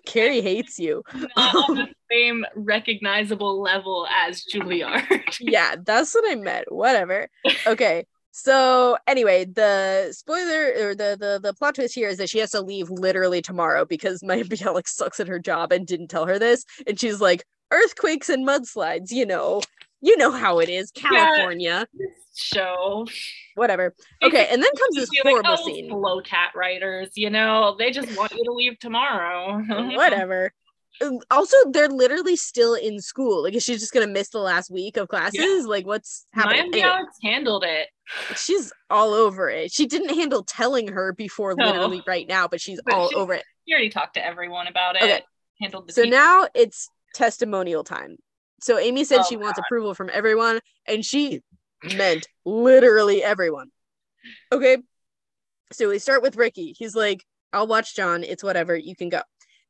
Carrie 0.05 0.41
hates 0.41 0.77
you. 0.79 1.03
Not 1.13 1.55
on 1.55 1.75
the 1.75 1.87
same 2.11 2.45
recognizable 2.55 3.61
level 3.61 4.07
as 4.13 4.43
Juilliard. 4.43 5.37
Yeah, 5.39 5.75
that's 5.85 6.13
what 6.13 6.29
I 6.29 6.35
meant. 6.35 6.71
Whatever. 6.71 7.29
Okay. 7.65 8.05
So 8.31 8.97
anyway, 9.07 9.45
the 9.45 10.09
spoiler 10.11 10.89
or 10.89 10.95
the 10.95 11.17
the 11.19 11.39
the 11.41 11.53
plot 11.53 11.75
twist 11.75 11.95
here 11.95 12.09
is 12.09 12.17
that 12.17 12.29
she 12.29 12.39
has 12.39 12.51
to 12.51 12.61
leave 12.61 12.89
literally 12.89 13.41
tomorrow 13.41 13.85
because 13.85 14.21
Mayim 14.23 14.45
Bialik 14.45 14.87
sucks 14.87 15.19
at 15.19 15.27
her 15.27 15.39
job 15.39 15.71
and 15.71 15.85
didn't 15.87 16.07
tell 16.09 16.25
her 16.25 16.39
this, 16.39 16.65
and 16.87 16.99
she's 16.99 17.21
like 17.21 17.43
earthquakes 17.71 18.29
and 18.29 18.47
mudslides. 18.47 19.11
You 19.11 19.25
know, 19.25 19.61
you 20.01 20.15
know 20.17 20.31
how 20.31 20.59
it 20.59 20.69
is, 20.69 20.91
California. 20.91 21.87
Show. 22.35 23.05
Whatever. 23.55 23.93
Okay, 24.23 24.47
and 24.49 24.63
then 24.63 24.69
comes 24.77 24.95
this 24.95 25.09
be 25.09 25.19
like, 25.25 25.31
horrible 25.31 25.57
"Oh, 25.59 25.65
scene. 25.65 25.89
Slow 25.89 26.21
cat 26.21 26.51
writers, 26.55 27.09
you 27.15 27.29
know, 27.29 27.75
they 27.77 27.91
just 27.91 28.15
want 28.15 28.31
you 28.31 28.43
to 28.45 28.51
leave 28.51 28.79
tomorrow. 28.79 29.59
whatever. 29.95 30.53
Um, 31.01 31.19
Also, 31.31 31.55
they're 31.71 31.87
literally 31.89 32.35
still 32.35 32.73
in 32.73 32.99
school. 32.99 33.43
Like, 33.43 33.53
is 33.53 33.63
she 33.63 33.73
just 33.75 33.93
gonna 33.93 34.07
miss 34.07 34.29
the 34.29 34.39
last 34.39 34.69
week 34.71 34.97
of 34.97 35.07
classes? 35.07 35.65
Like, 35.65 35.85
what's 35.85 36.25
happening? 36.33 36.71
Mayim 36.71 36.83
Bialik's 36.83 37.17
handled 37.23 37.63
it. 37.63 37.87
she's 38.35 38.71
all 38.89 39.13
over 39.13 39.49
it. 39.49 39.71
She 39.71 39.85
didn't 39.85 40.15
handle 40.15 40.43
telling 40.43 40.87
her 40.89 41.13
before 41.13 41.53
No. 41.55 41.67
literally 41.67 42.03
right 42.07 42.27
now, 42.27 42.47
but 42.47 42.59
she's 42.59 42.81
But 42.83 42.93
all 42.95 43.09
she- 43.09 43.15
over 43.15 43.33
it. 43.33 43.43
You 43.65 43.75
already 43.75 43.89
talked 43.89 44.15
to 44.15 44.25
everyone 44.25 44.67
about 44.67 44.95
it. 44.95 45.03
Okay. 45.03 45.21
Handled 45.61 45.87
the 45.89 45.93
So 45.93 46.03
now 46.03 46.47
it's 46.55 46.89
testimonial 47.13 47.83
time. 47.83 48.17
So 48.61 48.77
Amy 48.79 49.03
said 49.03 49.19
Oh, 49.19 49.25
she 49.29 49.37
wants 49.37 49.59
approval 49.59 49.93
from 49.93 50.09
everyone, 50.11 50.59
and 50.87 51.05
she 51.05 51.41
meant 51.95 52.27
literally 52.45 53.23
everyone. 53.23 53.71
Okay. 54.51 54.77
So 55.71 55.89
we 55.89 55.99
start 55.99 56.23
with 56.23 56.35
Ricky. 56.35 56.73
He's 56.77 56.95
like, 56.95 57.23
I'll 57.53 57.67
watch 57.67 57.95
John. 57.95 58.23
It's 58.23 58.43
whatever. 58.43 58.75
You 58.75 58.95
can 58.95 59.09
go. 59.09 59.21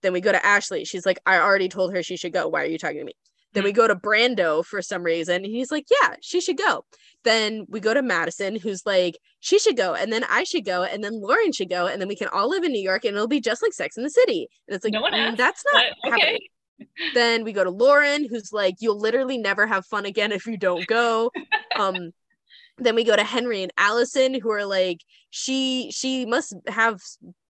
Then 0.02 0.14
we 0.14 0.22
go 0.22 0.32
to 0.32 0.46
Ashley. 0.46 0.86
She's 0.86 1.06
like, 1.06 1.20
I 1.26 1.38
already 1.40 1.70
told 1.70 1.94
her 1.94 2.04
she 2.04 2.18
should 2.18 2.34
go. 2.34 2.48
Why 2.48 2.64
are 2.64 2.68
you 2.68 2.78
talking 2.78 3.00
to 3.00 3.06
me? 3.06 3.14
Then 3.54 3.64
we 3.64 3.72
go 3.72 3.88
to 3.88 3.96
Brando 3.96 4.64
for 4.64 4.82
some 4.82 5.02
reason. 5.04 5.44
He's 5.44 5.72
like, 5.72 5.86
Yeah, 5.90 6.16
she 6.22 6.40
should 6.40 6.58
go. 6.58 6.86
Then 7.24 7.66
we 7.68 7.80
go 7.80 7.94
to 7.94 8.02
Madison, 8.02 8.56
who's 8.56 8.86
like, 8.86 9.18
She 9.40 9.58
should 9.60 9.76
go. 9.76 9.96
And 9.96 10.14
then 10.14 10.24
I 10.30 10.44
should 10.44 10.66
go. 10.66 10.84
And 10.84 11.04
then 11.04 11.20
Lauren 11.20 11.52
should 11.52 11.70
go. 11.70 11.88
And 11.88 12.00
then 12.00 12.08
we 12.08 12.16
can 12.16 12.28
all 12.28 12.50
live 12.50 12.64
in 12.64 12.72
New 12.72 12.82
York 12.82 13.06
and 13.06 13.16
it'll 13.16 13.28
be 13.28 13.42
just 13.42 13.62
like 13.64 13.74
Sex 13.74 13.98
in 13.98 14.04
the 14.04 14.10
City. 14.10 14.48
And 14.68 14.76
it's 14.76 14.84
like, 14.84 14.94
No 14.94 15.02
one 15.02 15.14
"Mm, 15.14 15.36
That's 15.38 15.64
not 15.74 15.84
But, 16.04 16.12
happening. 16.12 16.40
Then 17.14 17.44
we 17.44 17.52
go 17.52 17.66
to 17.66 17.70
Lauren, 17.72 18.26
who's 18.30 18.54
like, 18.54 18.76
You'll 18.80 19.00
literally 19.00 19.38
never 19.38 19.66
have 19.66 19.86
fun 19.86 20.06
again 20.06 20.32
if 20.32 20.46
you 20.46 20.56
don't 20.56 20.86
go. 20.88 21.32
um, 21.78 22.12
then 22.78 22.96
we 22.96 23.04
go 23.04 23.16
to 23.16 23.24
Henry 23.24 23.62
and 23.64 23.74
Allison, 23.78 24.40
who 24.40 24.52
are 24.52 24.66
like, 24.66 25.00
she 25.32 25.92
she 25.92 26.26
must 26.26 26.56
have 26.68 27.00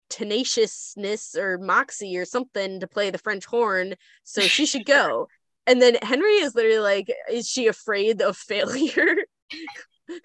tenaciousness 0.10 1.36
or 1.36 1.58
moxie 1.58 2.18
or 2.18 2.26
something 2.26 2.80
to 2.80 2.88
play 2.88 3.10
the 3.10 3.18
French 3.18 3.46
horn, 3.46 3.96
so 4.24 4.48
she 4.48 4.66
should 4.66 4.86
go. 4.86 5.28
And 5.68 5.80
then 5.80 5.98
Henry 6.02 6.32
is 6.32 6.56
literally 6.56 6.80
like, 6.80 7.14
is 7.30 7.48
she 7.48 7.68
afraid 7.68 8.24
of 8.24 8.36
failure? 8.52 9.18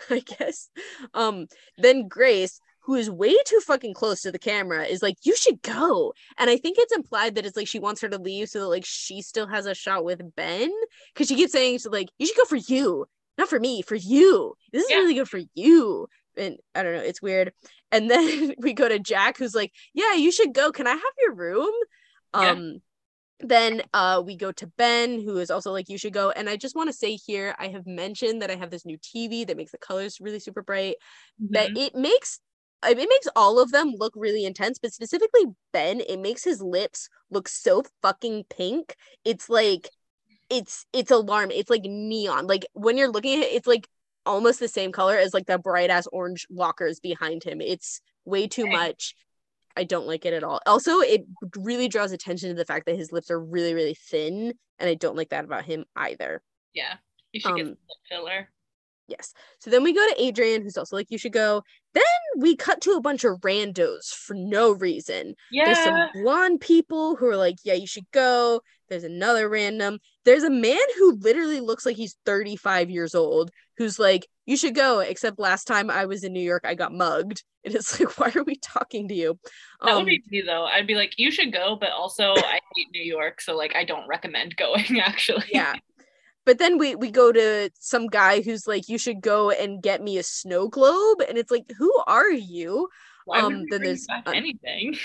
I 0.08 0.20
guess. 0.20 0.70
Um, 1.12 1.46
then 1.76 2.08
Grace, 2.08 2.60
who 2.80 2.94
is 2.94 3.10
way 3.10 3.36
too 3.44 3.60
fucking 3.60 3.92
close 3.92 4.22
to 4.22 4.32
the 4.32 4.38
camera, 4.38 4.84
is 4.84 5.02
like, 5.02 5.16
you 5.22 5.36
should 5.36 5.60
go. 5.60 6.14
And 6.38 6.48
I 6.48 6.56
think 6.56 6.76
it's 6.78 6.94
implied 6.94 7.34
that 7.34 7.44
it's 7.44 7.56
like 7.56 7.68
she 7.68 7.78
wants 7.78 8.00
her 8.00 8.08
to 8.08 8.18
leave 8.18 8.48
so 8.48 8.60
that 8.60 8.68
like 8.68 8.84
she 8.86 9.20
still 9.20 9.46
has 9.46 9.66
a 9.66 9.74
shot 9.74 10.04
with 10.04 10.34
Ben. 10.34 10.70
Cause 11.14 11.28
she 11.28 11.34
keeps 11.36 11.52
saying 11.52 11.78
to 11.80 11.90
like, 11.90 12.08
you 12.18 12.26
should 12.26 12.36
go 12.36 12.44
for 12.44 12.56
you, 12.56 13.06
not 13.36 13.48
for 13.48 13.60
me, 13.60 13.82
for 13.82 13.96
you. 13.96 14.54
This 14.72 14.84
is 14.84 14.90
Yeah. 14.90 14.96
really 14.98 15.14
good 15.14 15.28
for 15.28 15.40
you. 15.54 16.06
And 16.36 16.58
I 16.74 16.82
don't 16.82 16.94
know, 16.94 17.00
it's 17.02 17.22
weird. 17.22 17.52
And 17.92 18.10
then 18.10 18.54
we 18.58 18.72
go 18.72 18.88
to 18.88 18.98
Jack, 18.98 19.38
who's 19.38 19.54
like, 19.54 19.72
Yeah, 19.94 20.14
you 20.14 20.32
should 20.32 20.54
go. 20.54 20.72
Can 20.72 20.86
I 20.86 20.92
have 20.92 21.02
your 21.20 21.34
room? 21.34 21.72
Yeah. 22.34 22.56
Um 22.56 22.80
then 23.40 23.82
uh 23.92 24.22
we 24.24 24.36
go 24.36 24.52
to 24.52 24.66
Ben, 24.78 25.20
who 25.20 25.38
is 25.38 25.50
also 25.50 25.72
like, 25.72 25.88
You 25.88 25.98
should 25.98 26.12
go. 26.14 26.30
And 26.30 26.48
I 26.48 26.56
just 26.56 26.76
want 26.76 26.88
to 26.88 26.94
say 26.96 27.16
here, 27.16 27.54
I 27.58 27.68
have 27.68 27.86
mentioned 27.86 28.42
that 28.42 28.50
I 28.50 28.56
have 28.56 28.70
this 28.70 28.86
new 28.86 28.98
TV 28.98 29.44
that 29.44 29.56
makes 29.56 29.72
the 29.72 29.78
colors 29.78 30.18
really 30.20 30.40
super 30.40 30.62
bright 30.62 30.96
that 31.50 31.70
Mhm. 31.70 31.76
it 31.76 31.94
makes 31.94 32.40
it 32.86 32.96
makes 32.96 33.28
all 33.34 33.58
of 33.60 33.72
them 33.72 33.94
look 33.98 34.12
really 34.14 34.44
intense, 34.44 34.78
but 34.78 34.92
specifically 34.92 35.46
Ben, 35.72 36.00
it 36.00 36.18
makes 36.20 36.44
his 36.44 36.60
lips 36.62 37.08
look 37.30 37.48
so 37.48 37.82
fucking 38.02 38.44
pink. 38.50 38.94
It's 39.24 39.48
like 39.48 39.88
it's 40.50 40.86
it's 40.92 41.10
alarming. 41.10 41.58
It's 41.58 41.70
like 41.70 41.84
neon. 41.84 42.46
Like 42.46 42.66
when 42.74 42.96
you're 42.98 43.10
looking 43.10 43.40
at 43.40 43.46
it, 43.48 43.52
it's 43.54 43.66
like 43.66 43.88
almost 44.26 44.60
the 44.60 44.68
same 44.68 44.92
color 44.92 45.16
as 45.16 45.34
like 45.34 45.46
the 45.46 45.58
bright 45.58 45.90
ass 45.90 46.06
orange 46.08 46.46
lockers 46.50 47.00
behind 47.00 47.44
him. 47.44 47.60
It's 47.60 48.00
way 48.24 48.46
too 48.46 48.66
much. 48.66 49.14
I 49.76 49.84
don't 49.84 50.06
like 50.06 50.24
it 50.24 50.32
at 50.32 50.44
all. 50.44 50.60
Also, 50.66 51.00
it 51.00 51.24
really 51.56 51.88
draws 51.88 52.12
attention 52.12 52.48
to 52.50 52.54
the 52.54 52.64
fact 52.64 52.86
that 52.86 52.96
his 52.96 53.10
lips 53.10 53.30
are 53.30 53.40
really, 53.40 53.74
really 53.74 53.94
thin, 53.94 54.54
and 54.78 54.88
I 54.88 54.94
don't 54.94 55.16
like 55.16 55.30
that 55.30 55.44
about 55.44 55.64
him 55.64 55.84
either. 55.96 56.42
Yeah. 56.74 56.94
You 57.32 57.40
should 57.40 57.56
get 57.56 57.66
Um, 57.66 57.76
some 57.88 57.98
filler. 58.08 58.48
Yes. 59.08 59.34
So 59.58 59.70
then 59.70 59.82
we 59.82 59.92
go 59.92 60.06
to 60.08 60.22
Adrian, 60.22 60.62
who's 60.62 60.78
also 60.78 60.96
like, 60.96 61.10
you 61.10 61.18
should 61.18 61.32
go. 61.32 61.62
Then 61.92 62.04
we 62.38 62.56
cut 62.56 62.80
to 62.82 62.92
a 62.92 63.00
bunch 63.00 63.24
of 63.24 63.40
randos 63.40 64.14
for 64.14 64.34
no 64.34 64.70
reason. 64.70 65.34
Yeah. 65.50 65.66
There's 65.66 65.84
some 65.84 66.08
blonde 66.14 66.60
people 66.60 67.16
who 67.16 67.26
are 67.26 67.36
like, 67.36 67.56
yeah, 67.64 67.74
you 67.74 67.86
should 67.86 68.10
go. 68.12 68.62
There's 68.88 69.04
another 69.04 69.48
random. 69.48 69.98
There's 70.24 70.42
a 70.44 70.50
man 70.50 70.78
who 70.98 71.16
literally 71.20 71.60
looks 71.60 71.86
like 71.86 71.96
he's 71.96 72.16
35 72.26 72.90
years 72.90 73.14
old 73.14 73.50
who's 73.78 73.98
like, 73.98 74.26
you 74.46 74.56
should 74.56 74.74
go. 74.74 75.00
Except 75.00 75.38
last 75.38 75.64
time 75.66 75.90
I 75.90 76.06
was 76.06 76.24
in 76.24 76.32
New 76.32 76.40
York, 76.40 76.64
I 76.66 76.74
got 76.74 76.92
mugged. 76.92 77.42
And 77.66 77.74
it's 77.74 77.98
like, 77.98 78.18
why 78.18 78.30
are 78.34 78.44
we 78.44 78.56
talking 78.56 79.08
to 79.08 79.14
you? 79.14 79.38
That 79.80 79.92
Um, 79.92 79.96
would 79.96 80.06
be 80.06 80.22
me 80.28 80.42
though. 80.42 80.64
I'd 80.66 80.86
be 80.86 80.94
like, 80.94 81.14
you 81.18 81.30
should 81.30 81.50
go, 81.50 81.76
but 81.80 81.92
also 81.92 82.34
I 82.36 82.60
hate 82.76 82.88
New 82.92 83.02
York, 83.02 83.40
so 83.40 83.56
like 83.56 83.74
I 83.74 83.84
don't 83.84 84.06
recommend 84.06 84.54
going 84.64 85.00
actually. 85.00 85.44
yeah. 85.50 85.74
But 86.44 86.58
then 86.58 86.76
we 86.76 86.94
we 86.94 87.10
go 87.10 87.32
to 87.32 87.70
some 87.80 88.06
guy 88.08 88.42
who's 88.42 88.66
like, 88.66 88.86
you 88.88 88.98
should 88.98 89.22
go 89.22 89.50
and 89.50 89.82
get 89.82 90.02
me 90.02 90.18
a 90.18 90.22
snow 90.22 90.68
globe. 90.68 91.22
And 91.26 91.38
it's 91.38 91.50
like, 91.50 91.64
who 91.78 91.90
are 92.06 92.30
you? 92.30 92.88
Why 93.24 93.40
Um, 93.40 93.64
then 93.70 93.80
there's, 93.82 94.06
uh, 94.10 94.30
anything? 94.30 94.96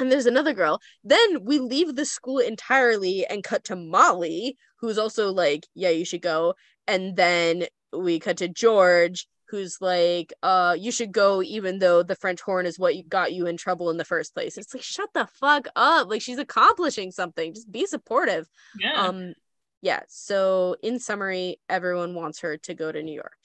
And 0.00 0.10
there's 0.10 0.26
another 0.26 0.52
girl. 0.52 0.80
Then 1.04 1.44
we 1.44 1.58
leave 1.58 1.94
the 1.94 2.04
school 2.04 2.38
entirely 2.38 3.26
and 3.26 3.44
cut 3.44 3.64
to 3.64 3.76
Molly, 3.76 4.56
who's 4.80 4.98
also 4.98 5.32
like, 5.32 5.66
yeah, 5.74 5.90
you 5.90 6.04
should 6.04 6.22
go. 6.22 6.54
And 6.86 7.16
then 7.16 7.66
we 7.92 8.18
cut 8.18 8.38
to 8.38 8.48
George, 8.48 9.26
who's 9.48 9.78
like, 9.80 10.32
uh, 10.42 10.76
you 10.78 10.92
should 10.92 11.12
go, 11.12 11.42
even 11.42 11.78
though 11.78 12.02
the 12.02 12.16
French 12.16 12.40
horn 12.40 12.66
is 12.66 12.78
what 12.78 12.94
got 13.08 13.32
you 13.32 13.46
in 13.46 13.56
trouble 13.56 13.90
in 13.90 13.96
the 13.96 14.04
first 14.04 14.34
place. 14.34 14.56
It's 14.56 14.74
like, 14.74 14.82
shut 14.82 15.10
the 15.12 15.26
fuck 15.40 15.68
up. 15.76 16.08
Like 16.08 16.22
she's 16.22 16.38
accomplishing 16.38 17.10
something. 17.10 17.54
Just 17.54 17.70
be 17.70 17.86
supportive. 17.86 18.48
Yeah. 18.78 18.94
Um, 18.94 19.34
yeah. 19.82 20.00
So 20.08 20.76
in 20.82 20.98
summary, 20.98 21.58
everyone 21.68 22.14
wants 22.14 22.40
her 22.40 22.56
to 22.58 22.74
go 22.74 22.90
to 22.90 23.02
New 23.02 23.14
York. 23.14 23.36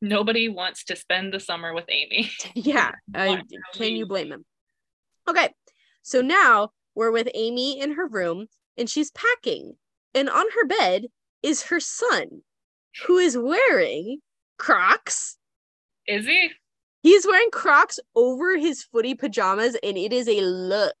Nobody 0.00 0.48
wants 0.48 0.84
to 0.84 0.96
spend 0.96 1.32
the 1.32 1.40
summer 1.40 1.74
with 1.74 1.86
Amy. 1.88 2.30
yeah 2.54 2.92
I, 3.14 3.42
can 3.74 3.96
you 3.96 4.06
blame 4.06 4.30
him 4.30 4.44
okay 5.28 5.48
so 6.08 6.22
now 6.22 6.70
we're 6.94 7.10
with 7.10 7.28
amy 7.34 7.78
in 7.80 7.92
her 7.92 8.06
room 8.06 8.46
and 8.76 8.88
she's 8.88 9.10
packing. 9.10 9.76
And 10.14 10.30
on 10.30 10.46
her 10.54 10.66
bed 10.66 11.06
is 11.42 11.64
her 11.64 11.80
son 11.80 12.42
who 13.06 13.18
is 13.18 13.36
wearing 13.36 14.20
crocs. 14.56 15.36
Is 16.06 16.26
he? 16.26 16.50
he's 17.02 17.26
wearing 17.26 17.50
crocs 17.50 18.00
over 18.14 18.56
his 18.56 18.82
footy 18.84 19.14
pajamas 19.14 19.76
and 19.82 19.96
it 19.96 20.12
is 20.12 20.28
a 20.28 20.40
look. 20.40 20.96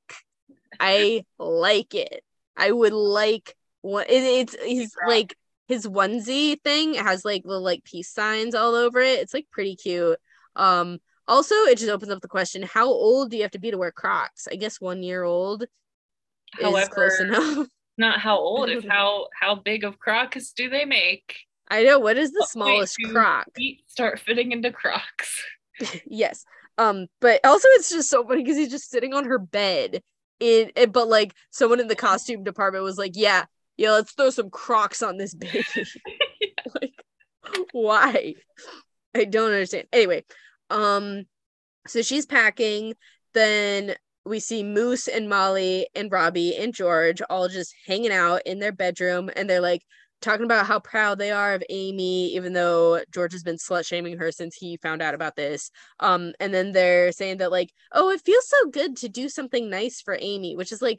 I 0.78 1.24
like 1.38 1.94
it. 1.94 2.22
I 2.56 2.70
would 2.70 2.92
like 2.92 3.54
what 3.80 4.10
it, 4.10 4.22
it's 4.22 4.56
he's 4.62 4.94
like 5.06 5.34
his 5.68 5.86
onesie 5.86 6.60
thing 6.62 6.94
has 6.94 7.24
like 7.24 7.42
little 7.44 7.62
like 7.62 7.84
peace 7.84 8.10
signs 8.10 8.54
all 8.54 8.74
over 8.74 9.00
it. 9.00 9.20
It's 9.20 9.34
like 9.34 9.46
pretty 9.50 9.76
cute. 9.76 10.18
Um 10.54 10.98
also 11.28 11.54
it 11.66 11.78
just 11.78 11.90
opens 11.90 12.10
up 12.10 12.20
the 12.20 12.28
question 12.28 12.62
how 12.62 12.86
old 12.86 13.30
do 13.30 13.36
you 13.36 13.42
have 13.42 13.52
to 13.52 13.58
be 13.60 13.70
to 13.70 13.78
wear 13.78 13.92
crocs? 13.92 14.48
I 14.50 14.56
guess 14.56 14.80
one 14.80 15.02
year 15.02 15.22
old 15.22 15.64
is 16.58 16.88
close 16.88 17.20
enough. 17.20 17.68
not 17.98 18.18
how 18.20 18.38
old, 18.38 18.70
it's 18.70 18.86
how 18.90 19.28
how 19.38 19.54
big 19.54 19.84
of 19.84 19.98
Crocs 19.98 20.52
do 20.52 20.68
they 20.68 20.84
make? 20.84 21.36
i 21.70 21.82
know 21.84 21.98
what 21.98 22.16
is 22.16 22.32
the 22.32 22.40
What 22.40 22.48
smallest 22.48 22.96
croc? 23.12 23.46
Feet 23.54 23.82
start 23.86 24.18
fitting 24.18 24.52
into 24.52 24.72
Crocs. 24.72 25.44
yes 26.06 26.44
um 26.78 27.06
but 27.20 27.40
also 27.44 27.68
it's 27.72 27.90
just 27.90 28.08
so 28.08 28.26
funny 28.26 28.42
because 28.42 28.56
he's 28.56 28.70
just 28.70 28.90
sitting 28.90 29.12
on 29.14 29.24
her 29.26 29.38
bed 29.38 30.02
it, 30.40 30.72
it 30.76 30.92
but 30.92 31.08
like 31.08 31.34
someone 31.50 31.78
in 31.80 31.88
the 31.88 31.94
costume 31.94 32.42
department 32.42 32.82
was 32.84 32.96
like 32.98 33.12
yeah 33.14 33.44
yeah 33.76 33.92
let's 33.92 34.12
throw 34.12 34.30
some 34.30 34.50
crocs 34.50 35.02
on 35.02 35.16
this 35.18 35.34
baby. 35.34 35.62
Like 36.80 36.94
why? 37.72 38.34
I 39.14 39.24
don't 39.24 39.50
understand. 39.52 39.86
Anyway 39.92 40.24
um 40.70 41.24
so 41.86 42.02
she's 42.02 42.26
packing 42.26 42.94
then 43.34 43.94
we 44.24 44.40
see 44.40 44.62
moose 44.62 45.08
and 45.08 45.28
molly 45.28 45.88
and 45.94 46.12
robbie 46.12 46.56
and 46.56 46.74
george 46.74 47.22
all 47.30 47.48
just 47.48 47.74
hanging 47.86 48.12
out 48.12 48.42
in 48.46 48.58
their 48.58 48.72
bedroom 48.72 49.30
and 49.36 49.48
they're 49.48 49.60
like 49.60 49.82
talking 50.20 50.44
about 50.44 50.66
how 50.66 50.80
proud 50.80 51.18
they 51.18 51.30
are 51.30 51.54
of 51.54 51.62
amy 51.70 52.34
even 52.34 52.52
though 52.52 53.00
george 53.12 53.32
has 53.32 53.42
been 53.42 53.56
slut 53.56 53.86
shaming 53.86 54.18
her 54.18 54.32
since 54.32 54.56
he 54.56 54.76
found 54.78 55.00
out 55.00 55.14
about 55.14 55.36
this. 55.36 55.70
Um 56.00 56.32
and 56.40 56.52
then 56.52 56.72
they're 56.72 57.12
saying 57.12 57.38
that 57.38 57.52
like 57.52 57.72
oh 57.92 58.10
it 58.10 58.20
feels 58.20 58.48
so 58.48 58.68
good 58.70 58.96
to 58.98 59.08
do 59.08 59.28
something 59.28 59.70
nice 59.70 60.00
for 60.00 60.18
amy 60.20 60.56
which 60.56 60.72
is 60.72 60.82
like 60.82 60.98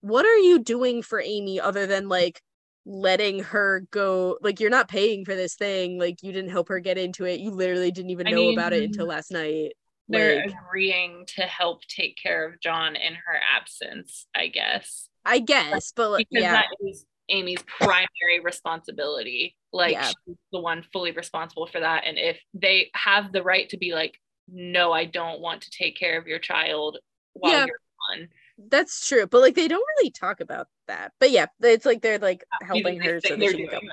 what 0.00 0.24
are 0.24 0.38
you 0.38 0.58
doing 0.58 1.02
for 1.02 1.20
amy 1.20 1.60
other 1.60 1.86
than 1.86 2.08
like 2.08 2.40
letting 2.88 3.40
her 3.40 3.84
go 3.90 4.38
like 4.42 4.60
you're 4.60 4.70
not 4.70 4.86
paying 4.88 5.24
for 5.24 5.34
this 5.34 5.56
thing 5.56 5.98
like 5.98 6.22
you 6.22 6.30
didn't 6.30 6.50
help 6.50 6.68
her 6.68 6.78
get 6.78 6.96
into 6.96 7.24
it 7.24 7.40
you 7.40 7.50
literally 7.50 7.90
didn't 7.90 8.10
even 8.10 8.28
I 8.28 8.30
know 8.30 8.50
about 8.50 8.72
it 8.72 8.84
until 8.84 9.06
last 9.06 9.32
night 9.32 9.72
They're 10.08 10.36
like 10.46 10.54
agreeing 10.54 11.24
to 11.36 11.42
help 11.42 11.84
take 11.88 12.16
care 12.16 12.46
of 12.46 12.60
John 12.60 12.94
in 12.94 13.14
her 13.14 13.40
absence, 13.56 14.26
I 14.36 14.46
guess. 14.46 15.08
i 15.24 15.40
guess 15.40 15.92
but 15.96 16.10
like 16.10 16.28
Because 16.30 16.42
yeah 16.42 16.52
that 16.52 16.66
is 16.88 17.04
Amy's 17.28 17.62
primary 17.64 18.38
responsibility. 18.40 19.56
Like 19.72 19.94
Yeah. 19.94 20.06
she's 20.24 20.36
the 20.52 20.60
one 20.60 20.84
fully 20.92 21.10
responsible 21.10 21.66
for 21.66 21.80
that. 21.80 22.04
And 22.06 22.18
if 22.18 22.38
they 22.54 22.90
have 22.94 23.32
the 23.32 23.42
right 23.42 23.68
to 23.70 23.76
be 23.76 23.94
like, 23.94 24.16
no, 24.48 24.92
I 24.92 25.06
don't 25.06 25.40
want 25.40 25.62
to 25.62 25.70
take 25.70 25.96
care 25.98 26.18
of 26.20 26.28
your 26.28 26.38
child 26.38 26.98
while 27.32 27.52
Yeah. 27.52 27.66
you're 27.66 27.80
gone. 28.18 28.28
That's 28.70 29.06
true 29.06 29.26
but 29.26 29.40
like 29.40 29.54
they 29.54 29.68
don't 29.68 29.84
really 29.98 30.10
talk 30.10 30.40
about 30.40 30.66
that 30.88 31.12
but 31.20 31.30
yeah 31.30 31.46
it's 31.60 31.84
like 31.84 32.00
they're 32.00 32.18
like 32.18 32.42
helping 32.62 32.98
her 32.98 33.20
so 33.20 33.30
that 33.30 33.38
they're 33.38 33.50
she 33.50 33.56
can 33.58 33.66
go 33.66 33.80
doing. 33.80 33.90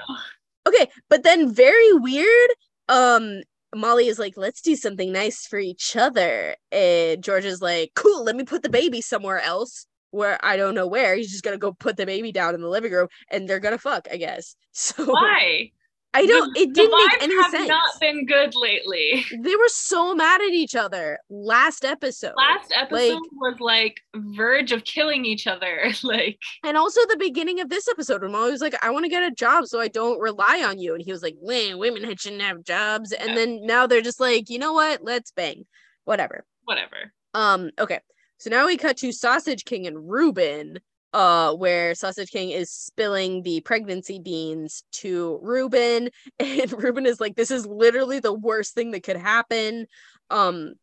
Okay, 0.65 0.89
but 1.09 1.23
then 1.23 1.51
very 1.51 1.93
weird. 1.93 2.49
Um, 2.87 3.41
Molly 3.75 4.07
is 4.07 4.19
like, 4.19 4.35
let's 4.37 4.61
do 4.61 4.75
something 4.75 5.11
nice 5.11 5.45
for 5.45 5.59
each 5.59 5.95
other. 5.95 6.55
And 6.71 7.23
George 7.23 7.45
is 7.45 7.61
like, 7.61 7.91
cool, 7.95 8.23
let 8.23 8.35
me 8.35 8.43
put 8.43 8.63
the 8.63 8.69
baby 8.69 9.01
somewhere 9.01 9.39
else 9.39 9.87
where 10.11 10.37
I 10.43 10.57
don't 10.57 10.75
know 10.75 10.87
where. 10.87 11.15
He's 11.15 11.31
just 11.31 11.43
gonna 11.43 11.57
go 11.57 11.73
put 11.73 11.97
the 11.97 12.05
baby 12.05 12.31
down 12.31 12.55
in 12.55 12.61
the 12.61 12.69
living 12.69 12.91
room 12.91 13.07
and 13.31 13.47
they're 13.47 13.59
gonna 13.59 13.77
fuck, 13.77 14.07
I 14.11 14.17
guess. 14.17 14.55
So 14.75 15.05
Why? 15.05 15.71
I 16.15 16.25
don't 16.25 16.53
The- 16.53 16.61
it 16.61 16.73
didn't 16.73 16.91
make 16.97 17.11
vibes 17.19 17.23
any 17.23 17.35
have 17.41 17.51
sense. 17.51 17.67
not 17.67 17.99
been 17.99 18.25
good 18.25 18.53
lately. 18.55 19.25
They 19.31 19.55
were 19.55 19.67
so 19.69 20.13
mad 20.13 20.41
at 20.41 20.49
each 20.51 20.75
other 20.75 21.19
last 21.29 21.83
episode. 21.85 22.33
Last 22.37 22.71
episode 22.75 23.13
Like- 23.13 23.31
was 23.33 23.59
like 23.59 24.01
verge 24.15 24.71
of 24.71 24.83
killing 24.83 25.25
each 25.25 25.47
other. 25.47 25.91
like 26.03 26.37
and 26.63 26.77
also 26.77 27.01
the 27.07 27.17
beginning 27.17 27.59
of 27.59 27.69
this 27.69 27.87
episode 27.87 28.21
when 28.21 28.31
Molly 28.31 28.51
was 28.51 28.61
like, 28.61 28.75
I 28.83 28.91
want 28.91 29.05
to 29.05 29.09
get 29.09 29.23
a 29.23 29.31
job 29.31 29.65
so 29.67 29.79
I 29.79 29.87
don't 29.87 30.19
rely 30.19 30.63
on 30.65 30.79
you. 30.79 30.93
And 30.93 31.03
he 31.03 31.11
was 31.11 31.23
like, 31.23 31.35
"Well, 31.41 31.79
women 31.79 32.03
shouldn't 32.17 32.41
have 32.41 32.63
jobs. 32.63 33.11
And 33.11 33.29
Yeah. 33.29 33.35
then 33.35 33.65
now 33.65 33.87
they're 33.87 34.01
just 34.01 34.19
like, 34.19 34.49
you 34.49 34.59
know 34.59 34.73
what? 34.73 35.03
Let's 35.03 35.31
bang. 35.31 35.65
Whatever. 36.05 36.45
whatever. 36.65 37.13
Um, 37.33 37.71
okay. 37.79 37.99
So 38.37 38.49
now 38.49 38.65
we 38.67 38.77
cut 38.77 38.97
to 38.97 39.11
Sausage 39.11 39.65
King 39.65 39.87
and 39.87 40.09
Ruben, 40.09 40.79
uh, 41.13 41.53
where 41.53 41.95
Sausage 41.95 42.31
King 42.31 42.49
is 42.49 42.71
spilling 42.71 43.43
the 43.43 43.61
pregnancy 43.61 44.19
beans 44.19 44.83
to 44.93 45.39
Ruben, 45.41 46.09
and 46.39 46.73
Ruben 46.73 47.05
is 47.05 47.19
like, 47.19 47.35
This 47.35 47.51
is 47.51 47.65
literally 47.65 48.19
the 48.19 48.33
worst 48.33 48.73
thing 48.73 48.91
that 48.91 49.03
could 49.03 49.17
happen. 49.17 49.85
Um, 50.29 50.73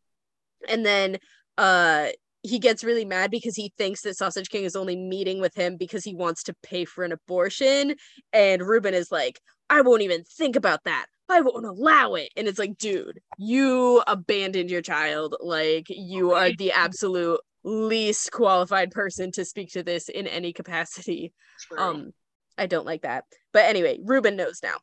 and 0.68 0.84
then 0.84 1.18
uh 1.56 2.08
he 2.42 2.58
gets 2.58 2.84
really 2.84 3.04
mad 3.04 3.30
because 3.30 3.54
he 3.54 3.72
thinks 3.76 4.02
that 4.02 4.16
Sausage 4.16 4.48
King 4.48 4.64
is 4.64 4.76
only 4.76 4.96
meeting 4.96 5.40
with 5.40 5.54
him 5.54 5.76
because 5.76 6.04
he 6.04 6.14
wants 6.14 6.44
to 6.44 6.54
pay 6.62 6.84
for 6.84 7.04
an 7.04 7.12
abortion. 7.12 7.94
And 8.32 8.62
Ruben 8.62 8.94
is 8.94 9.12
like, 9.12 9.40
I 9.68 9.82
won't 9.82 10.02
even 10.02 10.24
think 10.24 10.56
about 10.56 10.84
that. 10.84 11.06
I 11.28 11.42
won't 11.42 11.66
allow 11.66 12.14
it. 12.14 12.30
And 12.36 12.48
it's 12.48 12.58
like, 12.58 12.78
dude, 12.78 13.20
you 13.36 14.02
abandoned 14.06 14.70
your 14.70 14.82
child. 14.82 15.36
Like, 15.40 15.86
you 15.90 16.32
are 16.32 16.50
the 16.50 16.72
absolute 16.72 17.40
least 17.62 18.32
qualified 18.32 18.90
person 18.90 19.30
to 19.32 19.44
speak 19.44 19.72
to 19.72 19.82
this 19.82 20.08
in 20.08 20.26
any 20.26 20.52
capacity. 20.52 21.32
True. 21.60 21.78
Um, 21.78 22.12
I 22.56 22.66
don't 22.66 22.86
like 22.86 23.02
that. 23.02 23.24
But 23.52 23.64
anyway, 23.64 23.98
Ruben 24.02 24.36
knows 24.36 24.60
now. 24.62 24.76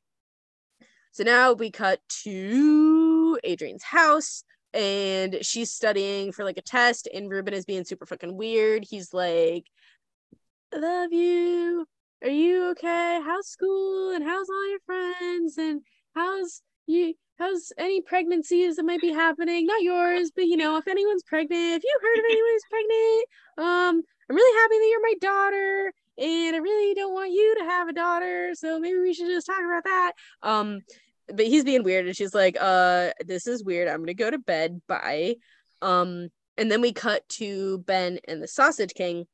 So 1.12 1.24
now 1.24 1.54
we 1.54 1.72
cut 1.72 2.00
to 2.24 3.40
Adrian's 3.44 3.84
house 3.84 4.44
and 4.74 5.40
she's 5.42 5.72
studying 5.72 6.32
for 6.32 6.44
like 6.44 6.58
a 6.58 6.62
test 6.62 7.08
and 7.12 7.30
Ruben 7.30 7.54
is 7.54 7.66
being 7.66 7.86
super 7.86 8.06
fucking 8.06 8.36
weird. 8.36 8.86
He's 8.88 9.14
like, 9.14 9.66
I 10.74 10.78
love 10.78 11.12
you. 11.12 11.86
Are 12.24 12.30
you 12.30 12.72
okay? 12.72 13.20
How's 13.24 13.48
school 13.48 14.12
and 14.12 14.24
how's 14.24 14.50
all 14.50 14.70
your 14.70 14.80
friends 14.86 15.58
and 15.58 15.82
how's 16.14 16.62
you 16.88 17.14
how's 17.38 17.72
any 17.78 18.02
pregnancies 18.02 18.78
that 18.78 18.86
might 18.86 19.02
be 19.02 19.12
happening? 19.12 19.66
Not 19.68 19.82
yours, 19.82 20.32
but 20.36 20.46
you 20.46 20.58
know, 20.58 20.78
if 20.78 20.88
anyone's 20.88 21.24
pregnant, 21.24 21.76
if 21.76 21.84
you 21.84 22.00
heard 22.02 22.20
of 22.20 22.26
anyone 22.32 22.50
who's 22.52 22.64
pregnant, 22.70 23.26
um, 23.58 24.04
I'm 24.30 24.36
really 24.36 24.62
happy 24.62 24.78
that 24.80 24.90
you're 24.90 25.02
my 25.02 25.16
daughter 25.22 25.94
and 26.18 26.56
I 26.56 26.60
really 26.60 26.96
don't 26.96 27.14
want 27.14 27.32
you 27.32 27.56
to 27.60 27.64
have 27.66 27.88
a 27.90 27.94
daughter, 27.94 28.52
so 28.56 28.80
maybe 28.80 29.00
we 29.00 29.14
should 29.14 29.28
just 29.28 29.46
talk 29.46 29.60
about 29.60 29.84
that. 29.84 30.14
Um, 30.42 30.82
but 31.28 31.46
he's 31.46 31.64
being 31.64 31.84
weird, 31.84 32.08
and 32.08 32.16
she's 32.16 32.34
like, 32.34 32.58
"Uh, 32.60 33.12
this 33.26 33.48
is 33.48 33.64
weird. 33.64 33.88
I'm 33.88 34.00
gonna 34.00 34.14
go 34.14 34.32
to 34.32 34.40
bed. 34.40 34.82
Bye." 34.88 35.36
Um, 35.82 36.30
and 36.58 36.72
then 36.72 36.82
we 36.82 36.92
cut 36.92 37.28
to 37.30 37.80
Ben 37.80 38.20
and 38.28 38.42
the 38.42 38.48
Sausage 38.48 38.94
King, 38.96 39.28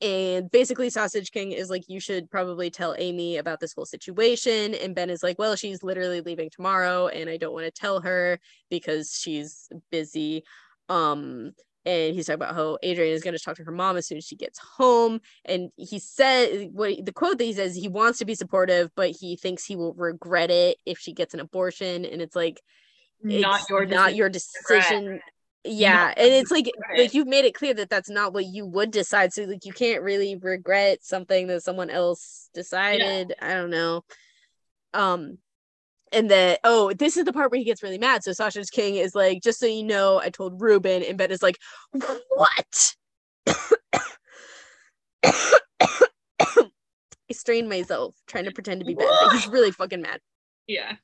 And 0.00 0.50
basically, 0.50 0.88
Sausage 0.90 1.32
King 1.32 1.52
is 1.52 1.68
like, 1.68 1.84
you 1.88 2.00
should 2.00 2.30
probably 2.30 2.70
tell 2.70 2.94
Amy 2.98 3.36
about 3.36 3.60
this 3.60 3.74
whole 3.74 3.84
situation. 3.84 4.74
And 4.74 4.94
Ben 4.94 5.10
is 5.10 5.22
like, 5.22 5.38
well, 5.38 5.56
she's 5.56 5.82
literally 5.82 6.20
leaving 6.20 6.50
tomorrow, 6.50 7.08
and 7.08 7.28
I 7.28 7.36
don't 7.36 7.52
want 7.52 7.66
to 7.66 7.70
tell 7.70 8.00
her 8.00 8.38
because 8.70 9.14
she's 9.14 9.68
busy. 9.90 10.44
Um, 10.88 11.52
and 11.84 12.14
he's 12.14 12.26
talking 12.26 12.42
about 12.42 12.54
how 12.54 12.78
Adrian 12.82 13.12
is 13.12 13.22
going 13.22 13.36
to 13.36 13.42
talk 13.42 13.56
to 13.56 13.64
her 13.64 13.72
mom 13.72 13.96
as 13.96 14.06
soon 14.06 14.18
as 14.18 14.24
she 14.24 14.36
gets 14.36 14.58
home. 14.58 15.20
And 15.44 15.70
he 15.76 15.98
said, 15.98 16.70
what 16.72 17.04
the 17.04 17.12
quote 17.12 17.38
that 17.38 17.44
he 17.44 17.52
says, 17.52 17.74
he 17.74 17.88
wants 17.88 18.18
to 18.20 18.24
be 18.24 18.34
supportive, 18.34 18.90
but 18.94 19.10
he 19.10 19.36
thinks 19.36 19.64
he 19.64 19.76
will 19.76 19.94
regret 19.94 20.50
it 20.50 20.78
if 20.86 20.98
she 20.98 21.12
gets 21.12 21.34
an 21.34 21.40
abortion. 21.40 22.04
And 22.04 22.22
it's 22.22 22.36
like, 22.36 22.60
Not 23.22 23.60
it's 23.60 23.70
your 23.70 23.86
not 23.86 24.14
your 24.14 24.28
decision. 24.28 25.20
Yeah, 25.64 26.12
and 26.16 26.32
it's 26.32 26.50
like 26.50 26.70
like 26.96 27.14
you've 27.14 27.28
made 27.28 27.44
it 27.44 27.54
clear 27.54 27.72
that 27.74 27.88
that's 27.88 28.10
not 28.10 28.32
what 28.32 28.46
you 28.46 28.66
would 28.66 28.90
decide. 28.90 29.32
So 29.32 29.44
like 29.44 29.64
you 29.64 29.72
can't 29.72 30.02
really 30.02 30.34
regret 30.36 31.04
something 31.04 31.46
that 31.46 31.62
someone 31.62 31.88
else 31.88 32.50
decided. 32.52 33.34
I 33.40 33.54
don't 33.54 33.70
know. 33.70 34.04
Um, 34.92 35.38
and 36.12 36.30
that 36.30 36.60
oh, 36.64 36.92
this 36.92 37.16
is 37.16 37.24
the 37.24 37.32
part 37.32 37.50
where 37.52 37.58
he 37.58 37.64
gets 37.64 37.82
really 37.82 37.98
mad. 37.98 38.24
So 38.24 38.32
Sausage 38.32 38.70
King 38.70 38.96
is 38.96 39.14
like, 39.14 39.42
just 39.42 39.60
so 39.60 39.66
you 39.66 39.84
know, 39.84 40.20
I 40.20 40.30
told 40.30 40.60
Ruben, 40.60 41.02
and 41.04 41.16
Ben 41.16 41.30
is 41.30 41.42
like, 41.42 41.58
what? 41.92 42.94
I 47.32 47.34
strained 47.34 47.68
myself 47.68 48.16
trying 48.26 48.44
to 48.44 48.52
pretend 48.52 48.80
to 48.80 48.86
be 48.86 48.94
Ben, 48.94 49.08
he's 49.30 49.46
really 49.46 49.70
fucking 49.70 50.02
mad. 50.02 50.20
Yeah. 50.66 50.96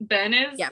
Ben 0.00 0.34
is 0.34 0.58
Yeah. 0.58 0.70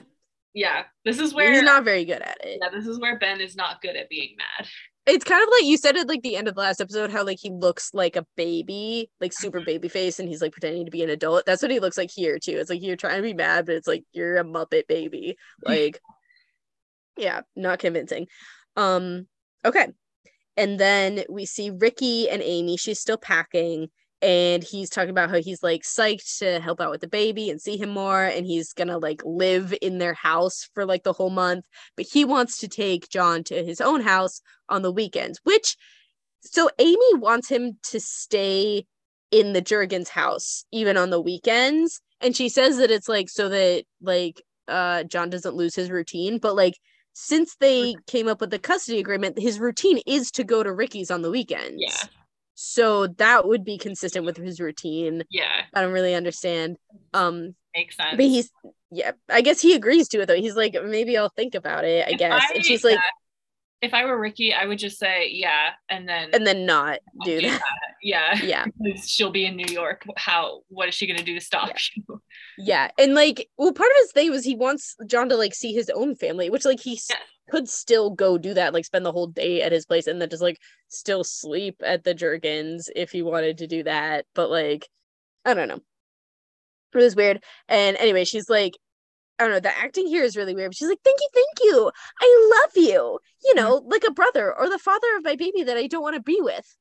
Yeah. 0.53 0.83
This 1.05 1.19
is 1.19 1.33
where 1.33 1.51
He's 1.53 1.63
not 1.63 1.83
very 1.83 2.05
good 2.05 2.21
at 2.21 2.37
it. 2.43 2.59
yeah, 2.61 2.69
this 2.69 2.87
is 2.87 2.99
where 2.99 3.19
Ben 3.19 3.41
is 3.41 3.55
not 3.55 3.81
good 3.81 3.95
at 3.95 4.09
being 4.09 4.35
mad. 4.37 4.67
It's 5.05 5.23
kind 5.23 5.41
of 5.41 5.47
like 5.49 5.63
you 5.63 5.77
said 5.77 5.95
at 5.95 6.09
like 6.09 6.21
the 6.21 6.35
end 6.35 6.49
of 6.49 6.55
the 6.55 6.59
last 6.61 6.81
episode, 6.81 7.11
how 7.11 7.23
like 7.23 7.39
he 7.39 7.49
looks 7.49 7.93
like 7.93 8.17
a 8.17 8.25
baby, 8.35 9.09
like 9.21 9.31
super 9.31 9.61
baby 9.61 9.87
face, 9.87 10.19
and 10.19 10.27
he's 10.27 10.41
like 10.41 10.51
pretending 10.51 10.83
to 10.83 10.91
be 10.91 11.01
an 11.01 11.09
adult. 11.09 11.45
That's 11.45 11.61
what 11.61 11.71
he 11.71 11.79
looks 11.79 11.97
like 11.97 12.09
here 12.13 12.39
too. 12.39 12.57
It's 12.57 12.69
like 12.69 12.81
you're 12.83 12.97
trying 12.97 13.17
to 13.17 13.21
be 13.21 13.33
mad, 13.33 13.65
but 13.67 13.75
it's 13.75 13.87
like 13.87 14.03
you're 14.11 14.37
a 14.37 14.43
muppet 14.43 14.87
baby. 14.87 15.37
Like, 15.63 15.99
yeah, 17.17 17.41
not 17.55 17.79
convincing. 17.79 18.27
Um, 18.75 19.27
okay. 19.63 19.87
And 20.57 20.79
then 20.79 21.23
we 21.29 21.45
see 21.45 21.69
Ricky 21.69 22.29
and 22.29 22.41
Amy. 22.41 22.77
She's 22.77 22.99
still 22.99 23.17
packing, 23.17 23.89
and 24.21 24.63
he's 24.63 24.89
talking 24.89 25.09
about 25.09 25.29
how 25.29 25.39
he's 25.39 25.61
like 25.61 25.83
psyched 25.83 26.39
to 26.39 26.59
help 26.59 26.81
out 26.81 26.91
with 26.91 27.01
the 27.01 27.07
baby 27.07 27.49
and 27.49 27.61
see 27.61 27.77
him 27.77 27.89
more, 27.89 28.23
and 28.23 28.45
he's 28.45 28.73
gonna 28.73 28.97
like 28.97 29.21
live 29.25 29.73
in 29.81 29.97
their 29.97 30.13
house 30.13 30.69
for 30.73 30.85
like 30.85 31.03
the 31.03 31.13
whole 31.13 31.29
month. 31.29 31.65
But 31.95 32.07
he 32.11 32.25
wants 32.25 32.59
to 32.59 32.67
take 32.67 33.09
John 33.09 33.43
to 33.45 33.63
his 33.63 33.81
own 33.81 34.01
house 34.01 34.41
on 34.69 34.81
the 34.81 34.91
weekends, 34.91 35.39
which 35.43 35.77
so 36.41 36.69
Amy 36.79 37.15
wants 37.15 37.49
him 37.49 37.77
to 37.89 37.99
stay 37.99 38.85
in 39.31 39.53
the 39.53 39.61
Juergens 39.61 40.09
house 40.09 40.65
even 40.71 40.97
on 40.97 41.09
the 41.09 41.21
weekends. 41.21 42.01
And 42.21 42.35
she 42.35 42.49
says 42.49 42.77
that 42.77 42.91
it's 42.91 43.09
like 43.09 43.29
so 43.29 43.49
that 43.49 43.83
like 44.01 44.41
uh 44.67 45.03
John 45.03 45.29
doesn't 45.29 45.55
lose 45.55 45.75
his 45.75 45.91
routine, 45.91 46.39
but 46.39 46.55
like 46.55 46.75
since 47.13 47.55
they 47.59 47.95
came 48.05 48.27
up 48.27 48.41
with 48.41 48.51
the 48.51 48.59
custody 48.59 48.99
agreement, 48.99 49.39
his 49.39 49.59
routine 49.59 49.99
is 50.05 50.29
to 50.31 50.43
go 50.43 50.61
to 50.61 50.71
Ricky's 50.71 51.09
on 51.09 51.23
the 51.23 51.31
weekends. 51.31 51.77
Yeah. 51.77 52.09
So 52.59 53.05
that 53.05 53.47
would 53.47 53.63
be 53.63 53.77
consistent 53.77 54.25
with 54.25 54.35
his 54.35 54.59
routine. 54.59 55.23
Yeah. 55.29 55.61
I 55.75 55.81
don't 55.81 55.93
really 55.93 56.15
understand. 56.15 56.77
Um 57.13 57.53
Makes 57.75 57.97
sense. 57.97 58.15
but 58.15 58.25
he's 58.25 58.51
yeah, 58.89 59.11
I 59.29 59.41
guess 59.41 59.61
he 59.61 59.75
agrees 59.75 60.07
to 60.09 60.21
it 60.21 60.25
though. 60.25 60.35
He's 60.35 60.55
like, 60.55 60.75
maybe 60.83 61.15
I'll 61.17 61.29
think 61.29 61.53
about 61.53 61.85
it, 61.85 62.07
I 62.07 62.11
If 62.13 62.17
guess. 62.17 62.41
I- 62.49 62.55
and 62.55 62.65
she's 62.65 62.83
like, 62.83 62.97
if 63.83 63.93
I 63.93 64.05
were 64.05 64.19
Ricky, 64.19 64.55
I 64.55 64.65
would 64.65 64.79
just 64.79 64.97
say 64.97 65.29
yeah, 65.31 65.69
and 65.87 66.09
then 66.09 66.31
and 66.33 66.47
then 66.47 66.65
not 66.65 66.97
do 67.23 67.41
that. 67.41 67.61
yeah. 68.01 68.39
Yeah. 68.43 68.65
she'll 69.05 69.29
be 69.29 69.45
in 69.45 69.55
New 69.55 69.71
York. 69.71 70.03
How 70.17 70.61
what 70.69 70.89
is 70.89 70.95
she 70.95 71.05
gonna 71.05 71.21
do 71.21 71.35
to 71.35 71.41
stop 71.41 71.69
you? 71.95 72.21
Yeah. 72.57 72.89
And 72.97 73.13
like, 73.13 73.47
well, 73.59 73.71
part 73.71 73.91
of 73.91 73.97
his 74.01 74.11
thing 74.13 74.31
was 74.31 74.43
he 74.43 74.55
wants 74.55 74.95
John 75.05 75.29
to 75.29 75.35
like 75.37 75.53
see 75.53 75.73
his 75.73 75.91
own 75.91 76.15
family, 76.15 76.49
which 76.49 76.65
like 76.65 76.79
he 76.79 76.99
Yeah. 77.07 77.17
Could 77.49 77.69
still 77.69 78.09
go 78.09 78.37
do 78.37 78.53
that, 78.55 78.73
like 78.73 78.85
spend 78.85 79.05
the 79.05 79.11
whole 79.11 79.27
day 79.27 79.61
at 79.61 79.71
his 79.71 79.85
place 79.85 80.07
and 80.07 80.21
then 80.21 80.29
just 80.29 80.41
like 80.41 80.59
still 80.89 81.23
sleep 81.23 81.81
at 81.83 82.03
the 82.03 82.13
Juergens 82.13 82.89
if 82.95 83.11
he 83.11 83.21
wanted 83.21 83.59
to 83.59 83.67
do 83.67 83.83
that. 83.83 84.25
But 84.35 84.49
like, 84.49 84.87
I 85.45 85.53
don't 85.53 85.69
know. 85.69 85.79
It 86.93 86.97
was 86.97 87.15
weird. 87.15 87.43
And 87.67 87.95
anyway, 87.97 88.25
she's 88.25 88.49
like, 88.49 88.73
I 89.39 89.43
don't 89.43 89.51
know, 89.51 89.59
the 89.59 89.77
acting 89.77 90.07
here 90.07 90.23
is 90.23 90.35
really 90.35 90.55
weird. 90.55 90.75
She's 90.75 90.87
like, 90.87 90.99
thank 91.03 91.19
you, 91.19 91.29
thank 91.33 91.63
you. 91.63 91.91
I 92.19 92.51
love 92.55 92.71
you. 92.75 93.19
You 93.45 93.55
know, 93.55 93.83
like 93.85 94.03
a 94.07 94.11
brother 94.11 94.53
or 94.53 94.69
the 94.69 94.79
father 94.79 95.07
of 95.15 95.23
my 95.23 95.35
baby 95.35 95.63
that 95.63 95.77
I 95.77 95.87
don't 95.87 96.01
want 96.01 96.15
to 96.15 96.21
be 96.21 96.39
with. 96.41 96.75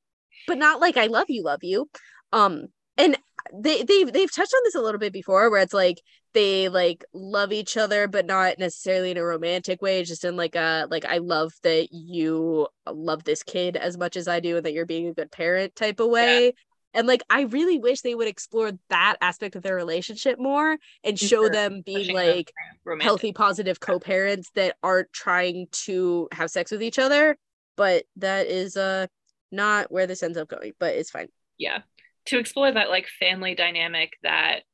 But 0.47 0.59
not 0.59 0.81
like 0.81 0.97
I 0.97 1.07
love 1.07 1.27
you, 1.29 1.43
love 1.43 1.63
you. 1.63 1.89
Um, 2.33 2.69
and 2.97 3.19
they 3.53 3.83
they've 3.83 4.11
they've 4.13 4.35
touched 4.35 4.55
on 4.55 4.61
this 4.65 4.75
a 4.75 4.81
little 4.81 4.99
bit 4.99 5.13
before 5.13 5.51
where 5.51 5.61
it's 5.61 5.75
like 5.75 6.01
they 6.37 6.69
like 6.69 7.03
love 7.15 7.51
each 7.51 7.79
other 7.79 8.07
but 8.07 8.27
not 8.27 8.59
necessarily 8.59 9.11
in 9.11 9.17
a 9.17 9.25
romantic 9.25 9.81
way 9.81 10.05
just 10.05 10.23
in 10.23 10.37
like 10.37 10.55
a 10.55 10.87
like 10.91 11.07
i 11.07 11.17
love 11.17 11.51
that 11.63 11.89
you 11.93 12.69
love 12.93 13.25
this 13.25 13.43
kid 13.43 13.75
as 13.75 13.97
much 13.97 14.17
as 14.17 14.29
i 14.29 14.39
do 14.39 14.59
and 14.59 14.67
that 14.67 14.75
you're 14.75 14.85
being 14.85 15.09
a 15.09 15.15
good 15.15 15.31
parent 15.33 15.75
type 15.75 15.99
of 15.99 16.11
way 16.11 16.53
and 16.93 17.07
like 17.07 17.23
i 17.31 17.43
really 17.45 17.79
wish 17.79 18.03
they 18.03 18.15
would 18.15 18.29
explore 18.29 18.71
that 18.91 19.17
aspect 19.23 19.57
of 19.57 19.63
their 19.63 19.77
relationship 19.77 20.39
more 20.39 20.77
and 21.03 21.19
show 21.19 21.27
Sure. 21.29 21.49
them 21.49 21.81
being 21.87 22.09
them 22.09 22.15
like 22.15 22.53
romantic. 22.85 23.05
healthy 23.07 23.33
positive 23.33 23.81
co-parents 23.81 24.51
that 24.55 24.77
aren't 24.83 25.11
trying 25.15 25.67
to 25.73 26.29
have 26.33 26.51
sex 26.51 26.71
with 26.71 26.83
each 26.83 26.99
other 26.99 27.39
but 27.79 28.05
that 28.17 28.47
is 28.47 28.77
uh 28.77 29.07
not 29.51 29.91
where 29.91 30.07
this 30.07 30.23
ends 30.23 30.37
up 30.37 30.49
going 30.49 30.73
but 30.79 30.95
it's 30.97 31.11
fine 31.11 31.29
yeah 31.57 31.79
to 32.27 32.39
explore 32.39 32.71
that 32.71 32.91
like 32.91 33.07
family 33.19 33.55
dynamic 33.55 34.13
that 34.23 34.65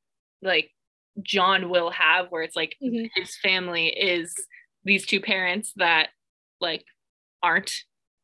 like 0.42 0.72
john 1.20 1.68
will 1.68 1.90
have 1.90 2.26
where 2.30 2.42
it's 2.42 2.56
like 2.56 2.76
Mhm. 2.82 3.10
his 3.14 3.36
family 3.36 3.88
is 3.88 4.34
these 4.84 5.04
two 5.06 5.20
parents 5.20 5.72
that 5.76 6.08
like 6.60 6.84
aren't 7.42 7.82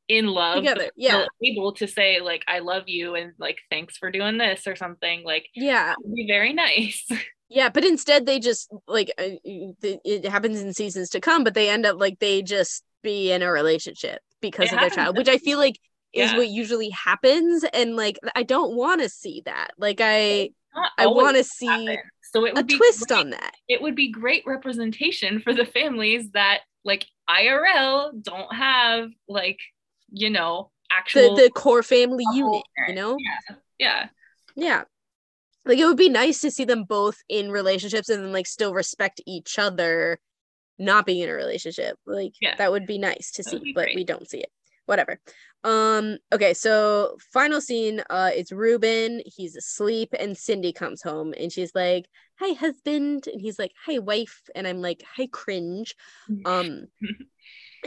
in 0.08 0.26
love 0.26 0.56
together 0.56 0.84
but 0.84 0.92
yeah 0.96 1.26
able 1.42 1.74
to 1.74 1.86
say 1.86 2.20
like 2.20 2.42
i 2.48 2.60
love 2.60 2.84
you 2.86 3.14
and 3.14 3.34
like 3.38 3.58
thanks 3.70 3.98
for 3.98 4.10
doing 4.10 4.38
this 4.38 4.66
or 4.66 4.74
something 4.74 5.22
like 5.22 5.46
yeah 5.54 5.94
be 6.14 6.26
very 6.26 6.52
nice 6.52 7.06
Yeah, 7.50 7.70
but 7.70 7.82
instead 7.82 8.26
they 8.26 8.40
just 8.40 8.70
like 8.86 9.10
uh, 9.18 9.40
it 9.42 10.00
it 10.04 10.26
happens 10.26 10.60
in 10.60 10.74
seasons 10.74 11.08
to 11.10 11.18
come, 11.20 11.44
but 11.44 11.54
they 11.54 11.70
end 11.70 11.86
up 11.86 11.98
like 11.98 12.18
they 12.18 12.42
just 12.42 12.84
be 13.02 13.32
in 13.32 13.40
a 13.40 13.50
relationship 13.50 14.20
because 14.42 14.66
It 14.66 14.74
of 14.74 14.80
their 14.80 14.90
happens. 14.90 14.94
child, 14.96 15.16
which 15.16 15.30
I 15.30 15.38
feel 15.38 15.56
like 15.56 15.78
is 16.12 16.30
Yeah. 16.30 16.36
what 16.36 16.48
usually 16.48 16.90
happens, 16.90 17.64
and 17.72 17.96
like 17.96 18.18
I 18.36 18.42
don't 18.42 18.76
want 18.76 19.00
to 19.00 19.08
see 19.08 19.40
that. 19.46 19.70
Like 19.78 20.02
I 20.02 20.50
I 20.98 21.06
want 21.06 21.38
to 21.38 21.42
see 21.44 21.86
happen. 21.86 22.02
So 22.32 22.44
it 22.44 22.50
a 22.50 22.54
would 22.54 22.66
be 22.66 22.76
twist 22.76 23.08
great- 23.08 23.18
on 23.20 23.30
that. 23.30 23.54
it 23.68 23.80
would 23.82 23.94
be 23.94 24.10
great 24.10 24.42
representation 24.46 25.40
for 25.40 25.52
the 25.54 25.64
families 25.64 26.30
that 26.32 26.60
like 26.84 27.06
IRL 27.28 28.12
don't 28.22 28.54
have 28.54 29.10
like 29.28 29.58
you 30.10 30.30
know 30.30 30.70
The 30.90 30.94
actual 30.96 31.36
the 31.36 31.50
core 31.50 31.82
family 31.82 32.24
unit, 32.34 32.62
you 32.88 32.94
know? 32.94 33.16
yeah 33.18 33.56
yeah 33.78 34.06
Yeah. 34.56 34.82
Like 35.64 35.78
it 35.78 35.84
would 35.84 35.98
be 35.98 36.08
nice 36.08 36.40
to 36.40 36.50
see 36.50 36.64
them 36.64 36.84
both 36.84 37.18
in 37.28 37.50
relationships 37.50 38.08
and 38.08 38.24
then 38.24 38.32
like 38.32 38.46
still 38.46 38.72
respect 38.72 39.20
each 39.26 39.58
other, 39.58 40.18
not 40.78 41.04
being 41.04 41.20
in 41.22 41.28
a 41.28 41.34
relationship. 41.34 41.96
Like 42.06 42.32
Yeah. 42.40 42.54
that 42.56 42.70
would 42.72 42.86
be 42.86 42.96
nice 42.98 43.32
to 43.32 43.42
That 43.42 43.50
see, 43.50 43.72
but 43.74 43.84
great. 43.84 43.96
we 43.96 44.04
don't 44.04 44.26
see 44.28 44.38
it. 44.38 44.50
Whatever. 44.86 45.20
Um, 45.64 46.18
okay, 46.32 46.54
so 46.54 47.16
final 47.32 47.60
scene, 47.60 48.02
uh, 48.10 48.30
it's 48.34 48.52
Ruben, 48.52 49.22
he's 49.26 49.56
asleep, 49.56 50.14
and 50.18 50.36
Cindy 50.36 50.72
comes 50.72 51.02
home 51.02 51.34
and 51.38 51.52
she's 51.52 51.74
like, 51.74 52.06
Hi, 52.38 52.52
husband, 52.52 53.26
and 53.26 53.40
he's 53.40 53.58
like, 53.58 53.72
Hi, 53.86 53.98
wife, 53.98 54.42
and 54.54 54.66
I'm 54.66 54.80
like, 54.80 55.02
Hi, 55.16 55.26
cringe. 55.30 55.94
Um 56.44 56.86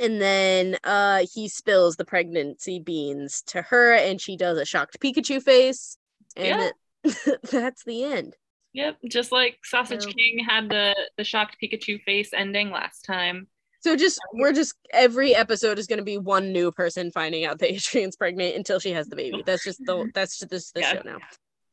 and 0.01 0.21
then 0.21 0.77
uh 0.83 1.25
he 1.33 1.47
spills 1.49 1.95
the 1.97 2.05
pregnancy 2.05 2.79
beans 2.79 3.41
to 3.47 3.61
her 3.61 3.93
and 3.93 4.21
she 4.21 4.37
does 4.37 4.57
a 4.57 4.65
shocked 4.65 4.99
Pikachu 4.99 5.41
face. 5.41 5.97
And 6.35 6.47
Yeah. 6.47 6.69
it- 6.69 7.41
that's 7.51 7.83
the 7.83 8.03
end. 8.03 8.35
yep 8.73 8.97
just 9.09 9.31
like 9.31 9.57
Sausage 9.63 10.03
So- 10.03 10.11
King 10.11 10.39
had 10.47 10.69
the 10.69 10.95
the 11.17 11.23
shocked 11.23 11.57
Pikachu 11.61 12.01
face 12.03 12.29
ending 12.33 12.69
last 12.69 13.03
time 13.05 13.47
So 13.81 13.95
just 13.95 14.19
we're 14.33 14.53
just 14.53 14.75
every 14.91 15.35
episode 15.35 15.79
is 15.79 15.87
gonna 15.87 16.03
be 16.03 16.17
one 16.17 16.51
new 16.53 16.71
person 16.71 17.11
finding 17.11 17.45
out 17.45 17.59
that 17.59 17.71
Adrian's 17.73 18.15
pregnant 18.15 18.55
until 18.55 18.79
she 18.79 18.91
has 18.91 19.07
the 19.07 19.15
baby. 19.15 19.39
Oh. 19.39 19.43
That's 19.45 19.63
just 19.63 19.79
the 19.85 19.95
mm-hmm. 19.97 20.09
that's 20.13 20.37
just 20.39 20.49
this 20.51 20.71
the 20.71 20.81
Yeah. 20.81 20.93
show 20.93 21.01
now. 21.03 21.17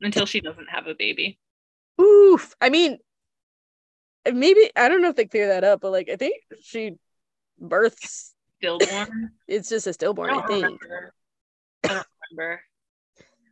until 0.00 0.26
she 0.26 0.40
doesn't 0.40 0.68
have 0.70 0.86
a 0.86 0.94
baby 0.94 1.38
Oof. 2.00 2.54
I 2.60 2.68
mean 2.70 2.98
maybe 4.32 4.70
I 4.76 4.88
don't 4.88 5.02
know 5.02 5.08
if 5.10 5.16
they 5.16 5.26
clear 5.26 5.48
that 5.48 5.64
up, 5.64 5.80
but 5.80 5.92
like 5.92 6.08
I 6.10 6.16
think 6.16 6.34
she 6.62 6.92
births 7.60 8.34
stillborn 8.58 9.32
it's 9.48 9.68
just 9.68 9.86
a 9.86 9.92
stillborn, 9.92 10.30
I 10.30 10.38
I 10.38 10.46
think. 10.46 10.64
remember 10.64 11.12
I 11.84 11.88
don't 11.88 12.06
remember 12.30 12.62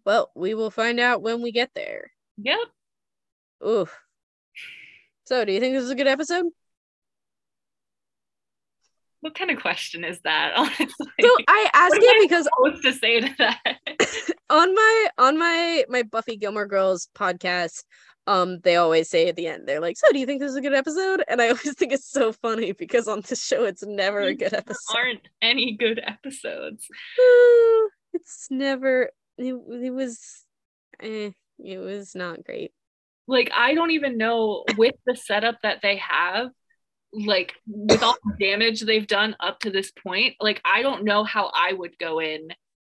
Well, 0.05 0.31
we 0.35 0.55
will 0.55 0.71
find 0.71 0.99
out 1.01 1.23
when 1.23 1.43
we 1.43 1.53
get 1.53 1.71
there. 1.75 2.11
yep 2.39 2.59
Oof. 3.67 3.99
So 5.25 5.45
do 5.45 5.53
you 5.53 5.61
think 5.61 5.75
this 5.75 5.85
is 5.85 5.91
a 5.91 5.95
good 5.97 6.07
episode? 6.07 6.47
What 9.21 9.35
kind 9.35 9.51
of 9.51 9.61
question 9.61 10.05
is 10.05 10.21
that 10.21 10.53
honestly 10.57 10.87
So 11.21 11.37
I 11.49 11.71
ask 11.73 11.93
What 11.93 12.03
am 12.03 12.23
it 12.23 12.29
because 12.29 12.49
supposed 12.59 12.83
to 12.85 12.93
say 12.93 13.21
to 13.21 13.35
that 13.39 13.77
on 14.51 14.75
my 14.75 15.09
on 15.19 15.39
my 15.39 15.85
my 15.89 16.03
Buffy 16.03 16.37
Gilmore 16.37 16.67
Girls 16.67 17.09
podcast, 17.15 17.85
um, 18.27 18.59
they 18.61 18.77
always 18.77 19.09
say 19.09 19.29
at 19.29 19.37
the 19.37 19.47
end, 19.47 19.67
they're 19.67 19.81
like, 19.81 19.97
"So, 19.97 20.11
do 20.13 20.19
you 20.19 20.27
think 20.27 20.41
this 20.41 20.51
is 20.51 20.57
a 20.57 20.61
good 20.61 20.75
episode?" 20.75 21.23
And 21.29 21.41
I 21.41 21.49
always 21.51 21.75
think 21.75 21.93
it's 21.93 22.11
so 22.11 22.33
funny 22.33 22.73
because 22.73 23.09
on 23.09 23.23
this 23.23 23.45
show, 23.45 23.65
it's 23.65 23.85
never 23.85 24.21
a 24.21 24.35
good 24.35 24.53
episode. 24.53 24.97
Aren't 24.97 25.29
any 25.43 25.77
good 25.77 26.01
episodes? 26.05 26.87
it's 28.13 28.49
never. 28.51 29.11
It, 29.39 29.55
it 29.55 29.91
was. 29.91 30.45
Eh, 31.01 31.31
it 31.59 31.79
was 31.79 32.15
not 32.15 32.45
great. 32.45 32.73
Like 33.29 33.51
I 33.55 33.75
don't 33.75 33.91
even 33.91 34.19
know 34.19 34.65
with 34.77 34.95
the 35.07 35.17
setup 35.17 35.57
that 35.63 35.81
they 35.83 35.97
have, 35.97 36.51
like 37.13 37.55
with 37.67 38.03
all 38.03 38.17
the 38.25 38.47
damage 38.47 38.81
they've 38.81 39.07
done 39.07 39.37
up 39.41 39.61
to 39.61 39.71
this 39.71 39.91
point. 39.91 40.35
Like 40.41 40.61
I 40.65 40.83
don't 40.83 41.05
know 41.05 41.25
how 41.25 41.51
I 41.55 41.73
would 41.73 41.99
go 41.99 42.21
in 42.21 42.49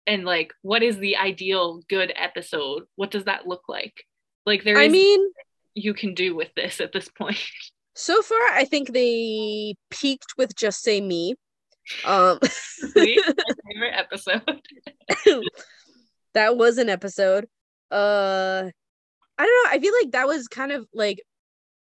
and 0.07 0.25
like 0.25 0.53
what 0.63 0.83
is 0.83 0.99
the 0.99 1.17
ideal 1.17 1.83
good 1.89 2.13
episode? 2.17 2.85
What 2.97 3.11
does 3.11 3.25
that 3.25 3.47
look 3.47 3.63
like? 3.69 4.05
Like 4.47 4.65
there 4.65 4.79
I 4.79 4.89
mean, 4.89 5.21
you 5.75 5.95
can 5.95 6.15
do 6.15 6.35
with 6.35 6.55
this 6.55 6.81
at 6.81 6.93
this 6.93 7.09
point. 7.09 7.39
So 7.95 8.23
far, 8.23 8.39
I 8.53 8.65
think 8.65 8.93
they 8.93 9.75
peaked 9.91 10.35
with 10.39 10.57
"Just 10.57 10.83
Say 10.83 11.01
Me." 11.01 11.35
Um, 12.05 12.39
favorite 12.95 13.95
episode. 13.95 14.63
that 16.35 16.57
was 16.57 16.79
an 16.79 16.89
episode. 16.89 17.47
Uh, 17.91 18.71
I 19.39 19.47
don't 19.47 19.65
know. 19.65 19.71
I 19.71 19.79
feel 19.79 19.93
like 20.01 20.13
that 20.13 20.27
was 20.27 20.49
kind 20.49 20.73
of 20.73 20.87
like 20.95 21.23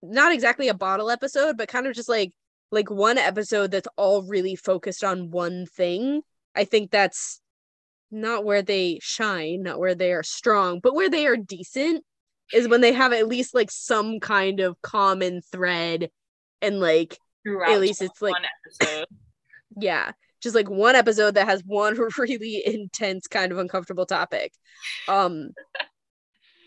not 0.04 0.32
exactly 0.32 0.68
a 0.68 0.74
bottle 0.74 1.10
episode, 1.10 1.56
but 1.56 1.68
kind 1.68 1.86
of 1.86 1.94
just 1.94 2.08
like 2.08 2.32
like 2.70 2.90
one 2.90 3.18
episode 3.18 3.70
that's 3.70 3.88
all 3.96 4.22
really 4.22 4.56
focused 4.56 5.04
on 5.04 5.30
one 5.30 5.66
thing. 5.66 6.22
I 6.54 6.64
think 6.64 6.90
that's 6.90 7.40
not 8.10 8.44
where 8.44 8.62
they 8.62 8.98
shine, 9.02 9.62
not 9.62 9.78
where 9.78 9.94
they 9.94 10.12
are 10.12 10.22
strong, 10.22 10.80
but 10.80 10.94
where 10.94 11.10
they 11.10 11.26
are 11.26 11.36
decent 11.36 12.04
is 12.52 12.68
when 12.68 12.80
they 12.80 12.92
have 12.92 13.12
at 13.12 13.28
least 13.28 13.54
like 13.54 13.70
some 13.70 14.20
kind 14.20 14.60
of 14.60 14.80
common 14.82 15.40
thread 15.52 16.10
and 16.60 16.80
like 16.80 17.18
Throughout 17.44 17.72
at 17.72 17.80
least 17.80 18.02
it's 18.02 18.22
like 18.22 18.34
episode. 18.80 19.06
yeah 19.76 20.12
just 20.40 20.54
like 20.54 20.68
one 20.68 20.94
episode 20.94 21.34
that 21.34 21.46
has 21.46 21.62
one 21.64 21.98
really 22.18 22.62
intense 22.64 23.26
kind 23.26 23.50
of 23.52 23.58
uncomfortable 23.58 24.06
topic 24.06 24.52
um 25.08 25.50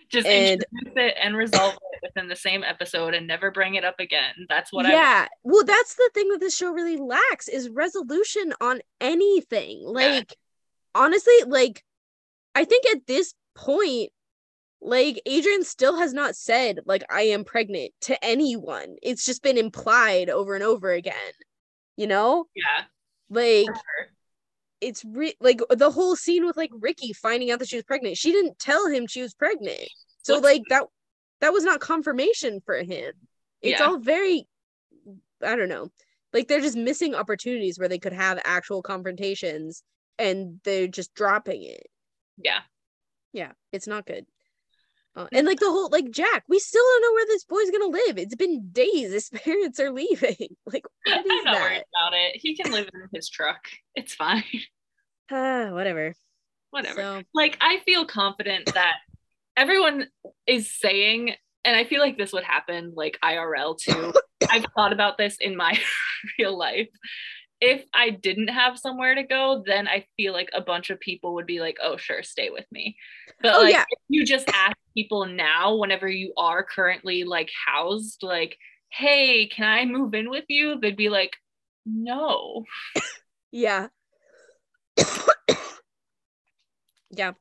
just 0.10 0.28
and, 0.28 0.64
introduce 0.74 0.94
it 0.96 1.16
and 1.22 1.36
resolve 1.36 1.74
it 1.74 2.00
within 2.04 2.28
the 2.28 2.36
same 2.36 2.64
episode 2.64 3.14
and 3.14 3.28
never 3.28 3.52
bring 3.52 3.76
it 3.76 3.84
up 3.84 4.00
again 4.00 4.34
that's 4.50 4.72
what 4.72 4.88
yeah 4.88 5.26
I 5.26 5.36
well 5.44 5.64
that's 5.64 5.96
the 5.96 6.10
thing 6.14 6.30
that 6.30 6.40
this 6.40 6.56
show 6.56 6.72
really 6.72 6.98
lacks 6.98 7.48
is 7.48 7.70
resolution 7.70 8.54
on 8.62 8.82
anything 9.02 9.82
like 9.84 10.14
yeah. 10.30 11.02
honestly 11.02 11.34
like 11.48 11.84
i 12.56 12.64
think 12.64 12.86
at 12.94 13.08
this 13.08 13.34
point 13.56 14.12
like 14.82 15.22
Adrian 15.26 15.64
still 15.64 15.98
has 15.98 16.14
not 16.14 16.36
said 16.36 16.80
like 16.86 17.04
I 17.10 17.24
am 17.24 17.44
pregnant 17.44 17.94
to 18.02 18.24
anyone. 18.24 18.96
It's 19.02 19.26
just 19.26 19.42
been 19.42 19.58
implied 19.58 20.30
over 20.30 20.54
and 20.56 20.64
over 20.64 20.92
again. 20.92 21.16
You 21.96 22.08
know? 22.08 22.46
Yeah. 22.56 22.84
Like 23.30 23.66
sure. 23.66 24.08
It's 24.82 25.04
re- 25.06 25.38
like 25.40 25.60
the 25.70 25.92
whole 25.92 26.16
scene 26.16 26.46
with 26.46 26.58
like 26.58 26.72
Ricky 26.74 27.14
finding 27.14 27.52
out 27.52 27.60
that 27.60 27.70
she 27.70 27.76
was 27.78 27.86
pregnant. 27.86 28.18
She 28.18 28.32
didn't 28.32 28.60
tell 28.60 28.88
him 28.88 29.08
she 29.08 29.22
was 29.22 29.34
pregnant. 29.34 29.90
So 30.24 30.36
What's- 30.36 30.44
like 30.44 30.62
that 30.70 30.84
that 31.42 31.54
was 31.54 31.64
not 31.64 31.80
confirmation 31.80 32.62
for 32.66 32.76
him. 32.76 33.14
It's 33.62 33.80
yeah. 33.80 33.86
all 33.86 34.00
very 34.00 34.48
I 35.44 35.56
don't 35.56 35.70
know. 35.70 35.90
Like 36.34 36.48
they're 36.48 36.62
just 36.62 36.78
missing 36.78 37.16
opportunities 37.16 37.80
where 37.80 37.90
they 37.90 38.00
could 38.00 38.14
have 38.14 38.40
actual 38.44 38.82
confrontations 38.82 39.84
and 40.20 40.60
they're 40.64 40.88
just 40.88 41.14
dropping 41.14 41.64
it. 41.64 41.88
Yeah. 42.38 42.60
Yeah, 43.34 43.52
it's 43.72 43.88
not 43.88 44.06
good. 44.06 44.26
Uh, 45.18 45.26
and 45.32 45.48
like 45.48 45.60
the 45.60 45.66
whole 45.66 45.90
like 45.92 46.12
Jack, 46.12 46.44
we 46.48 46.60
still 46.60 46.84
don't 46.84 47.02
know 47.02 47.14
where 47.14 47.26
this 47.26 47.44
boy's 47.44 47.72
gonna 47.72 47.88
live. 47.88 48.20
It's 48.20 48.36
been 48.36 48.70
days. 48.72 49.12
His 49.12 49.30
parents 49.44 49.80
are 49.80 49.92
leaving. 49.92 50.36
Like 50.72 50.84
what 51.06 51.18
is 51.18 51.26
I'm 51.26 51.28
not 51.28 51.44
that? 51.46 51.62
worried 51.62 51.84
about 51.96 52.14
it. 52.14 52.36
He 52.36 52.56
can 52.56 52.72
live 52.72 52.88
in 52.94 53.02
his 53.14 53.30
truck. 53.30 53.68
It's 53.96 54.14
fine. 54.14 54.44
Uh, 55.32 55.68
whatever. 55.72 56.14
Whatever. 56.70 57.02
So. 57.02 57.22
Like 57.34 57.58
I 57.62 57.80
feel 57.80 58.06
confident 58.06 58.74
that 58.76 58.98
everyone 59.56 60.08
is 60.46 60.72
saying, 60.72 61.34
and 61.66 61.76
I 61.76 61.86
feel 61.86 62.00
like 62.02 62.18
this 62.18 62.32
would 62.34 62.44
happen 62.44 62.94
like 62.96 63.18
IRL 63.24 63.76
too. 63.78 64.14
I've 64.52 64.66
thought 64.76 64.94
about 64.94 65.18
this 65.18 65.38
in 65.42 65.56
my 65.58 65.80
real 66.38 66.56
life 66.56 66.90
if 67.60 67.84
I 67.94 68.12
didn't 68.12 68.50
have 68.50 68.78
somewhere 68.78 69.16
to 69.16 69.24
go, 69.24 69.64
then 69.66 69.88
I 69.88 70.06
feel 70.16 70.34
like 70.34 70.50
a 70.54 70.62
bunch 70.62 70.90
of 70.90 71.00
people 71.00 71.34
would 71.36 71.48
be 71.48 71.60
like, 71.60 71.78
"Oh, 71.82 71.98
sure, 71.98 72.24
stay 72.24 72.50
with 72.50 72.66
me." 72.72 72.98
But 73.42 73.56
oh, 73.56 73.62
like, 73.62 73.74
yeah. 73.74 73.86
if 73.90 74.00
you 74.10 74.26
just 74.26 74.48
ask 74.50 74.78
people 74.96 75.26
now, 75.26 75.76
whenever 75.76 76.08
you 76.08 76.34
are 76.38 76.64
currently 76.64 77.24
like 77.24 77.50
housed, 77.68 78.22
like, 78.22 78.58
"Hey, 78.90 79.48
can 79.48 79.66
I 79.66 79.86
move 79.86 80.14
in 80.14 80.30
with 80.30 80.46
you?" 80.50 80.80
They'd 80.80 80.96
be 80.98 81.10
like, 81.10 81.36
"No." 81.86 82.66
yeah. 83.52 83.88
yeah. 87.10 87.32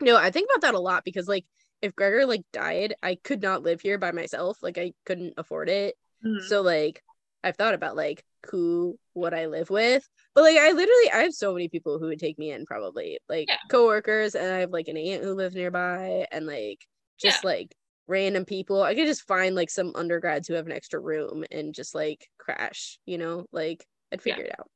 No, 0.00 0.16
I 0.16 0.30
think 0.30 0.48
about 0.50 0.62
that 0.66 0.74
a 0.74 0.80
lot 0.80 1.04
because 1.04 1.26
like 1.26 1.46
if 1.80 1.96
Gregor 1.96 2.26
like 2.26 2.42
died, 2.52 2.94
I 3.02 3.14
could 3.16 3.42
not 3.42 3.62
live 3.62 3.80
here 3.80 3.98
by 3.98 4.12
myself. 4.12 4.58
Like 4.62 4.78
I 4.78 4.92
couldn't 5.06 5.34
afford 5.36 5.68
it. 5.68 5.96
Mm-hmm. 6.24 6.46
So 6.48 6.62
like 6.62 7.02
I've 7.44 7.56
thought 7.56 7.74
about 7.74 7.96
like 7.96 8.24
who 8.50 8.98
would 9.14 9.34
I 9.34 9.46
live 9.46 9.70
with? 9.70 10.06
But 10.34 10.44
like 10.44 10.56
I 10.56 10.72
literally 10.72 11.10
I 11.12 11.18
have 11.22 11.32
so 11.32 11.52
many 11.52 11.68
people 11.68 11.98
who 11.98 12.06
would 12.06 12.18
take 12.18 12.38
me 12.38 12.50
in 12.52 12.66
probably. 12.66 13.18
Like 13.28 13.48
yeah. 13.48 13.56
coworkers 13.70 14.34
and 14.34 14.52
I 14.52 14.58
have 14.58 14.70
like 14.70 14.88
an 14.88 14.96
aunt 14.96 15.22
who 15.22 15.34
lives 15.34 15.54
nearby 15.54 16.26
and 16.30 16.46
like 16.46 16.78
just 17.20 17.44
yeah. 17.44 17.50
like 17.50 17.74
random 18.06 18.44
people. 18.44 18.82
I 18.82 18.94
could 18.94 19.06
just 19.06 19.26
find 19.26 19.54
like 19.54 19.70
some 19.70 19.92
undergrads 19.94 20.48
who 20.48 20.54
have 20.54 20.66
an 20.66 20.72
extra 20.72 21.00
room 21.00 21.44
and 21.50 21.74
just 21.74 21.94
like 21.94 22.26
crash, 22.38 22.98
you 23.06 23.18
know? 23.18 23.46
Like 23.52 23.84
I'd 24.12 24.22
figure 24.22 24.44
yeah. 24.44 24.50
it 24.50 24.60
out. 24.60 24.70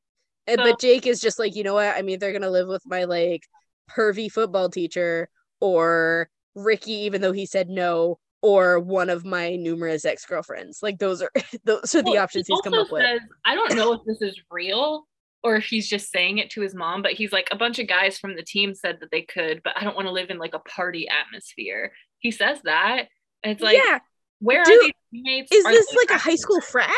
And, 0.46 0.58
so, 0.58 0.70
but 0.70 0.80
Jake 0.80 1.06
is 1.06 1.20
just 1.20 1.38
like, 1.38 1.54
you 1.54 1.62
know 1.62 1.74
what? 1.74 1.96
I'm 1.96 2.08
either 2.08 2.32
gonna 2.32 2.50
live 2.50 2.68
with 2.68 2.82
my 2.84 3.04
like 3.04 3.46
pervy 3.90 4.30
football 4.30 4.68
teacher 4.68 5.28
or 5.60 6.28
Ricky, 6.54 6.92
even 6.92 7.20
though 7.20 7.32
he 7.32 7.46
said 7.46 7.68
no, 7.68 8.18
or 8.42 8.80
one 8.80 9.08
of 9.08 9.24
my 9.24 9.56
numerous 9.56 10.04
ex-girlfriends 10.04 10.82
like 10.82 10.98
those 10.98 11.22
are 11.22 11.30
those 11.64 11.94
are 11.94 12.02
the 12.02 12.18
options 12.18 12.46
he 12.46 12.52
he's 12.54 12.60
come 12.62 12.74
up 12.74 12.88
says, 12.88 12.92
with 12.92 13.22
i 13.44 13.54
don't 13.54 13.74
know 13.74 13.92
if 13.92 14.00
this 14.04 14.20
is 14.20 14.40
real 14.50 15.06
or 15.44 15.56
if 15.56 15.64
he's 15.64 15.88
just 15.88 16.10
saying 16.10 16.38
it 16.38 16.50
to 16.50 16.60
his 16.60 16.74
mom 16.74 17.02
but 17.02 17.12
he's 17.12 17.32
like 17.32 17.48
a 17.50 17.56
bunch 17.56 17.78
of 17.78 17.86
guys 17.88 18.18
from 18.18 18.36
the 18.36 18.42
team 18.42 18.74
said 18.74 18.98
that 19.00 19.10
they 19.10 19.22
could 19.22 19.62
but 19.62 19.72
i 19.76 19.84
don't 19.84 19.96
want 19.96 20.06
to 20.06 20.12
live 20.12 20.30
in 20.30 20.38
like 20.38 20.54
a 20.54 20.58
party 20.60 21.08
atmosphere. 21.08 21.92
He 22.18 22.30
says 22.30 22.60
that 22.64 23.08
and 23.42 23.52
it's 23.52 23.62
like 23.62 23.76
yeah. 23.76 23.98
Where 24.38 24.64
Dude, 24.64 24.76
are 24.76 24.82
these 24.82 24.92
teammates? 25.12 25.52
is 25.52 25.64
are 25.64 25.72
this 25.72 25.94
like 25.94 26.10
a 26.10 26.18
high 26.18 26.36
school 26.36 26.60
frat? 26.60 26.90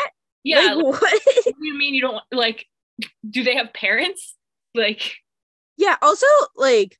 Yeah 0.43 0.73
like, 0.73 0.75
like, 0.75 0.85
what? 0.85 1.21
what 1.23 1.45
do 1.45 1.67
you 1.67 1.77
mean 1.77 1.93
you 1.93 2.01
don't 2.01 2.21
like 2.31 2.65
do 3.29 3.43
they 3.43 3.55
have 3.55 3.73
parents? 3.73 4.35
Like 4.73 5.15
yeah 5.77 5.95
also 6.01 6.27
like 6.55 6.97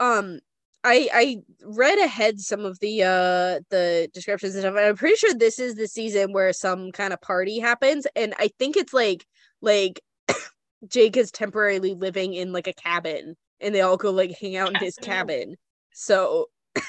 um 0.00 0.40
I 0.84 1.08
I 1.12 1.42
read 1.62 1.98
ahead 1.98 2.38
some 2.40 2.64
of 2.64 2.78
the 2.80 3.02
uh 3.02 3.60
the 3.70 4.08
descriptions 4.12 4.54
and 4.54 4.62
stuff, 4.62 4.76
and 4.76 4.84
I'm 4.84 4.96
pretty 4.96 5.16
sure 5.16 5.32
this 5.32 5.58
is 5.58 5.74
the 5.74 5.88
season 5.88 6.32
where 6.32 6.52
some 6.52 6.92
kind 6.92 7.12
of 7.12 7.20
party 7.22 7.58
happens, 7.58 8.06
and 8.14 8.34
I 8.38 8.50
think 8.58 8.76
it's 8.76 8.92
like 8.92 9.24
like 9.62 10.00
Jake 10.88 11.16
is 11.16 11.30
temporarily 11.30 11.94
living 11.94 12.34
in 12.34 12.52
like 12.52 12.66
a 12.66 12.74
cabin, 12.74 13.34
and 13.60 13.74
they 13.74 13.80
all 13.80 13.96
go 13.96 14.10
like 14.10 14.38
hang 14.38 14.56
out 14.56 14.68
in 14.68 14.76
his 14.76 14.96
cabin. 14.96 15.56
So 15.94 16.50
I 16.76 16.82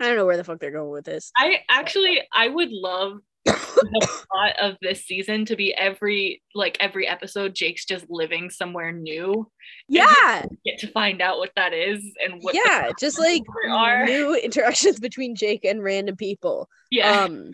don't 0.00 0.16
know 0.16 0.26
where 0.26 0.36
the 0.36 0.44
fuck 0.44 0.58
they're 0.58 0.72
going 0.72 0.90
with 0.90 1.04
this. 1.04 1.30
I 1.36 1.60
actually 1.70 2.22
I 2.32 2.48
would 2.48 2.72
love 2.72 3.20
the 3.44 4.24
plot 4.30 4.54
of 4.60 4.76
this 4.80 5.04
season 5.04 5.44
to 5.44 5.56
be 5.56 5.74
every 5.74 6.42
like 6.54 6.76
every 6.80 7.06
episode 7.06 7.54
jake's 7.54 7.84
just 7.84 8.06
living 8.08 8.50
somewhere 8.50 8.92
new. 8.92 9.50
Yeah. 9.88 10.46
get 10.64 10.78
to 10.80 10.86
find 10.88 11.20
out 11.20 11.38
what 11.38 11.52
that 11.56 11.72
is 11.72 12.02
and 12.24 12.42
what 12.42 12.54
yeah 12.54 12.90
just 12.98 13.18
like 13.18 13.42
are. 13.70 14.04
new 14.04 14.34
interactions 14.34 14.98
between 15.00 15.34
jake 15.34 15.64
and 15.64 15.82
random 15.82 16.16
people. 16.16 16.68
Yeah. 16.90 17.22
Um 17.22 17.50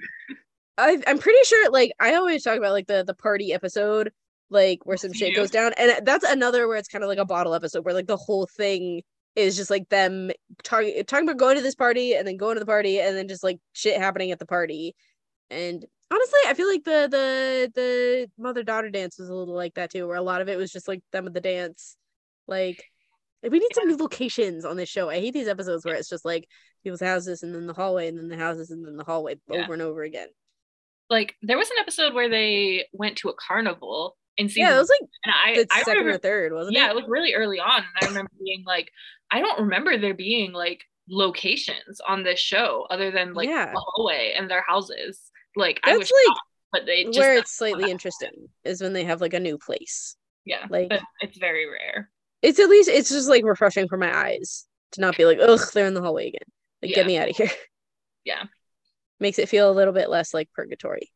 I, 0.79 0.99
i'm 1.07 1.19
pretty 1.19 1.45
sure 1.45 1.71
like 1.71 1.93
i 2.01 2.15
always 2.15 2.43
talk 2.43 2.57
about 2.57 2.73
like 2.73 2.87
the 2.87 3.05
the 3.07 3.13
party 3.13 3.53
episode 3.53 4.13
like 4.49 4.81
where 4.85 4.97
some 4.97 5.13
shit 5.13 5.37
goes 5.37 5.51
down 5.51 5.73
and 5.77 6.07
that's 6.07 6.25
another 6.25 6.67
where 6.67 6.79
it's 6.79 6.89
kind 6.89 7.05
of 7.05 7.09
like 7.09 7.19
a 7.19 7.25
bottle 7.25 7.55
episode 7.55 7.85
where 7.85 7.93
like 7.93 8.07
the 8.07 8.17
whole 8.17 8.49
thing 8.57 9.03
is 9.37 9.57
just 9.57 9.71
like 9.71 9.89
them 9.89 10.31
talking 10.65 11.03
talking 11.05 11.29
about 11.29 11.39
going 11.39 11.57
to 11.57 11.63
this 11.63 11.75
party 11.75 12.15
and 12.15 12.27
then 12.27 12.37
going 12.37 12.57
to 12.57 12.61
the 12.61 12.67
party 12.67 12.99
and 13.01 13.17
then 13.17 13.29
just 13.29 13.45
like 13.45 13.59
shit 13.73 13.99
happening 13.99 14.33
at 14.33 14.39
the 14.39 14.47
party 14.47 14.95
and 15.51 15.85
honestly, 16.11 16.41
I 16.47 16.55
feel 16.55 16.69
like 16.69 16.85
the 16.85 17.09
the 17.11 17.73
the 17.75 18.31
mother 18.39 18.63
daughter 18.63 18.91
dance 18.91 19.19
was 19.19 19.29
a 19.29 19.35
little 19.35 19.55
like 19.55 19.75
that 19.75 19.91
too, 19.91 20.07
where 20.07 20.17
a 20.17 20.23
lot 20.23 20.41
of 20.41 20.49
it 20.49 20.57
was 20.59 20.73
just 20.73 20.89
like 20.89 21.03
them 21.13 21.27
at 21.27 21.35
the 21.35 21.41
dance. 21.41 21.97
Like 22.47 22.85
we 23.43 23.59
need 23.59 23.75
some 23.75 23.89
new 23.89 23.97
locations 23.97 24.65
on 24.65 24.77
this 24.77 24.89
show. 24.89 25.09
I 25.09 25.21
hate 25.21 25.35
these 25.35 25.49
episodes 25.49 25.85
where 25.85 25.95
it's 25.95 26.09
just 26.09 26.25
like 26.25 26.47
people's 26.83 27.01
houses 27.01 27.43
and 27.43 27.55
then 27.55 27.67
the 27.67 27.73
hallway 27.73 28.09
and 28.09 28.19
then 28.19 28.29
the 28.29 28.37
houses 28.37 28.71
and 28.71 28.85
then 28.87 28.97
the 28.97 29.05
hallway 29.05 29.37
yeah. 29.51 29.63
over 29.63 29.73
and 29.73 29.83
over 29.83 30.03
again. 30.03 30.29
Like 31.09 31.35
there 31.43 31.59
was 31.59 31.71
an 31.71 31.77
episode 31.81 32.15
where 32.15 32.29
they 32.29 32.87
went 32.93 33.17
to 33.19 33.29
a 33.31 33.35
carnival 33.35 34.17
in 34.37 34.49
season. 34.49 34.63
Yeah, 34.63 34.77
it 34.77 34.79
was 34.79 34.91
like 34.91 35.09
and 35.25 35.35
I, 35.35 35.55
the 35.63 35.67
I 35.71 35.79
second 35.79 35.93
remember, 35.99 36.17
or 36.17 36.19
third, 36.19 36.53
wasn't 36.53 36.77
yeah, 36.77 36.83
it? 36.83 36.85
Yeah 36.85 36.91
it 36.93 36.97
was 36.97 37.05
really 37.09 37.35
early 37.35 37.59
on, 37.59 37.79
and 37.79 37.87
I 38.03 38.07
remember 38.07 38.31
being 38.43 38.65
like, 38.67 38.91
I 39.31 39.41
don't 39.41 39.61
remember 39.61 39.99
there 39.99 40.15
being 40.15 40.53
like 40.53 40.83
locations 41.09 42.01
on 42.07 42.23
this 42.23 42.39
show 42.39 42.87
other 42.91 43.11
than 43.11 43.35
like 43.35 43.49
Yeah. 43.49 43.73
the 43.73 43.81
hallway 43.81 44.35
and 44.39 44.51
their 44.51 44.63
houses. 44.63 45.30
Like 45.57 45.81
I 45.85 45.91
That's 45.91 45.99
was 46.01 46.13
like 46.13 46.37
shocked, 46.37 46.41
but 46.73 46.87
they 46.87 47.05
just 47.05 47.19
Where 47.19 47.37
it's 47.37 47.53
slightly 47.57 47.91
interesting 47.91 48.49
is 48.65 48.81
when 48.81 48.93
they 48.93 49.05
have 49.05 49.21
like 49.21 49.35
a 49.35 49.41
new 49.41 49.59
place. 49.59 50.17
yeah, 50.45 50.67
like- 50.71 50.89
but 50.89 51.01
it's 51.21 51.39
very 51.39 51.69
rare. 51.69 52.11
It's 52.43 52.59
at 52.59 52.69
least 52.71 52.89
it's 52.89 53.11
just 53.11 53.29
like 53.29 53.45
refreshing 53.45 53.89
for 53.89 53.99
my 53.99 54.17
eyes 54.17 54.67
to 54.93 55.01
not 55.03 55.17
be 55.17 55.25
like, 55.27 55.39
ugh, 55.41 55.61
they're 55.75 55.87
in 55.87 55.95
the 55.95 56.01
hallway 56.03 56.29
again. 56.29 56.41
Like, 56.83 56.91
Yeah. 56.93 56.97
get 56.97 57.07
me 57.07 57.19
out 57.19 57.29
of 57.31 57.37
here. 57.37 57.51
Yeah. 58.25 58.45
Makes 59.19 59.39
it 59.39 59.49
feel 59.49 59.71
a 59.71 59.73
little 59.73 59.95
bit 59.95 60.09
less 60.11 60.33
like 60.35 60.51
purgatory. 60.53 61.11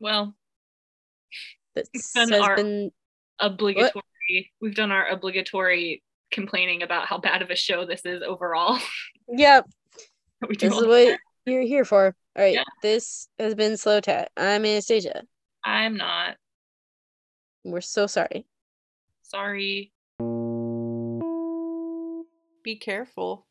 Well, 0.00 0.34
done 2.14 2.30
has 2.30 2.40
our- 2.40 2.56
been 2.56 2.90
obligatory. 3.38 4.52
We've 4.60 4.74
done 4.74 4.90
our 4.92 5.08
obligatory 5.08 6.02
complaining 6.30 6.82
about 6.82 7.06
how 7.06 7.18
bad 7.18 7.42
of 7.42 7.50
a 7.50 7.56
show 7.56 7.84
this 7.86 8.04
is 8.04 8.22
overall. 8.22 8.78
Yep. 9.28 9.66
we 10.48 10.56
do 10.56 10.68
This 10.68 10.78
is 10.78 10.86
what 10.86 11.18
you're 11.46 11.62
here 11.62 11.84
for. 11.84 12.16
All 12.36 12.42
right. 12.42 12.54
Yeah. 12.54 12.64
This 12.82 13.28
has 13.38 13.54
been 13.54 13.76
Slow 13.76 14.00
Tat. 14.00 14.30
I'm 14.36 14.64
Anastasia. 14.64 15.22
I'm 15.64 15.96
not 15.96 16.36
We're 17.64 17.80
so 17.80 18.06
sorry. 18.06 18.46
sorry. 19.22 19.92
Be 22.62 22.76
careful. 22.76 23.46